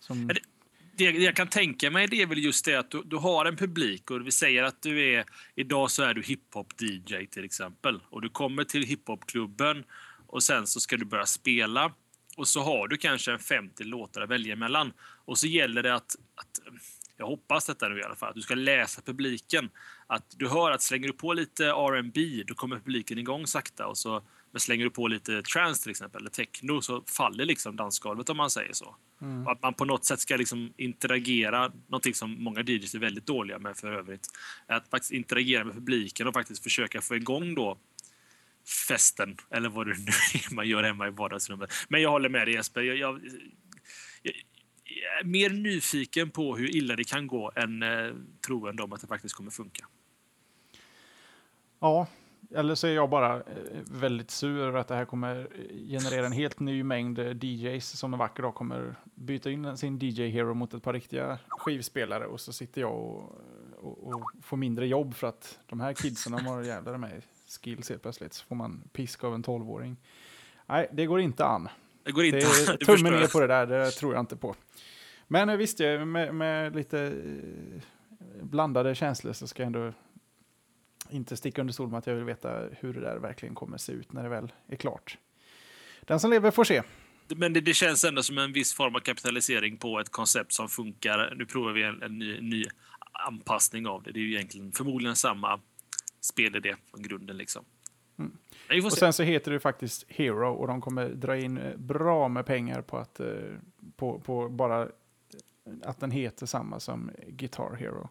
Som... 0.00 0.28
Det, 0.28 0.40
det 1.04 1.10
jag 1.10 1.36
kan 1.36 1.48
tänka 1.48 1.90
mig 1.90 2.06
det 2.06 2.22
är 2.22 2.26
väl 2.26 2.44
just 2.44 2.64
det 2.64 2.74
att 2.74 2.90
du, 2.90 3.02
du 3.02 3.16
har 3.16 3.44
en 3.44 3.56
publik 3.56 4.10
och 4.10 4.26
vi 4.26 4.32
säger 4.32 4.62
att 4.62 4.82
du 4.82 5.14
är, 5.14 5.24
idag 5.54 5.90
så 5.90 6.02
är 6.02 6.14
du 6.14 6.22
hiphop-DJ 6.22 7.26
till 7.26 7.44
exempel. 7.44 8.00
Och 8.10 8.22
du 8.22 8.28
kommer 8.28 8.64
till 8.64 8.84
hiphopklubben 8.84 9.84
och 10.26 10.42
sen 10.42 10.66
så 10.66 10.80
ska 10.80 10.96
du 10.96 11.04
börja 11.04 11.26
spela 11.26 11.92
och 12.36 12.48
så 12.48 12.60
har 12.60 12.88
du 12.88 12.96
kanske 12.96 13.32
en 13.32 13.38
50 13.38 13.84
låtar 13.84 14.20
att 14.20 14.30
välja 14.30 14.56
mellan. 14.56 14.92
Och 15.24 15.38
så 15.38 15.46
gäller 15.46 15.82
det 15.82 15.94
att, 15.94 16.16
att 16.34 16.60
jag 17.16 17.26
hoppas 17.26 17.66
detta 17.66 17.88
nu 17.88 18.00
i 18.00 18.02
alla 18.02 18.16
fall, 18.16 18.28
att 18.28 18.34
du 18.34 18.40
ska 18.40 18.54
läsa 18.54 19.02
publiken. 19.02 19.70
Att 20.06 20.24
du 20.36 20.48
hör 20.48 20.70
att 20.70 20.82
slänger 20.82 21.06
du 21.06 21.12
på 21.12 21.32
lite 21.32 21.66
R&B 21.66 22.44
då 22.46 22.54
kommer 22.54 22.76
publiken 22.76 23.18
igång 23.18 23.46
sakta. 23.46 23.86
Och 23.86 23.98
så, 23.98 24.22
men 24.50 24.60
slänger 24.60 24.84
du 24.84 24.90
på 24.90 25.08
lite 25.08 25.42
trance 25.42 25.82
till 25.82 25.90
exempel, 25.90 26.20
eller 26.20 26.30
techno, 26.30 26.80
så 26.80 27.02
faller 27.06 27.44
liksom 27.44 27.76
dansgolvet 27.76 28.28
om 28.28 28.36
man 28.36 28.50
säger 28.50 28.72
så. 28.72 28.96
Mm. 29.22 29.46
att 29.46 29.62
man 29.62 29.74
på 29.74 29.84
något 29.84 30.04
sätt 30.04 30.20
ska 30.20 30.36
liksom 30.36 30.72
interagera, 30.76 31.72
någonting 31.88 32.14
som 32.14 32.44
många 32.44 32.60
DJs 32.60 32.94
är 32.94 32.98
väldigt 32.98 33.26
dåliga 33.26 33.58
med 33.58 33.76
för 33.76 33.92
övrigt. 33.92 34.28
Att 34.66 34.88
faktiskt 34.88 35.12
interagera 35.12 35.64
med 35.64 35.74
publiken 35.74 36.26
och 36.26 36.34
faktiskt 36.34 36.62
försöka 36.62 37.00
få 37.00 37.16
igång 37.16 37.54
då 37.54 37.78
festen, 38.88 39.36
eller 39.50 39.68
vad 39.68 39.86
det 39.86 39.98
nu 39.98 40.04
är 40.34 40.54
man 40.54 40.68
gör 40.68 40.82
hemma 40.82 41.06
i 41.06 41.10
vardagsrummet. 41.10 41.72
Men 41.88 42.02
jag 42.02 42.10
håller 42.10 42.28
med 42.28 42.46
dig 42.46 42.54
Jesper. 42.54 42.80
Jag, 42.80 42.96
jag, 42.96 43.20
jag, 44.22 44.34
jag 44.84 45.20
är 45.20 45.24
mer 45.24 45.50
nyfiken 45.50 46.30
på 46.30 46.56
hur 46.56 46.76
illa 46.76 46.96
det 46.96 47.04
kan 47.04 47.26
gå 47.26 47.52
än 47.56 47.82
eh, 47.82 48.12
troende 48.46 48.82
om 48.82 48.92
att 48.92 49.00
det 49.00 49.06
faktiskt 49.06 49.34
kommer 49.34 49.50
funka. 49.50 49.86
Ja, 51.80 52.08
eller 52.54 52.74
så 52.74 52.86
är 52.86 52.92
jag 52.92 53.10
bara 53.10 53.36
eh, 53.36 53.42
väldigt 53.90 54.30
sur 54.30 54.60
över 54.60 54.78
att 54.78 54.88
det 54.88 54.94
här 54.94 55.04
kommer 55.04 55.48
generera 55.88 56.26
en 56.26 56.32
helt 56.32 56.60
ny 56.60 56.82
mängd 56.82 57.18
eh, 57.18 57.36
DJs 57.44 57.98
som 57.98 58.12
en 58.12 58.18
vacker 58.18 58.42
dag 58.42 58.54
kommer 58.54 58.94
byta 59.14 59.50
in 59.50 59.76
sin 59.76 59.98
DJ 59.98 60.28
Hero 60.28 60.54
mot 60.54 60.74
ett 60.74 60.82
par 60.82 60.92
riktiga 60.92 61.38
skivspelare 61.48 62.26
och 62.26 62.40
så 62.40 62.52
sitter 62.52 62.80
jag 62.80 62.92
och, 62.92 63.38
och, 63.80 64.14
och 64.14 64.30
får 64.42 64.56
mindre 64.56 64.86
jobb 64.86 65.14
för 65.14 65.26
att 65.26 65.58
de 65.66 65.80
här 65.80 65.92
kidsen 65.92 66.32
har 66.32 66.62
jävlar 66.62 66.98
med 66.98 67.22
skills 67.62 67.88
helt 67.88 68.02
plötsligt. 68.02 68.34
Så 68.34 68.44
får 68.44 68.56
man 68.56 68.82
pisk 68.92 69.24
av 69.24 69.34
en 69.34 69.42
tolvåring. 69.42 69.96
Nej, 70.66 70.88
det 70.92 71.06
går 71.06 71.20
inte 71.20 71.44
an. 71.44 71.68
Det 72.02 72.12
går 72.12 72.24
inte 72.24 72.38
det, 72.38 72.76
tummen 72.86 73.12
ner 73.12 73.32
på 73.32 73.40
det 73.40 73.46
där, 73.46 73.66
det 73.66 73.90
tror 73.90 74.14
jag 74.14 74.20
inte 74.20 74.36
på. 74.36 74.54
Men 75.28 75.48
eh, 75.48 75.56
visst, 75.56 75.78
med, 75.78 76.34
med 76.34 76.76
lite 76.76 77.12
blandade 78.42 78.94
känslor 78.94 79.32
så 79.32 79.46
ska 79.46 79.62
jag 79.62 79.66
ändå 79.66 79.92
inte 81.10 81.36
sticka 81.36 81.60
under 81.60 81.72
stol 81.72 81.88
med 81.88 81.98
att 81.98 82.06
jag 82.06 82.14
vill 82.14 82.24
veta 82.24 82.62
hur 82.80 82.94
det 82.94 83.00
där 83.00 83.16
verkligen 83.16 83.54
kommer 83.54 83.78
se 83.78 83.92
ut 83.92 84.12
när 84.12 84.22
det 84.22 84.28
väl 84.28 84.52
är 84.68 84.76
klart. 84.76 85.18
Den 86.00 86.20
som 86.20 86.30
lever 86.30 86.50
får 86.50 86.64
se. 86.64 86.82
Men 87.28 87.52
det, 87.52 87.60
det 87.60 87.74
känns 87.74 88.04
ändå 88.04 88.22
som 88.22 88.38
en 88.38 88.52
viss 88.52 88.74
form 88.74 88.96
av 88.96 89.00
kapitalisering 89.00 89.76
på 89.76 90.00
ett 90.00 90.08
koncept 90.08 90.52
som 90.52 90.68
funkar. 90.68 91.34
Nu 91.36 91.46
provar 91.46 91.72
vi 91.72 91.82
en, 91.82 92.02
en 92.02 92.18
ny, 92.18 92.40
ny, 92.40 92.64
anpassning 93.12 93.86
av 93.86 94.02
det. 94.02 94.12
Det 94.12 94.18
är 94.18 94.22
ju 94.22 94.34
egentligen 94.34 94.72
förmodligen 94.72 95.16
samma 95.16 95.60
spelidé 96.20 96.76
från 96.90 97.02
grunden. 97.02 97.36
Liksom. 97.36 97.64
Mm. 98.18 98.84
Och 98.84 98.92
sen 98.92 99.12
så 99.12 99.22
heter 99.22 99.52
det 99.52 99.60
faktiskt 99.60 100.04
Hero 100.08 100.52
och 100.52 100.66
de 100.66 100.80
kommer 100.80 101.08
dra 101.08 101.36
in 101.36 101.58
eh, 101.58 101.76
bra 101.76 102.28
med 102.28 102.46
pengar 102.46 102.82
på 102.82 102.96
att 102.96 103.20
eh, 103.20 103.26
på, 103.96 104.20
på 104.20 104.48
bara 104.48 104.88
att 105.82 106.00
den 106.00 106.10
heter 106.10 106.46
samma 106.46 106.80
som 106.80 107.10
Guitar 107.28 107.74
Hero. 107.74 108.08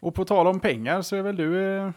Och 0.00 0.14
på 0.14 0.24
tal 0.24 0.46
om 0.46 0.60
pengar 0.60 1.02
så 1.02 1.16
är 1.16 1.22
väl 1.22 1.36
du 1.36 1.62
eh, 1.62 1.90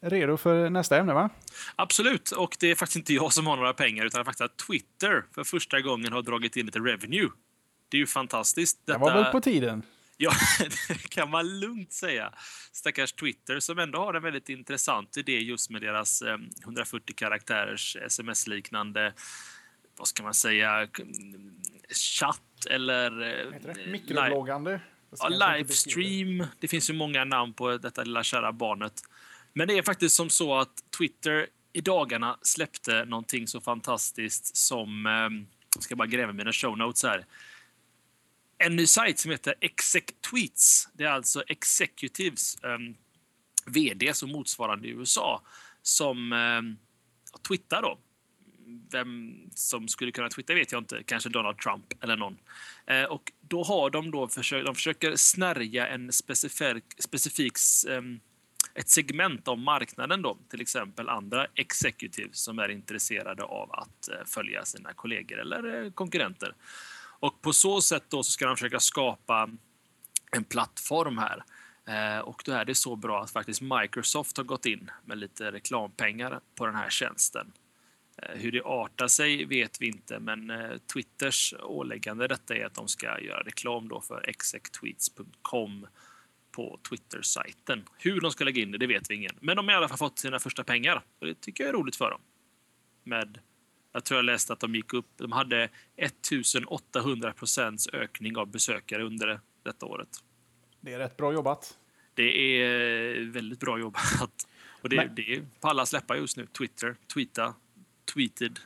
redo 0.00 0.36
för 0.36 0.70
nästa 0.70 0.96
ämne, 0.96 1.12
va? 1.12 1.30
Absolut, 1.76 2.30
och 2.30 2.56
det 2.60 2.70
är 2.70 2.74
faktiskt 2.74 2.96
inte 2.96 3.14
jag 3.14 3.32
som 3.32 3.46
har 3.46 3.56
några 3.56 3.72
pengar, 3.72 4.04
utan 4.04 4.24
faktiskt 4.24 4.40
att 4.40 4.56
Twitter 4.56 5.24
för 5.34 5.44
första 5.44 5.80
gången 5.80 6.12
har 6.12 6.22
dragit 6.22 6.56
in 6.56 6.66
lite 6.66 6.78
revenue. 6.78 7.28
Det 7.88 7.96
är 7.96 7.98
ju 7.98 8.06
fantastiskt. 8.06 8.86
Detta... 8.86 8.98
Det 8.98 9.04
var 9.04 9.22
väl 9.22 9.32
på 9.32 9.40
tiden? 9.40 9.82
Ja, 10.22 10.32
det 10.88 11.08
kan 11.10 11.30
man 11.30 11.60
lugnt 11.60 11.92
säga. 11.92 12.32
Stackars 12.72 13.12
Twitter 13.12 13.60
som 13.60 13.78
ändå 13.78 13.98
har 13.98 14.14
en 14.14 14.22
väldigt 14.22 14.48
intressant 14.48 15.16
idé 15.16 15.38
just 15.38 15.70
med 15.70 15.82
deras 15.82 16.22
140 16.62 17.04
eh, 17.08 17.14
karaktärers 17.14 17.96
sms-liknande, 17.96 19.12
vad 19.96 20.08
ska 20.08 20.22
man 20.22 20.34
säga, 20.34 20.88
chatt 22.20 22.66
eller... 22.70 23.22
Eh, 23.22 23.90
Mikrobloggande? 23.90 24.80
Ja, 25.18 25.28
livestream. 25.28 26.46
Det 26.60 26.68
finns 26.68 26.90
ju 26.90 26.94
många 26.94 27.24
namn 27.24 27.52
på 27.52 27.76
detta 27.76 28.04
lilla 28.04 28.22
kära 28.22 28.52
barnet. 28.52 29.02
Men 29.52 29.68
det 29.68 29.78
är 29.78 29.82
faktiskt 29.82 30.16
som 30.16 30.30
så 30.30 30.54
att 30.54 30.90
Twitter 30.98 31.46
i 31.72 31.80
dagarna 31.80 32.38
släppte 32.42 33.04
någonting 33.04 33.46
så 33.46 33.60
fantastiskt 33.60 34.56
som... 34.56 35.06
Ehm, 35.06 35.46
jag 35.74 35.82
ska 35.82 35.96
bara 35.96 36.08
gräva 36.08 36.32
mina 36.32 36.52
show 36.52 36.78
notes 36.78 37.02
här. 37.02 37.26
En 38.58 38.76
ny 38.76 38.86
sajt 38.86 39.18
som 39.18 39.30
heter 39.30 39.54
Exec 39.60 40.04
Tweets. 40.30 40.88
Det 40.92 41.04
är 41.04 41.10
alltså 41.10 41.42
Executives 41.46 42.64
ehm, 42.64 42.72
um, 42.72 42.94
vd 43.66 44.12
och 44.22 44.28
motsvarande 44.28 44.88
i 44.88 44.90
USA 44.90 45.42
som 45.82 46.32
ehm, 46.32 46.66
um, 46.66 46.78
twittrar 47.48 47.82
då. 47.82 47.98
Vem 48.90 49.34
som 49.54 49.88
skulle 49.88 50.12
kunna 50.12 50.28
twittra 50.28 50.54
vet 50.54 50.72
jag 50.72 50.80
inte. 50.80 51.02
Kanske 51.06 51.28
Donald 51.28 51.58
Trump 51.58 51.84
eller 52.02 52.16
någon. 52.16 52.38
Eh, 52.86 53.04
och 53.04 53.32
då 53.40 53.62
har 53.62 53.90
de 53.90 54.10
då 54.10 54.28
försökt, 54.28 54.66
de 54.66 54.74
försöker 54.74 55.16
snärja 55.16 55.88
en 55.88 56.12
specifik, 56.12 56.84
specifik 56.98 57.58
um, 57.88 58.20
ett 58.74 58.88
segment 58.88 59.48
av 59.48 59.58
marknaden 59.58 60.22
då, 60.22 60.38
till 60.48 60.60
exempel 60.60 61.08
andra 61.08 61.46
executives 61.54 62.38
som 62.38 62.58
är 62.58 62.68
intresserade 62.68 63.42
av 63.42 63.72
att 63.72 64.08
eh, 64.08 64.24
följa 64.26 64.64
sina 64.64 64.92
kollegor 64.92 65.40
eller 65.40 65.84
eh, 65.84 65.90
konkurrenter. 65.90 66.54
Och 67.20 67.42
på 67.42 67.52
så 67.52 67.80
sätt 67.80 68.04
då 68.08 68.22
så 68.22 68.32
ska 68.32 68.46
de 68.46 68.56
försöka 68.56 68.80
skapa 68.80 69.50
en 70.30 70.44
plattform 70.44 71.18
här. 71.18 71.44
Eh, 71.86 72.18
och 72.18 72.42
då 72.44 72.52
är 72.52 72.64
det 72.64 72.74
så 72.74 72.96
bra 72.96 73.22
att 73.22 73.30
faktiskt 73.30 73.60
Microsoft 73.60 74.36
har 74.36 74.44
gått 74.44 74.66
in 74.66 74.90
med 75.04 75.18
lite 75.18 75.52
reklampengar 75.52 76.40
på 76.54 76.66
den 76.66 76.74
här 76.74 76.90
tjänsten. 76.90 77.52
Hur 78.34 78.52
det 78.52 78.62
artar 78.64 79.08
sig 79.08 79.44
vet 79.44 79.82
vi 79.82 79.86
inte, 79.86 80.18
men 80.18 80.52
Twitters 80.92 81.54
åläggande 81.62 82.28
detta 82.28 82.56
är 82.56 82.66
att 82.66 82.74
de 82.74 82.88
ska 82.88 83.20
göra 83.20 83.42
reklam 83.42 83.88
då 83.88 84.00
för 84.00 84.28
exectweets.com 84.28 85.86
på 86.60 86.78
Twitter-sajten. 86.88 87.84
Hur 87.98 88.20
de 88.20 88.30
ska 88.30 88.44
lägga 88.44 88.62
in 88.62 88.70
det, 88.70 88.78
det 88.78 88.86
vet 88.86 89.10
vi 89.10 89.14
ingen. 89.14 89.36
Men 89.40 89.56
de 89.56 89.68
har 89.68 89.72
i 89.72 89.76
alla 89.76 89.88
fall 89.88 89.98
fått 89.98 90.18
sina 90.18 90.38
första 90.38 90.64
pengar. 90.64 91.02
Och 91.18 91.26
det 91.26 91.40
tycker 91.40 91.64
jag 91.64 91.68
är 91.68 91.78
roligt 91.78 91.96
för 91.96 92.10
dem. 92.10 92.20
Med, 93.04 93.38
jag 93.92 94.04
tror 94.04 94.18
jag 94.18 94.24
läste 94.24 94.52
att 94.52 94.60
de 94.60 94.74
gick 94.74 94.92
upp, 94.92 95.06
de 95.16 95.32
hade 95.32 95.68
1800 95.96 97.32
procents 97.32 97.88
ökning 97.92 98.36
av 98.36 98.46
besökare 98.46 99.04
under 99.04 99.40
detta 99.62 99.86
året. 99.86 100.08
Det 100.80 100.92
är 100.92 100.98
rätt 100.98 101.16
bra 101.16 101.32
jobbat. 101.32 101.78
Det 102.14 102.62
är 102.62 103.24
väldigt 103.24 103.60
bra 103.60 103.78
jobbat. 103.78 104.48
Och 104.82 104.88
det, 104.88 104.96
Men... 104.96 105.14
det 105.14 105.34
är 105.34 105.46
på 105.60 105.68
alla 105.68 105.86
släppar 105.86 106.14
just 106.14 106.36
nu. 106.36 106.46
Twitter, 106.46 106.96
tweeta, 107.14 107.54
tweeted. 108.14 108.58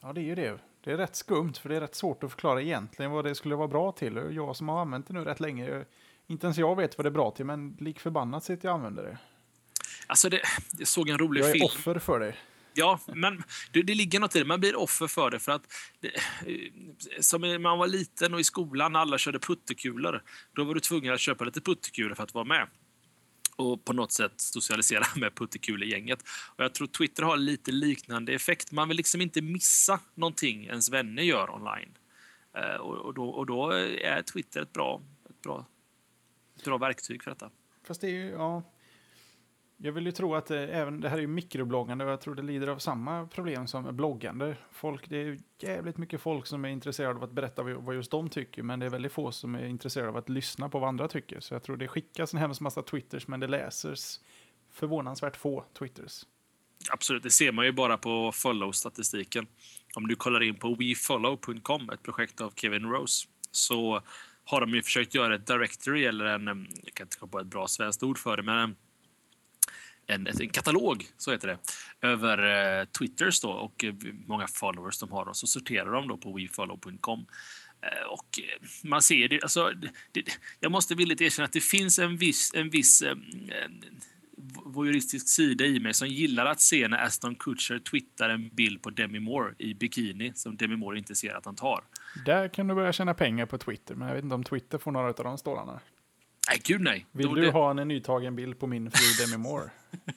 Ja, 0.00 0.12
det 0.12 0.20
är 0.20 0.24
ju 0.24 0.34
det. 0.34 0.58
Det 0.84 0.92
är 0.92 0.96
rätt 0.96 1.16
skumt, 1.16 1.52
för 1.52 1.68
det 1.68 1.76
är 1.76 1.80
rätt 1.80 1.94
svårt 1.94 2.24
att 2.24 2.30
förklara 2.30 2.62
egentligen 2.62 3.10
vad 3.10 3.24
det 3.24 3.34
skulle 3.34 3.54
vara 3.54 3.68
bra 3.68 3.92
till. 3.92 4.14
Jag 4.30 4.56
som 4.56 4.68
har 4.68 4.80
använt 4.80 5.06
det 5.06 5.14
nu 5.14 5.24
rätt 5.24 5.40
länge, 5.40 5.84
inte 6.28 6.46
ens 6.46 6.58
jag 6.58 6.76
vet 6.76 6.98
vad 6.98 7.04
det 7.04 7.08
är 7.08 7.10
bra 7.10 7.30
till, 7.30 7.44
men 7.44 7.76
lik 7.80 8.00
förbannat 8.00 8.44
sitter 8.44 8.68
jag 8.68 8.72
och 8.72 8.78
använder 8.78 9.02
det. 9.02 9.18
Alltså, 10.06 10.28
det, 10.28 10.40
jag 10.78 10.88
såg 10.88 11.08
en 11.08 11.18
rolig 11.18 11.44
film. 11.44 11.56
Jag 11.56 11.64
är 11.64 11.68
film. 11.68 11.80
offer 11.80 11.98
för 11.98 12.20
det. 12.20 12.34
Ja, 12.74 13.00
men 13.06 13.42
det, 13.72 13.82
det, 13.82 13.94
ligger 13.94 14.20
något 14.20 14.36
i 14.36 14.38
det. 14.38 14.44
Man 14.44 14.60
blir 14.60 14.76
offer 14.76 15.06
för 15.06 15.30
det. 15.30 15.38
För 15.38 15.52
att 15.52 15.62
det, 16.00 16.10
som 17.20 17.40
när 17.40 17.58
man 17.58 17.78
var 17.78 17.86
liten 17.86 18.34
och 18.34 18.40
i 18.40 18.44
skolan 18.44 18.92
när 18.92 19.00
alla 19.00 19.18
körde 19.18 19.38
puttekulor, 19.38 20.22
då 20.52 20.64
var 20.64 20.74
du 20.74 20.80
tvungen 20.80 21.14
att 21.14 21.20
köpa 21.20 21.44
lite 21.44 21.60
puttekulor 21.60 22.14
för 22.14 22.22
att 22.22 22.34
vara 22.34 22.44
med 22.44 22.68
och 23.56 23.84
på 23.84 23.92
något 23.92 24.12
sätt 24.12 24.32
socialisera 24.36 25.04
med 25.16 25.34
puttekulegänget. 25.34 26.22
Och 26.56 26.64
jag 26.64 26.74
tror 26.74 26.86
Twitter 26.86 27.22
har 27.22 27.36
lite 27.36 27.72
liknande 27.72 28.32
effekt. 28.32 28.72
Man 28.72 28.88
vill 28.88 28.96
liksom 28.96 29.20
inte 29.20 29.42
missa 29.42 30.00
någonting 30.14 30.64
ens 30.64 30.90
vänner 30.90 31.22
gör 31.22 31.50
online. 31.50 31.98
Uh, 32.58 32.76
och, 32.76 32.96
och, 32.96 33.14
då, 33.14 33.28
och, 33.28 33.46
då, 33.46 33.70
är 33.70 34.22
Twitter 34.22 34.62
ett 34.62 34.72
bra, 34.72 35.02
ett 35.30 35.42
bra 35.42 35.66
bra 36.64 36.78
verktyg 36.78 37.22
för 37.22 37.30
detta. 37.30 37.50
Fast 37.86 38.00
det 38.00 38.06
är 38.06 38.10
ju, 38.10 38.30
ja. 38.30 38.62
Jag 39.76 39.92
vill 39.92 40.06
ju 40.06 40.12
tro 40.12 40.34
att 40.34 40.50
eh, 40.50 40.58
även 40.58 41.00
det 41.00 41.08
här 41.08 41.16
är 41.16 41.20
ju 41.20 41.26
mikrobloggande 41.26 42.04
och 42.04 42.10
jag 42.10 42.20
tror 42.20 42.34
det 42.34 42.42
lider 42.42 42.68
av 42.68 42.78
samma 42.78 43.26
problem 43.26 43.66
som 43.66 43.96
bloggande. 43.96 44.56
Folk, 44.72 45.08
det 45.08 45.16
är 45.16 45.38
jävligt 45.58 45.98
mycket 45.98 46.20
folk 46.20 46.46
som 46.46 46.64
är 46.64 46.68
intresserade 46.68 47.14
av 47.14 47.24
att 47.24 47.32
berätta 47.32 47.62
vad 47.62 47.94
just 47.94 48.10
de 48.10 48.28
tycker, 48.28 48.62
men 48.62 48.80
det 48.80 48.86
är 48.86 48.90
väldigt 48.90 49.12
få 49.12 49.32
som 49.32 49.54
är 49.54 49.66
intresserade 49.66 50.10
av 50.10 50.16
att 50.16 50.28
lyssna 50.28 50.68
på 50.68 50.78
vad 50.78 50.88
andra 50.88 51.08
tycker. 51.08 51.40
Så 51.40 51.54
jag 51.54 51.62
tror 51.62 51.76
det 51.76 51.88
skickas 51.88 52.32
en 52.32 52.38
hemsk 52.38 52.60
massa 52.60 52.82
twitters, 52.82 53.26
men 53.26 53.40
det 53.40 53.46
läses 53.46 54.20
förvånansvärt 54.72 55.36
få 55.36 55.64
twitters. 55.78 56.24
Absolut, 56.90 57.22
det 57.22 57.30
ser 57.30 57.52
man 57.52 57.64
ju 57.64 57.72
bara 57.72 57.98
på 57.98 58.32
follow-statistiken. 58.32 59.46
Om 59.94 60.06
du 60.06 60.16
kollar 60.16 60.42
in 60.42 60.54
på 60.54 60.74
wefollow.com, 60.74 61.90
ett 61.90 62.02
projekt 62.02 62.40
av 62.40 62.52
Kevin 62.56 62.90
Rose, 62.90 63.26
så 63.50 64.02
har 64.44 64.60
de 64.60 64.70
ju 64.70 64.82
försökt 64.82 65.14
göra 65.14 65.34
ett 65.34 65.46
directory 65.46 66.04
eller 66.04 66.24
en, 66.24 66.68
jag 66.84 66.94
kan 66.94 67.06
inte 67.06 67.16
komma 67.16 67.30
på 67.30 67.40
ett 67.40 67.46
bra 67.46 67.68
svenskt 67.68 68.02
ord 68.02 68.18
för 68.18 68.36
det, 68.36 68.42
men 68.42 68.76
en, 70.06 70.26
en, 70.26 70.48
katalog, 70.48 71.06
så 71.16 71.32
heter 71.32 71.48
det, 71.48 71.58
över 72.08 72.78
eh, 72.80 72.84
Twitters 72.84 73.40
då 73.40 73.50
och 73.50 73.84
eh, 73.84 73.94
många 74.26 74.46
followers 74.46 74.98
de 74.98 75.12
har. 75.12 75.28
Och 75.28 75.36
så 75.36 75.46
sorterar 75.46 75.92
de 75.92 76.08
då 76.08 76.16
på 76.16 76.32
wefollow.com. 76.32 77.26
Eh, 77.82 78.06
och 78.08 78.38
eh, 78.38 78.68
man 78.82 79.02
ser 79.02 79.28
det, 79.28 79.42
alltså, 79.42 79.72
det, 80.12 80.38
jag 80.60 80.72
måste 80.72 80.94
villigt 80.94 81.20
erkänna 81.20 81.44
att 81.44 81.52
det 81.52 81.60
finns 81.60 81.98
en 81.98 82.16
viss, 82.16 82.54
en 82.54 82.70
viss 82.70 83.02
eh, 83.02 83.16
voyeuristisk 84.64 85.28
sida 85.28 85.64
i 85.64 85.80
mig 85.80 85.94
som 85.94 86.08
gillar 86.08 86.46
att 86.46 86.60
se 86.60 86.88
när 86.88 86.98
Aston 86.98 87.34
Kutcher 87.34 87.78
twittrar 87.78 88.28
en 88.30 88.48
bild 88.48 88.82
på 88.82 88.90
Demi 88.90 89.20
Moore 89.20 89.54
i 89.58 89.74
bikini 89.74 90.32
som 90.34 90.56
Demi 90.56 90.76
Moore 90.76 90.98
inte 90.98 91.14
ser 91.14 91.34
att 91.34 91.44
han 91.44 91.56
tar. 91.56 91.84
Där 92.24 92.48
kan 92.48 92.68
du 92.68 92.74
börja 92.74 92.92
tjäna 92.92 93.14
pengar 93.14 93.46
på 93.46 93.58
Twitter, 93.58 93.94
men 93.94 94.08
jag 94.08 94.14
vet 94.14 94.24
inte 94.24 94.34
om 94.34 94.44
Twitter 94.44 94.78
får 94.78 94.92
några 94.92 95.08
av 95.08 95.14
de 95.14 95.38
stålarna. 95.38 95.80
Nej, 96.48 96.60
gud 96.64 96.80
nej. 96.80 97.06
Vill 97.12 97.34
du 97.34 97.40
det... 97.40 97.50
ha 97.50 97.80
en 97.80 97.88
nytagen 97.88 98.36
bild 98.36 98.58
på 98.58 98.66
min 98.66 98.90
fru 98.90 99.24
Demi 99.24 99.36
Moore? 99.36 99.70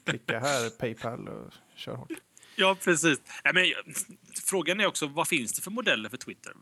Klicka 0.05 0.39
här, 0.39 0.69
Paypal 0.79 1.27
och 1.27 1.53
kör 1.75 1.95
hårt. 1.95 2.09
Ja, 2.59 2.77
precis. 2.83 3.21
Nej, 3.43 3.53
men, 3.53 3.93
frågan 4.45 4.79
är 4.79 4.85
också, 4.85 5.07
vad 5.07 5.27
finns 5.27 5.53
det 5.53 5.61
för 5.61 5.71
modeller 5.71 6.09
för 6.09 6.17
Twitter? 6.17 6.53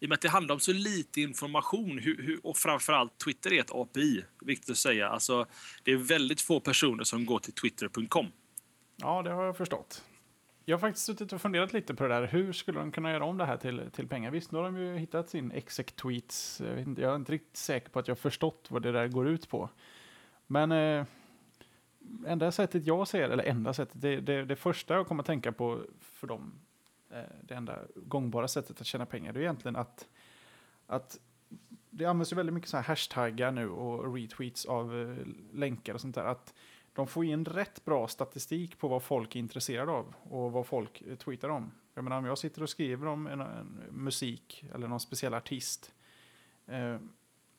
i 0.00 0.06
och 0.06 0.08
med 0.08 0.16
att 0.16 0.20
det 0.20 0.28
handlar 0.28 0.54
om 0.54 0.60
så 0.60 0.72
lite 0.72 1.20
information 1.20 1.98
hur, 1.98 2.22
hur, 2.22 2.46
och 2.46 2.56
framförallt 2.56 3.18
Twitter 3.18 3.52
är 3.52 3.60
ett 3.60 3.70
API, 3.70 4.24
viktigt 4.40 4.70
att 4.70 4.76
säga. 4.76 5.08
Alltså, 5.08 5.46
det 5.82 5.92
är 5.92 5.96
väldigt 5.96 6.40
få 6.40 6.60
personer 6.60 7.04
som 7.04 7.26
går 7.26 7.38
till 7.38 7.52
twitter.com. 7.52 8.26
Ja, 8.96 9.22
det 9.22 9.30
har 9.30 9.44
jag 9.44 9.56
förstått. 9.56 10.04
Jag 10.70 10.76
har 10.76 10.80
faktiskt 10.80 11.06
suttit 11.06 11.32
och 11.32 11.40
funderat 11.40 11.72
lite 11.72 11.94
på 11.94 12.02
det 12.02 12.14
där. 12.14 12.26
Hur 12.26 12.52
skulle 12.52 12.78
de 12.78 12.92
kunna 12.92 13.10
göra 13.10 13.24
om 13.24 13.38
det 13.38 13.44
här 13.44 13.56
till, 13.56 13.90
till 13.92 14.08
pengar? 14.08 14.30
Visst, 14.30 14.52
nu 14.52 14.58
har 14.58 14.64
de 14.64 14.78
ju 14.78 14.96
hittat 14.96 15.28
sin 15.28 15.52
exec 15.52 15.86
tweets. 15.86 16.60
Jag, 16.60 16.98
jag 16.98 17.12
är 17.12 17.16
inte 17.16 17.32
riktigt 17.32 17.56
säker 17.56 17.90
på 17.90 17.98
att 17.98 18.08
jag 18.08 18.14
har 18.14 18.20
förstått 18.20 18.66
vad 18.70 18.82
det 18.82 18.92
där 18.92 19.08
går 19.08 19.28
ut 19.28 19.48
på. 19.48 19.68
Men 20.46 20.72
eh, 20.72 21.04
enda 22.26 22.52
sättet 22.52 22.86
jag 22.86 23.08
ser, 23.08 23.30
eller 23.30 23.44
enda 23.44 23.72
sättet, 23.72 24.00
det, 24.00 24.20
det, 24.20 24.44
det 24.44 24.56
första 24.56 24.94
jag 24.94 25.06
kommer 25.06 25.22
att 25.22 25.26
tänka 25.26 25.52
på 25.52 25.80
för 26.00 26.26
dem, 26.26 26.52
eh, 27.10 27.22
det 27.42 27.54
enda 27.54 27.78
gångbara 27.94 28.48
sättet 28.48 28.80
att 28.80 28.86
tjäna 28.86 29.06
pengar, 29.06 29.32
det 29.32 29.38
är 29.38 29.42
egentligen 29.42 29.76
att, 29.76 30.08
att 30.86 31.18
det 31.90 32.04
används 32.06 32.32
ju 32.32 32.36
väldigt 32.36 32.54
mycket 32.54 32.70
så 32.70 32.76
här 32.76 32.84
hashtaggar 32.84 33.50
nu 33.50 33.68
och 33.68 34.14
retweets 34.14 34.66
av 34.66 35.00
eh, 35.00 35.26
länkar 35.52 35.94
och 35.94 36.00
sånt 36.00 36.14
där. 36.14 36.24
Att 36.24 36.54
de 36.92 37.06
får 37.06 37.24
in 37.24 37.44
rätt 37.44 37.84
bra 37.84 38.08
statistik 38.08 38.78
på 38.78 38.88
vad 38.88 39.02
folk 39.02 39.36
är 39.36 39.40
intresserade 39.40 39.92
av 39.92 40.14
och 40.22 40.52
vad 40.52 40.66
folk 40.66 41.02
eh, 41.02 41.16
tweetar 41.16 41.48
om. 41.48 41.72
Jag 41.94 42.04
menar 42.04 42.18
om 42.18 42.24
jag 42.24 42.38
sitter 42.38 42.62
och 42.62 42.70
skriver 42.70 43.06
om 43.06 43.26
en, 43.26 43.40
en 43.40 43.82
musik 43.90 44.64
eller 44.74 44.88
någon 44.88 45.00
speciell 45.00 45.34
artist 45.34 45.94
eh, 46.66 46.96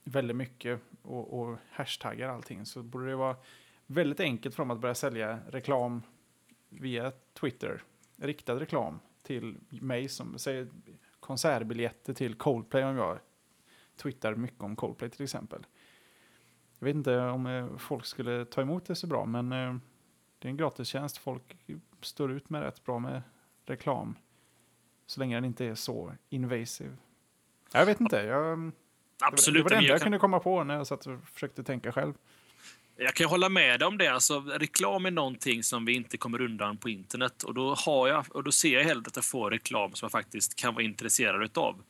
väldigt 0.03 0.37
mycket 0.37 0.81
och, 1.01 1.41
och 1.41 1.57
hashtaggar 1.71 2.29
allting 2.29 2.65
så 2.65 2.83
borde 2.83 3.09
det 3.09 3.15
vara 3.15 3.35
väldigt 3.85 4.19
enkelt 4.19 4.55
för 4.55 4.63
dem 4.63 4.71
att 4.71 4.79
börja 4.79 4.95
sälja 4.95 5.39
reklam 5.49 6.01
via 6.69 7.11
Twitter. 7.33 7.83
Riktad 8.15 8.59
reklam 8.59 8.99
till 9.23 9.57
mig 9.69 10.09
som 10.09 10.39
säger 10.39 10.67
konsertbiljetter 11.19 12.13
till 12.13 12.35
Coldplay 12.35 12.83
om 12.83 12.95
jag 12.95 13.19
twittrar 13.95 14.35
mycket 14.35 14.61
om 14.61 14.75
Coldplay 14.75 15.09
till 15.09 15.23
exempel. 15.23 15.65
Jag 16.81 16.85
vet 16.85 16.95
inte 16.95 17.17
om 17.19 17.45
eh, 17.45 17.77
folk 17.77 18.05
skulle 18.05 18.45
ta 18.45 18.61
emot 18.61 18.85
det 18.85 18.95
så 18.95 19.07
bra, 19.07 19.25
men 19.25 19.51
eh, 19.51 19.75
det 20.39 20.47
är 20.47 20.49
en 20.49 20.57
gratistjänst. 20.57 21.17
Folk 21.17 21.57
står 22.01 22.31
ut 22.31 22.49
med 22.49 22.61
rätt 22.61 22.83
bra 22.83 22.99
med 22.99 23.21
reklam. 23.65 24.15
Så 25.05 25.19
länge 25.19 25.35
den 25.35 25.45
inte 25.45 25.65
är 25.65 25.75
så 25.75 26.13
invasive. 26.29 26.95
Jag 27.73 27.85
vet 27.85 28.01
inte. 28.01 28.17
Jag, 28.17 28.71
Absolut. 29.19 29.59
Det 29.59 29.63
var 29.63 29.69
det 29.69 29.75
enda 29.75 29.87
jag, 29.87 29.95
jag 29.95 30.01
kunde 30.01 30.19
komma 30.19 30.39
på 30.39 30.63
när 30.63 30.77
jag 30.77 30.87
satt 30.87 31.05
och 31.05 31.19
försökte 31.33 31.63
tänka 31.63 31.91
själv. 31.91 32.13
Jag 32.95 33.13
kan 33.13 33.27
hålla 33.27 33.49
med 33.49 33.83
om 33.83 33.97
det. 33.97 34.07
Alltså, 34.07 34.39
reklam 34.39 35.05
är 35.05 35.11
någonting 35.11 35.63
som 35.63 35.85
vi 35.85 35.93
inte 35.93 36.17
kommer 36.17 36.41
undan 36.41 36.77
på 36.77 36.89
internet. 36.89 37.43
Och 37.43 37.53
då, 37.53 37.75
har 37.75 38.07
jag, 38.07 38.25
och 38.35 38.43
då 38.43 38.51
ser 38.51 38.73
jag 38.73 38.83
hellre 38.83 39.03
att 39.07 39.15
jag 39.15 39.25
får 39.25 39.51
reklam 39.51 39.93
som 39.93 40.05
jag 40.05 40.11
faktiskt 40.11 40.55
kan 40.55 40.73
vara 40.73 40.83
intresserad 40.83 41.57
av. 41.57 41.83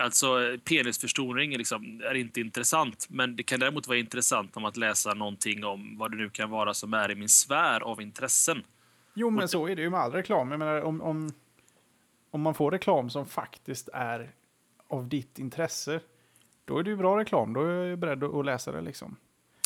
Alltså 0.00 0.56
penisförstoring 0.64 1.56
liksom, 1.56 2.00
är 2.04 2.14
inte 2.14 2.40
intressant, 2.40 3.06
men 3.10 3.36
det 3.36 3.42
kan 3.42 3.60
däremot 3.60 3.88
vara 3.88 3.98
intressant 3.98 4.56
om 4.56 4.64
att 4.64 4.76
läsa 4.76 5.14
någonting 5.14 5.64
om 5.64 5.98
vad 5.98 6.10
det 6.10 6.16
nu 6.16 6.30
kan 6.30 6.50
vara 6.50 6.74
som 6.74 6.94
är 6.94 7.10
i 7.10 7.14
min 7.14 7.28
sfär 7.28 7.80
av 7.80 8.02
intressen. 8.02 8.62
Jo, 9.14 9.30
men 9.30 9.48
så 9.48 9.68
är 9.68 9.76
det 9.76 9.82
ju 9.82 9.90
med 9.90 10.00
all 10.00 10.12
reklam. 10.12 10.50
Jag 10.50 10.58
menar, 10.58 10.82
om, 10.82 11.02
om, 11.02 11.32
om 12.30 12.40
man 12.40 12.54
får 12.54 12.70
reklam 12.70 13.10
som 13.10 13.26
faktiskt 13.26 13.88
är 13.92 14.30
av 14.88 15.08
ditt 15.08 15.38
intresse, 15.38 16.00
då 16.64 16.78
är 16.78 16.82
det 16.82 16.90
ju 16.90 16.96
bra 16.96 17.18
reklam. 17.18 17.52
Då 17.52 17.64
är 17.64 17.86
jag 17.86 17.98
beredd 17.98 18.24
att 18.24 18.44
läsa 18.44 18.72
det. 18.72 18.80
liksom. 18.80 19.16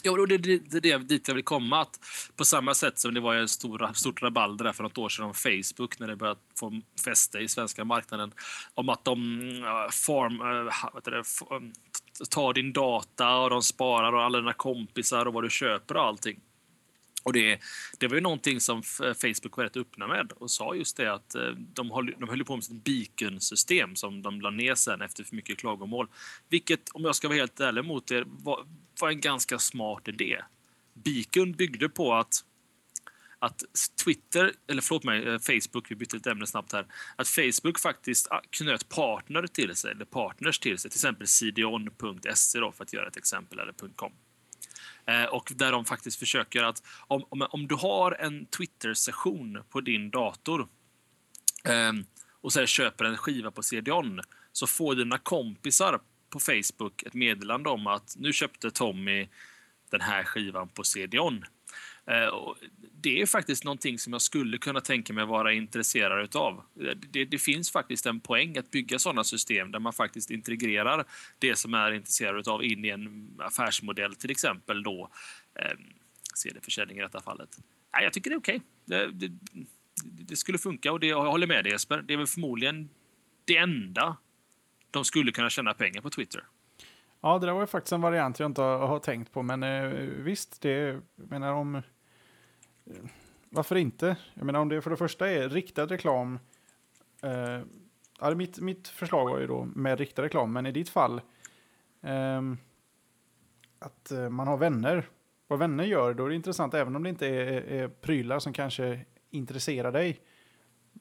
Ja, 0.03 0.11
och 0.11 0.29
det 0.29 0.35
är 0.35 0.39
det, 0.39 0.81
det, 0.81 0.99
dit 0.99 1.29
jag 1.29 1.35
vill 1.35 1.45
komma. 1.45 1.81
Att 1.81 2.01
på 2.37 2.45
samma 2.45 2.75
sätt 2.75 2.99
som 2.99 3.15
det 3.15 3.21
var 3.21 3.35
en 3.35 3.49
stor, 3.49 3.93
stort 3.95 4.23
rabalder 4.23 4.73
för 4.73 4.83
något 4.83 4.99
år 4.99 5.09
sedan 5.09 5.25
om 5.25 5.35
Facebook 5.35 5.99
när 5.99 6.09
det 6.09 6.17
började 6.17 6.41
få 6.59 6.81
fäste 7.05 7.39
i 7.39 7.49
svenska 7.49 7.85
marknaden. 7.85 8.33
Om 8.75 8.89
att 8.89 9.05
de 9.05 9.41
uh, 9.41 9.91
form, 9.91 10.41
uh, 10.41 10.73
det, 11.05 11.23
um, 11.55 11.73
tar 12.31 12.53
din 12.53 12.73
data 12.73 13.37
och 13.37 13.51
de 13.51 13.63
sparar 13.63 14.13
och 14.13 14.23
alla 14.23 14.39
dina 14.39 14.53
kompisar 14.53 15.27
och 15.27 15.35
vad 15.35 15.45
du 15.45 15.51
köper 15.51 15.97
och 15.97 16.05
allting. 16.05 16.41
Och 17.23 17.33
det, 17.33 17.61
det 17.99 18.09
var 18.09 18.15
ju 18.15 18.21
någonting 18.21 18.61
som 18.61 18.83
Facebook 18.83 19.57
var 19.57 19.65
rätt 19.65 19.77
öppna 19.77 20.07
med 20.07 20.33
och 20.33 20.51
sa 20.51 20.75
just 20.75 20.97
det 20.97 21.13
att 21.13 21.35
eh, 21.35 21.51
de 21.75 21.91
höll, 21.91 22.15
de 22.19 22.29
höll 22.29 22.45
på 22.45 22.57
med 22.57 22.65
sitt 22.65 22.85
beacon-system 22.85 23.97
som 23.97 24.23
de 24.23 24.41
la 24.41 24.51
ner 24.51 24.75
sen 24.75 25.03
efter 25.03 25.25
för 25.25 25.37
mycket 25.37 25.59
klagomål. 25.59 26.09
Vilket, 26.49 26.89
om 26.89 27.05
jag 27.05 27.17
ska 27.17 27.29
vara 27.29 27.39
helt 27.39 27.61
ärlig 27.61 27.85
mot 27.85 28.11
er, 28.11 28.25
var, 28.27 28.65
var 29.01 29.09
en 29.09 29.21
ganska 29.21 29.59
smart 29.59 30.09
idé. 30.09 30.43
Beacon 30.95 31.53
byggde 31.53 31.89
på 31.89 32.15
att 32.15 32.45
att 33.43 33.63
Twitter, 34.05 34.53
eller 34.67 34.83
förlåt 34.83 35.05
mig, 35.05 35.29
eh, 35.29 35.39
Facebook, 35.39 35.91
vi 35.91 35.95
bytte 35.95 36.17
ett 36.17 36.27
ämne 36.27 36.47
snabbt 36.47 36.73
här, 36.73 36.87
att 37.17 37.29
Facebook 37.29 37.79
faktiskt 37.79 38.29
ah, 38.31 38.41
knöt 38.51 38.89
partner 38.89 39.47
till 39.47 39.77
sig, 39.77 39.91
eller 39.91 40.05
partners 40.05 40.59
till 40.59 40.79
sig, 40.79 40.91
till 40.91 40.99
exempel 40.99 41.27
cdon.se 41.27 42.59
då, 42.59 42.73
för 42.73 42.85
att 42.85 42.93
göra 42.93 43.09
ett 43.09 43.17
exempel, 43.17 43.59
eller 43.59 43.73
.com. 43.97 44.13
Eh, 45.07 45.25
och 45.25 45.53
där 45.55 45.73
de 45.73 45.85
faktiskt 45.85 46.19
försöker 46.19 46.63
att 46.63 46.83
om, 47.07 47.25
om, 47.29 47.47
om 47.51 47.69
du 47.69 47.75
har 47.75 48.13
en 48.13 48.47
Twitter-session 48.47 49.63
på 49.71 49.81
din 49.81 50.11
dator 50.11 50.69
eh, 51.65 51.93
och 52.41 52.53
sen 52.53 52.67
köper 52.67 53.05
en 53.05 53.17
skiva 53.17 53.51
på 53.51 53.63
CDON, 53.63 54.21
så 54.53 54.67
får 54.67 54.95
dina 54.95 55.19
kompisar 55.19 56.01
på 56.31 56.41
Facebook 56.41 57.03
ett 57.03 57.15
meddelande 57.15 57.71
om 57.71 57.87
att 57.87 58.17
nu 58.19 58.33
köpte 58.33 58.71
Tommy 58.71 59.29
den 59.91 60.01
här 60.01 60.25
skivan 60.25 60.69
på 60.69 60.85
CD-ON. 60.85 61.45
Eh, 62.07 62.55
det 63.03 63.21
är 63.21 63.27
faktiskt 63.27 63.65
någonting 63.65 63.99
som 63.99 64.13
jag 64.13 64.23
skulle 64.23 64.59
kunna 64.59 64.81
tänka 64.81 65.13
mig 65.13 65.27
vara 65.27 65.53
intresserad 65.53 66.37
av. 66.37 66.63
Eh, 66.81 66.97
det, 67.11 67.25
det, 67.25 67.39
finns 67.39 67.73
faktiskt 67.73 68.07
en 68.07 68.21
poäng 68.21 68.59
att 68.59 68.71
bygga 68.71 68.99
sådana 68.99 69.25
system 69.25 69.73
där 69.73 69.79
man 69.79 69.93
faktiskt 69.93 70.31
integrerar 70.31 71.05
det 71.39 71.57
som 71.57 71.75
är 71.75 71.93
intresserad 71.93 72.49
av 72.49 72.65
in 72.65 72.85
i 72.85 72.89
en 72.89 73.35
affärsmodell, 73.39 74.15
till 74.15 74.31
exempel 74.31 74.83
då 74.83 75.11
eh, 75.55 75.79
CD-försäljning 76.35 76.99
i 76.99 77.01
detta 77.01 77.21
fallet. 77.21 77.59
Nej, 77.93 78.05
jag 78.05 78.13
tycker 78.13 78.31
det 78.31 78.37
är 78.37 78.39
okej. 78.39 78.61
Okay. 78.87 79.09
Det, 79.09 79.29
det, 79.29 79.33
det, 80.05 80.37
skulle 80.37 80.59
funka 80.59 80.93
och 80.93 81.01
det, 81.01 81.07
jag 81.07 81.31
håller 81.31 81.47
med 81.47 81.65
dig 81.65 81.73
Jesper. 81.73 82.03
Det 82.03 82.15
är 82.15 82.19
väl 82.19 82.27
förmodligen 82.27 82.89
det 83.45 83.57
enda 83.57 84.17
de 84.91 85.05
skulle 85.05 85.33
kunna 85.33 85.51
tjäna 85.51 85.75
pengar 85.75 86.01
på 86.01 86.11
Twitter. 86.11 86.45
Ja, 87.21 87.39
det 87.39 87.47
där 87.47 87.53
var 87.53 87.61
ju 87.61 87.67
faktiskt 87.67 87.93
en 87.93 88.01
variant 88.01 88.39
jag 88.39 88.47
inte 88.47 88.63
har, 88.63 88.87
har 88.87 88.99
tänkt 88.99 89.33
på, 89.33 89.43
men 89.43 89.63
eh, 89.63 89.89
visst, 90.01 90.63
det 90.63 91.01
menar 91.15 91.53
om 91.53 91.75
eh, 91.75 91.83
varför 93.51 93.77
inte? 93.77 94.17
Jag 94.35 94.47
menar 94.47 94.61
om 94.61 94.69
det 94.69 94.83
för 94.83 94.91
det 94.91 94.97
första 94.97 95.31
är 95.31 95.49
riktad 95.49 95.87
reklam. 95.87 96.39
Eh, 97.23 97.61
ja, 98.21 98.35
mitt, 98.35 98.59
mitt 98.59 98.89
förslag 98.89 99.31
var 99.31 99.41
ju 99.41 99.47
då 99.47 99.65
med 99.65 99.99
riktad 99.99 100.23
reklam, 100.23 100.53
men 100.53 100.67
i 100.67 100.73
ditt 100.73 100.89
fall 100.89 101.21
ehm, 102.03 102.53
eh, 102.53 102.59
att 103.87 104.13
man 104.31 104.49
har 104.49 104.57
vänner. 104.57 105.09
Vad 105.47 105.59
vänner 105.59 105.85
gör, 105.85 106.15
då 106.15 106.25
är 106.25 106.29
det 106.29 106.35
intressant 106.35 106.75
även 106.75 106.97
om 106.97 107.03
det 107.03 107.09
inte 107.09 107.27
är, 107.27 107.63
är 107.63 107.89
prylar 107.89 108.39
som 108.39 108.53
kanske 108.53 109.01
intresserar 109.31 109.93
dig. 109.93 110.21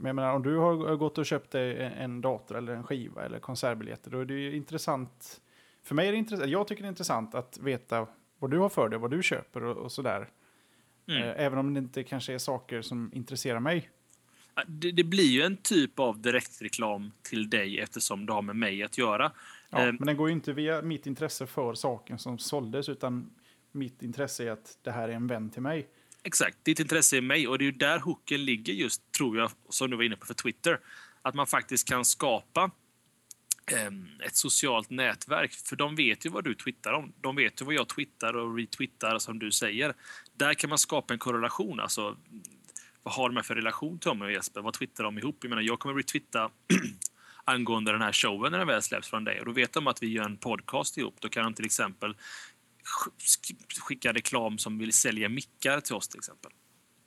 Men 0.01 0.09
jag 0.09 0.15
menar, 0.15 0.33
om 0.33 0.43
du 0.43 0.57
har 0.57 0.95
gått 0.95 1.17
och 1.17 1.25
köpt 1.25 1.55
en 1.55 2.21
dator 2.21 2.57
eller 2.57 2.73
en 2.73 2.83
skiva 2.83 3.25
eller 3.25 3.39
konsertbiljetter, 3.39 4.11
då 4.11 4.19
är 4.19 4.25
det 4.25 4.33
ju 4.33 4.55
intressant. 4.55 5.41
För 5.83 5.95
mig 5.95 6.07
är 6.07 6.11
det 6.11 6.17
intressant, 6.17 6.49
jag 6.49 6.67
tycker 6.67 6.83
det 6.83 6.87
är 6.87 6.89
intressant 6.89 7.35
att 7.35 7.59
veta 7.61 8.07
vad 8.39 8.51
du 8.51 8.57
har 8.57 8.69
för 8.69 8.89
dig, 8.89 8.99
vad 8.99 9.11
du 9.11 9.23
köper 9.23 9.63
och, 9.63 9.77
och 9.77 9.91
sådär. 9.91 10.29
Mm. 11.07 11.23
Eh, 11.23 11.45
även 11.45 11.59
om 11.59 11.73
det 11.73 11.77
inte 11.77 12.03
kanske 12.03 12.33
är 12.33 12.37
saker 12.37 12.81
som 12.81 13.11
intresserar 13.13 13.59
mig. 13.59 13.89
Det, 14.67 14.91
det, 14.91 15.03
blir 15.03 15.31
ju 15.31 15.41
en 15.41 15.57
typ 15.57 15.99
av 15.99 16.21
direktreklam 16.21 17.11
till 17.21 17.49
dig 17.49 17.79
eftersom 17.79 18.25
det 18.25 18.33
har 18.33 18.41
med 18.41 18.55
mig 18.55 18.83
att 18.83 18.97
göra. 18.97 19.31
Ja, 19.69 19.79
eh, 19.79 19.85
men 19.85 20.05
den 20.05 20.17
går 20.17 20.29
ju 20.29 20.33
inte 20.33 20.53
via 20.53 20.81
mitt 20.81 21.07
intresse 21.07 21.47
för 21.47 21.73
saken 21.73 22.19
som 22.19 22.37
såldes 22.37 22.89
utan 22.89 23.29
mitt 23.71 24.03
intresse 24.03 24.43
är 24.43 24.51
att 24.51 24.77
det 24.81 24.91
här 24.91 25.09
är 25.09 25.13
en 25.13 25.27
vän 25.27 25.49
till 25.49 25.61
mig. 25.61 25.87
Exakt, 26.23 26.57
ditt 26.63 26.79
intresse 26.79 27.17
är 27.17 27.21
mig 27.21 27.47
och 27.47 27.57
det 27.57 27.63
är 27.63 27.65
ju 27.65 27.71
där 27.71 27.99
hooken 27.99 28.45
ligger 28.45 28.73
just, 28.73 29.11
tror 29.11 29.37
jag, 29.37 29.51
som 29.69 29.89
du 29.89 29.97
var 29.97 30.03
inne 30.03 30.15
på 30.15 30.25
för 30.25 30.33
Twitter. 30.33 30.79
Att 31.21 31.35
man 31.35 31.47
faktiskt 31.47 31.87
kan 31.87 32.05
skapa 32.05 32.71
ehm, 33.71 34.07
ett 34.25 34.35
socialt 34.35 34.89
nätverk. 34.89 35.53
För 35.53 35.75
de 35.75 35.95
vet 35.95 36.25
ju 36.25 36.29
vad 36.29 36.43
du 36.43 36.55
twittrar 36.55 36.93
om. 36.93 37.13
De 37.21 37.35
vet 37.35 37.61
ju 37.61 37.65
vad 37.65 37.73
jag 37.73 37.87
twittrar 37.87 38.33
och 38.33 38.55
retwittar 38.57 39.19
som 39.19 39.39
du 39.39 39.51
säger. 39.51 39.93
Där 40.33 40.53
kan 40.53 40.69
man 40.69 40.77
skapa 40.77 41.13
en 41.13 41.19
korrelation. 41.19 41.79
Alltså, 41.79 42.17
vad 43.03 43.13
har 43.13 43.29
de 43.29 43.43
för 43.43 43.55
relation 43.55 43.99
till 43.99 44.13
mig 44.13 44.25
och 44.25 44.31
Jesper? 44.31 44.61
Vad 44.61 44.73
twittrar 44.73 45.05
de 45.05 45.17
ihop? 45.17 45.37
Jag 45.41 45.49
menar, 45.49 45.61
jag 45.61 45.79
kommer 45.79 45.95
retwitta 45.95 46.51
angående 47.43 47.91
den 47.91 48.01
här 48.01 48.13
showen 48.13 48.51
när 48.51 48.59
den 48.59 48.67
väl 48.67 48.81
släpps 48.81 49.09
från 49.09 49.23
dig. 49.23 49.39
Och 49.39 49.45
då 49.45 49.51
vet 49.51 49.73
de 49.73 49.87
att 49.87 50.03
vi 50.03 50.07
gör 50.07 50.25
en 50.25 50.37
podcast 50.37 50.97
ihop. 50.97 51.15
Då 51.19 51.29
kan 51.29 51.43
de 51.43 51.53
till 51.53 51.65
exempel 51.65 52.15
skicka 53.79 54.13
reklam 54.13 54.57
som 54.57 54.77
vill 54.77 54.93
sälja 54.93 55.29
mickar 55.29 55.79
till 55.79 55.95
oss 55.95 56.07
till 56.07 56.17
exempel. 56.17 56.51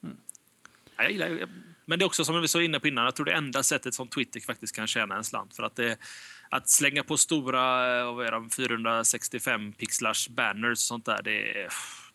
Mm. 0.03 0.17
Jag 0.97 1.11
gillar, 1.11 1.49
men 1.85 1.99
det 1.99 2.03
är 2.03 2.07
också 2.07 2.25
som 2.25 2.35
vi 2.35 2.47
var 2.55 2.61
inne 2.61 2.81
på 2.81 2.89
innan, 2.89 3.05
jag 3.05 3.15
tror 3.15 3.27
det 3.27 3.33
enda 3.33 3.63
sättet 3.63 3.95
som 3.95 4.09
Twitter 4.09 4.41
faktiskt 4.41 4.77
kan 4.77 4.87
tjäna 4.87 5.17
en 5.17 5.25
slant. 5.25 5.57
För 5.57 5.63
att 5.63 5.77
det, 5.77 5.99
att 6.51 6.69
slänga 6.69 7.03
på 7.03 7.17
stora 7.17 7.99
eh, 8.01 8.15
vad 8.15 8.27
är 8.27 8.33
de, 8.33 8.51
465 8.51 9.73
pixlars 9.73 10.29
banners 10.29 10.73
och 10.73 10.79
sånt 10.79 11.05
där, 11.05 11.23
det 11.23 11.63
är, 11.63 11.69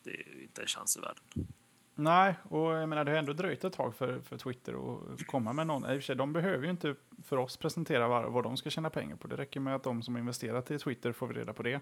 det 0.04 0.10
är 0.10 0.42
inte 0.42 0.60
en 0.62 0.66
chans 0.66 0.96
i 0.96 1.00
världen. 1.00 1.46
Nej, 1.94 2.34
och 2.42 2.72
jag 2.74 2.88
menar 2.88 3.04
det 3.04 3.10
har 3.10 3.18
ändå 3.18 3.32
dröjt 3.32 3.64
ett 3.64 3.72
tag 3.72 3.94
för, 3.94 4.20
för 4.20 4.38
Twitter 4.38 4.74
att 5.14 5.26
komma 5.26 5.52
med 5.52 5.66
någon. 5.66 5.82
I 5.82 5.86
och 5.86 5.90
för 5.90 6.00
sig, 6.00 6.16
de 6.16 6.32
behöver 6.32 6.64
ju 6.64 6.70
inte 6.70 6.94
för 7.24 7.36
oss 7.36 7.56
presentera 7.56 8.08
vad, 8.08 8.32
vad 8.32 8.44
de 8.44 8.56
ska 8.56 8.70
tjäna 8.70 8.90
pengar 8.90 9.16
på. 9.16 9.28
Det 9.28 9.36
räcker 9.36 9.60
med 9.60 9.74
att 9.74 9.82
de 9.82 10.02
som 10.02 10.16
investerat 10.16 10.70
i 10.70 10.78
Twitter 10.78 11.12
får 11.12 11.28
reda 11.28 11.52
på 11.52 11.62
det. 11.62 11.80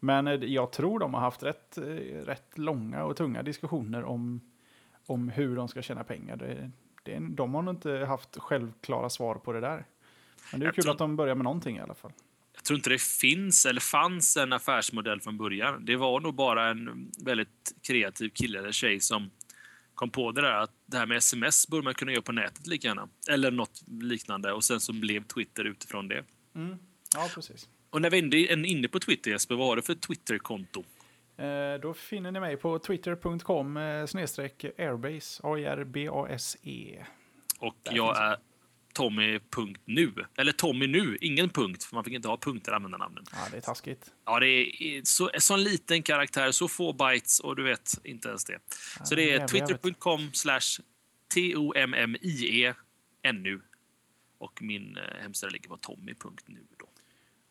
Men 0.00 0.26
eh, 0.26 0.34
jag 0.34 0.72
tror 0.72 0.98
de 0.98 1.14
har 1.14 1.20
haft 1.20 1.42
rätt, 1.42 1.78
eh, 1.78 1.84
rätt 2.24 2.58
långa 2.58 3.04
och 3.04 3.16
tunga 3.16 3.42
diskussioner 3.42 4.04
om, 4.04 4.40
om 5.06 5.28
hur 5.28 5.56
de 5.56 5.68
ska 5.68 5.82
tjäna 5.82 6.04
pengar. 6.04 6.36
Det, 6.36 6.70
det, 7.02 7.18
de 7.18 7.54
har 7.54 7.62
nog 7.62 7.74
inte 7.74 7.90
haft 7.90 8.36
självklara 8.38 9.10
svar 9.10 9.34
på 9.34 9.52
det 9.52 9.60
där. 9.60 9.84
Men 10.50 10.60
det 10.60 10.64
är 10.64 10.68
jag 10.68 10.74
kul 10.74 10.84
tror, 10.84 10.92
att 10.92 10.98
de 10.98 11.16
börjar 11.16 11.34
med 11.34 11.44
någonting 11.44 11.76
i 11.76 11.80
alla 11.80 11.94
fall. 11.94 12.12
tror 12.66 12.76
inte 12.76 12.90
det 12.90 13.02
finns 13.02 13.66
eller 13.66 13.80
fanns 13.80 14.36
en 14.36 14.52
affärsmodell 14.52 15.20
från 15.20 15.38
början. 15.38 15.84
Det 15.84 15.96
var 15.96 16.20
nog 16.20 16.34
bara 16.34 16.68
en 16.68 17.12
väldigt 17.24 17.74
kreativ 17.86 18.28
kille 18.28 18.58
eller 18.58 18.72
tjej 18.72 19.00
som 19.00 19.30
kom 19.94 20.10
på 20.10 20.32
det 20.32 20.42
där 20.42 20.52
att 20.52 20.72
det 20.86 20.98
här 20.98 21.06
med 21.06 21.16
sms 21.16 21.68
borde 21.68 21.84
man 21.84 21.94
kunna 21.94 22.12
göra 22.12 22.22
på 22.22 22.32
nätet 22.32 22.66
lika 22.66 22.88
gärna. 22.88 23.08
Eller 23.30 23.50
något 23.50 23.82
liknande 23.86 24.52
och 24.52 24.64
sen 24.64 24.80
så 24.80 24.92
blev 24.92 25.24
Twitter 25.24 25.64
utifrån 25.64 26.08
det. 26.08 26.24
Mm. 26.54 26.76
Ja, 27.14 27.28
precis. 27.34 27.68
Och 27.96 28.02
när 28.02 28.10
vi 28.10 28.48
är 28.48 28.66
inne 28.66 28.88
på 28.88 29.00
Twitter 29.00 29.30
Jesper, 29.30 29.54
vad 29.54 29.66
har 29.66 29.76
du 29.76 29.82
för 29.82 29.94
Twitterkonto? 29.94 30.84
Eh, 31.36 31.80
då 31.82 31.94
finner 31.94 32.30
ni 32.30 32.40
mig 32.40 32.56
på 32.56 32.78
twitter.com 32.78 33.76
eh, 33.76 34.06
snedstreck 34.06 34.64
airbase, 34.64 35.40
A-R-B-A-S-E. 35.42 37.04
Och 37.58 37.76
Där 37.82 37.96
jag 37.96 38.16
är 38.16 38.36
Tommy.nu. 38.92 40.12
Eller 40.36 40.52
Tommy 40.52 40.86
nu, 40.86 41.18
ingen 41.20 41.48
punkt, 41.48 41.84
för 41.84 41.94
man 41.94 42.04
fick 42.04 42.14
inte 42.14 42.28
ha 42.28 42.36
punkter 42.36 42.72
i 42.72 42.74
användarnamnen. 42.74 43.24
Ja, 43.32 43.38
det 43.50 43.56
är 43.56 43.60
taskigt. 43.60 44.10
Ja, 44.24 44.40
det 44.40 44.46
är 44.48 45.00
så, 45.04 45.30
sån 45.38 45.62
liten 45.62 46.02
karaktär, 46.02 46.52
så 46.52 46.68
få 46.68 46.92
bytes 46.92 47.40
och 47.40 47.56
du 47.56 47.62
vet 47.62 47.90
inte 48.04 48.28
ens 48.28 48.44
det. 48.44 48.58
Ja, 48.98 49.04
så 49.04 49.14
det 49.14 49.32
är 49.32 49.48
twitter.com 49.48 50.30
slash 50.32 50.82
T-O-M-M-I-E 51.34 52.74
NU. 53.32 53.60
Och 54.38 54.62
min 54.62 54.96
eh, 54.96 55.22
hemsida 55.22 55.50
ligger 55.50 55.68
på 55.68 55.76
tommy.nu. 55.76 56.66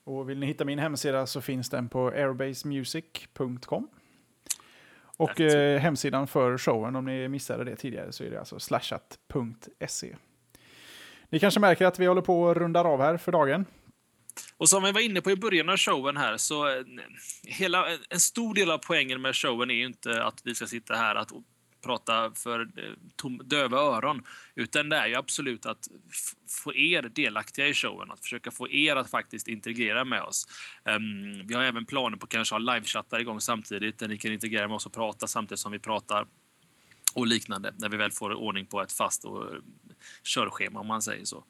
Och 0.06 0.30
vill 0.30 0.40
ni 0.40 0.46
hitta 0.46 0.66
min 0.66 0.80
hemsida 0.80 1.28
så 1.28 1.42
finns 1.42 1.70
den 1.70 1.90
på 1.90 2.08
airbasemusic.com. 2.08 3.88
Och 5.18 5.42
eh, 5.42 5.80
hemsidan 5.80 6.28
för 6.28 6.58
showen, 6.58 6.96
om 6.96 7.06
ni 7.06 7.28
missade 7.28 7.64
det 7.64 7.76
tidigare, 7.76 8.12
så 8.12 8.24
är 8.24 8.32
det 8.32 8.40
alltså 8.40 8.60
slashat.se. 8.60 10.16
Ni 11.30 11.40
kanske 11.40 11.60
märker 11.60 11.86
att 11.86 12.00
vi 12.00 12.06
håller 12.06 12.22
på 12.22 12.50
att 12.50 12.58
runda 12.58 12.84
av 12.84 13.02
här 13.02 13.18
för 13.18 13.32
dagen. 13.32 13.66
Och 14.58 14.70
som 14.70 14.84
vi 14.84 14.92
var 14.92 15.02
inne 15.02 15.22
på 15.22 15.32
i 15.32 15.36
början 15.36 15.70
av 15.70 15.78
showen 15.78 16.18
här, 16.18 16.38
så 16.38 16.68
eh, 16.68 16.84
hela, 17.44 17.86
en 18.10 18.20
stor 18.20 18.54
del 18.54 18.72
av 18.72 18.78
poängen 18.78 19.22
med 19.22 19.36
showen 19.36 19.72
är 19.72 19.76
ju 19.76 19.86
inte 19.86 20.24
att 20.24 20.42
vi 20.44 20.56
ska 20.56 20.68
sitta 20.68 20.96
här 20.96 21.16
att 21.16 21.32
prata 21.86 22.32
för 22.36 22.60
eh, 22.62 22.94
tom, 23.16 23.42
döva 23.44 23.78
öron, 23.78 24.24
utan 24.56 24.90
det 24.90 24.98
är 24.98 25.08
ju 25.08 25.16
absolut 25.16 25.66
att 25.66 25.88
få 26.64 26.74
er 26.74 27.02
delaktiga 27.02 27.68
i 27.68 27.74
showen, 27.74 28.12
att 28.12 28.20
försöka 28.20 28.52
få 28.52 28.70
er 28.70 28.96
att 28.96 29.10
faktiskt 29.10 29.48
integrera 29.48 30.06
med 30.06 30.22
oss. 30.22 30.48
Um, 30.84 31.48
vi 31.48 31.54
har 31.54 31.64
även 31.64 31.86
planer 31.86 32.18
på 32.18 32.24
att 32.24 32.30
kanske 32.30 32.56
ha 32.56 32.60
livechattar 32.60 33.20
igång 33.20 33.42
samtidigt, 33.42 34.00
där 34.00 34.08
ni 34.08 34.18
kan 34.18 34.34
integrera 34.34 34.68
med 34.68 34.76
oss 34.76 34.86
och 34.86 34.94
prata 34.94 35.28
samtidigt 35.28 35.60
som 35.60 35.72
vi 35.72 35.80
pratar 35.80 36.28
och 37.14 37.28
liknande, 37.28 37.74
när 37.78 37.90
vi 37.90 37.98
väl 37.98 38.12
får 38.12 38.34
ordning 38.34 38.66
på 38.66 38.82
ett 38.82 38.92
fast 38.92 39.26
och 39.26 39.44
eh, 39.44 39.60
körschema 40.24 40.80
om 40.80 40.88
man 40.88 41.02
säger 41.02 41.26
så. 41.26 41.44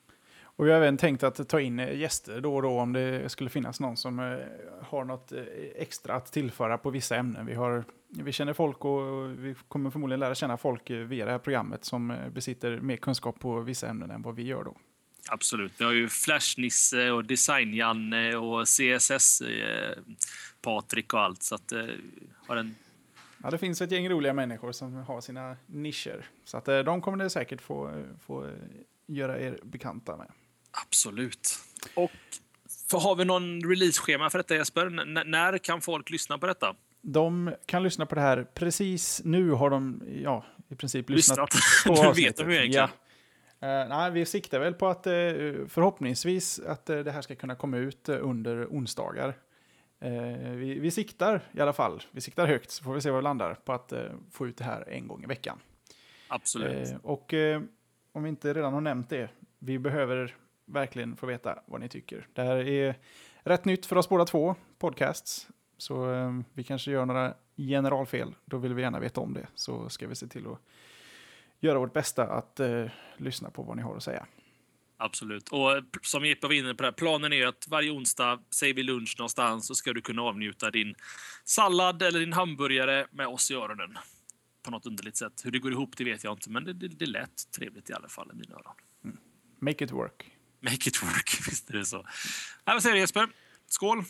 Och 0.58 0.66
vi 0.66 0.72
har 0.72 0.78
även 0.78 0.98
tänkt 0.98 1.24
att 1.24 1.50
ta 1.50 1.62
in 1.62 1.80
eh, 1.80 1.98
gäster 1.98 2.42
då 2.42 2.56
och 2.56 2.62
då 2.62 2.80
om 2.80 2.94
det 2.94 3.30
skulle 3.30 3.50
finnas 3.50 3.80
någon 3.80 3.98
som 3.98 4.40
har 4.82 5.04
något 5.04 5.32
extra 5.76 6.16
att 6.16 6.32
tillföra 6.32 6.78
på 6.78 6.90
vissa 6.90 7.16
ämnen. 7.16 7.46
Vi, 7.46 7.54
har, 7.54 7.84
vi 8.24 8.32
känner 8.32 8.54
folk 8.54 8.86
och 8.86 9.30
vi 9.40 9.56
kommer 9.68 9.92
förmodligen 9.92 10.20
lära 10.20 10.36
känna 10.36 10.58
folk 10.58 10.90
via 10.90 11.26
det 11.26 11.32
här 11.32 11.40
programmet 11.40 11.86
som 11.86 12.18
besitter 12.34 12.80
mer 12.80 12.98
kunskap 12.98 13.40
på 13.40 13.60
vissa 13.60 13.88
ämnen 13.88 14.12
än 14.12 14.22
vad 14.22 14.36
vi 14.36 14.44
gör 14.44 14.64
då. 14.64 14.78
Absolut. 15.30 15.74
Vi 15.78 15.86
har 15.86 15.92
ju 15.92 16.08
Flash-Nisse 16.08 17.10
och 17.10 17.26
Design-Janne 17.26 18.36
och 18.36 18.68
CSS-Patrik 18.68 21.14
och 21.14 21.20
allt. 21.20 21.44
Så 21.44 21.56
att, 21.56 21.74
har 22.48 22.56
en 22.56 22.76
Ja, 23.46 23.52
det 23.52 23.58
finns 23.58 23.82
ett 23.82 23.92
gäng 23.92 24.10
roliga 24.10 24.34
människor 24.34 24.72
som 24.72 24.94
har 24.94 25.22
sina 25.22 25.58
nischer. 25.66 26.26
Så 26.46 26.58
att, 26.58 26.66
de 26.66 27.02
kommer 27.02 27.24
det 27.24 27.30
säkert 27.30 27.62
få, 27.62 28.06
få 28.26 28.50
göra 29.08 29.40
er 29.40 29.60
bekanta 29.64 30.18
med. 30.18 30.32
Absolut. 30.72 31.60
Och 31.96 32.12
för 32.90 32.98
har 32.98 33.16
vi 33.16 33.26
någon 33.26 33.70
release-schema 33.70 34.30
för 34.30 34.38
detta 34.38 34.56
Jesper? 34.56 34.86
N 34.86 35.20
när 35.26 35.58
kan 35.58 35.82
folk 35.82 36.10
lyssna 36.10 36.38
på 36.38 36.48
detta? 36.48 36.76
De 37.08 37.56
kan 37.66 37.84
lyssna 37.84 38.06
på 38.06 38.16
det 38.16 38.22
här 38.22 38.48
precis 38.54 39.22
nu 39.26 39.52
har 39.52 39.70
de 39.70 40.04
ja, 40.24 40.46
i 40.68 40.76
princip 40.76 41.10
lyssnat, 41.10 41.54
lyssnat. 41.54 41.96
på 41.96 42.02
avsnittet. 42.08 42.40
vet 42.40 42.48
de 42.48 42.54
egentligen. 42.54 42.90
Ja. 43.60 43.84
Uh, 43.84 43.90
nej, 43.90 44.12
vi 44.12 44.26
siktar 44.26 44.60
väl 44.60 44.74
på 44.74 44.88
att 44.88 45.08
uh, 45.08 45.68
förhoppningsvis 45.68 46.60
att 46.60 46.90
uh, 46.90 47.00
det 47.00 47.12
här 47.12 47.22
ska 47.22 47.36
kunna 47.36 47.56
komma 47.56 47.78
ut 47.78 48.10
under 48.10 48.66
onsdagar. 48.66 49.38
Vi, 50.56 50.80
vi, 50.80 50.92
siktar 50.92 51.42
i 51.52 51.62
alla 51.62 51.74
fall, 51.74 52.04
vi 52.12 52.22
siktar 52.22 52.48
högt 52.48 52.72
så 52.72 52.84
får 52.84 52.94
vi 52.94 53.02
se 53.02 53.10
var 53.10 53.18
vi 53.18 53.24
landar 53.24 53.54
på 53.54 53.74
att 53.74 53.94
få 54.32 54.48
ut 54.48 54.58
det 54.58 54.64
här 54.64 54.90
en 54.90 55.08
gång 55.08 55.24
i 55.24 55.28
veckan. 55.28 55.60
Absolut. 56.28 56.96
och 57.04 57.34
om 58.12 58.24
vi 58.24 58.30
inte 58.30 58.54
redan 58.54 58.74
har 58.74 58.82
nämnt 58.82 59.10
det, 59.10 59.30
vi 59.60 59.80
behöver 59.80 60.36
verkligen 60.66 61.18
få 61.18 61.26
veta 61.26 61.60
vad 61.66 61.82
ni 61.82 61.90
tycker. 61.90 62.28
Det 62.34 62.42
här 62.42 62.68
är 62.68 62.96
rätt 63.44 63.66
nytt 63.66 63.86
för 63.86 63.96
oss 63.96 64.10
båda 64.10 64.26
två, 64.26 64.56
podcasts. 64.78 65.48
Så 65.78 66.12
eh, 66.14 66.40
vi 66.54 66.64
kanske 66.64 66.92
gör 66.92 67.06
några 67.06 67.34
generalfel, 67.58 68.36
då 68.46 68.58
vill 68.58 68.74
vi 68.74 68.82
gärna 68.82 69.00
veta 69.00 69.22
om 69.22 69.34
det. 69.34 69.48
Så 69.56 69.90
ska 69.90 70.08
vi 70.08 70.16
se 70.16 70.28
till 70.28 70.48
att 70.48 70.60
göra 71.60 71.80
vårt 71.80 71.94
bästa 71.94 72.24
att 72.24 72.60
eh, 72.60 72.86
lyssna 73.18 73.50
på 73.50 73.64
vad 73.64 73.78
ni 73.78 73.84
har 73.84 73.96
att 73.96 74.04
säga. 74.04 74.26
Absolut. 74.98 75.50
Och 75.50 75.82
som 76.02 76.26
Jeppe 76.26 76.48
var 76.48 76.54
inne 76.54 76.76
på, 76.76 76.84
det 76.84 76.88
här, 76.88 76.92
planen 76.92 77.34
är 77.34 77.48
att 77.48 77.68
varje 77.68 77.92
onsdag, 77.92 78.40
säger 78.50 78.74
vi 78.74 78.84
lunch 78.84 79.16
någonstans, 79.18 79.68
så 79.68 79.76
ska 79.76 79.94
du 79.94 80.02
kunna 80.02 80.22
avnjuta 80.22 80.72
din 80.72 80.96
sallad 81.44 82.02
eller 82.02 82.20
din 82.20 82.34
hamburgare 82.34 83.08
med 83.12 83.28
oss 83.28 83.52
i 83.52 83.54
öronen 83.54 83.98
på 84.64 84.72
något 84.72 84.86
underligt 84.86 85.18
sätt. 85.18 85.42
Hur 85.44 85.52
det 85.52 85.60
går 85.60 85.72
ihop 85.72 85.98
det 85.98 86.04
vet 86.04 86.24
jag 86.24 86.34
inte, 86.34 86.50
men 86.50 86.64
det, 86.66 86.74
det, 86.74 86.88
det 86.88 87.06
lät 87.06 87.52
trevligt 87.52 87.90
i 87.90 87.94
alla 87.94 88.10
fall 88.10 88.32
i 88.34 88.36
mina 88.36 88.56
öron. 88.56 88.74
Mm. 89.04 89.18
Make 89.60 89.84
it 89.86 89.92
work. 89.92 90.32
Make 90.60 90.90
it 90.90 91.04
work, 91.04 91.38
visst 91.48 91.70
är 91.70 91.74
det 91.74 91.86
så. 91.86 92.06
Ja, 92.66 92.74
vad 92.74 92.84
säger 92.84 92.94
du 92.94 93.00
Jesper? 93.00 93.30
Skål! 93.68 94.04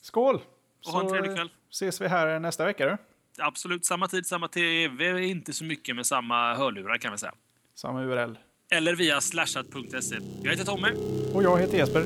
Skål! 0.00 0.40
Och 0.86 0.92
ha 0.92 1.00
en 1.00 1.08
trevlig 1.08 1.34
kväll. 1.34 1.50
ses 1.70 2.00
vi 2.00 2.08
här 2.08 2.38
nästa 2.40 2.64
vecka 2.64 2.86
du. 2.86 2.96
Absolut, 3.42 3.84
samma 3.84 4.08
tid, 4.08 4.26
samma 4.26 4.48
TV. 4.48 5.24
Inte 5.26 5.52
så 5.52 5.64
mycket 5.64 5.96
med 5.96 6.06
samma 6.06 6.54
hörlurar 6.54 6.98
kan 6.98 7.12
vi 7.12 7.18
säga. 7.18 7.32
Samma 7.74 8.02
URL. 8.02 8.38
Eller 8.72 8.94
via 8.94 9.20
slashat.se. 9.20 10.16
Jag 10.42 10.50
heter 10.50 10.64
Tommy. 10.64 10.88
Och 11.34 11.42
jag 11.42 11.60
heter 11.60 11.78
Jesper. 11.78 12.04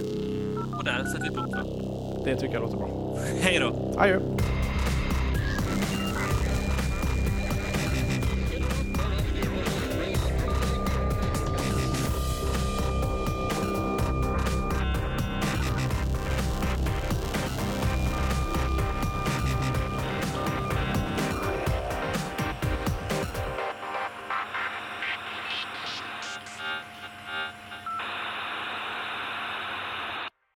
Och 0.78 0.84
där 0.84 1.04
sätter 1.04 1.30
vi 1.30 1.36
punkt 1.36 1.56
Det 2.24 2.36
tycker 2.36 2.54
jag 2.54 2.62
låter 2.62 2.76
bra. 2.76 3.18
Hej 3.40 3.58
då! 3.58 3.94
Adjö. 3.98 4.20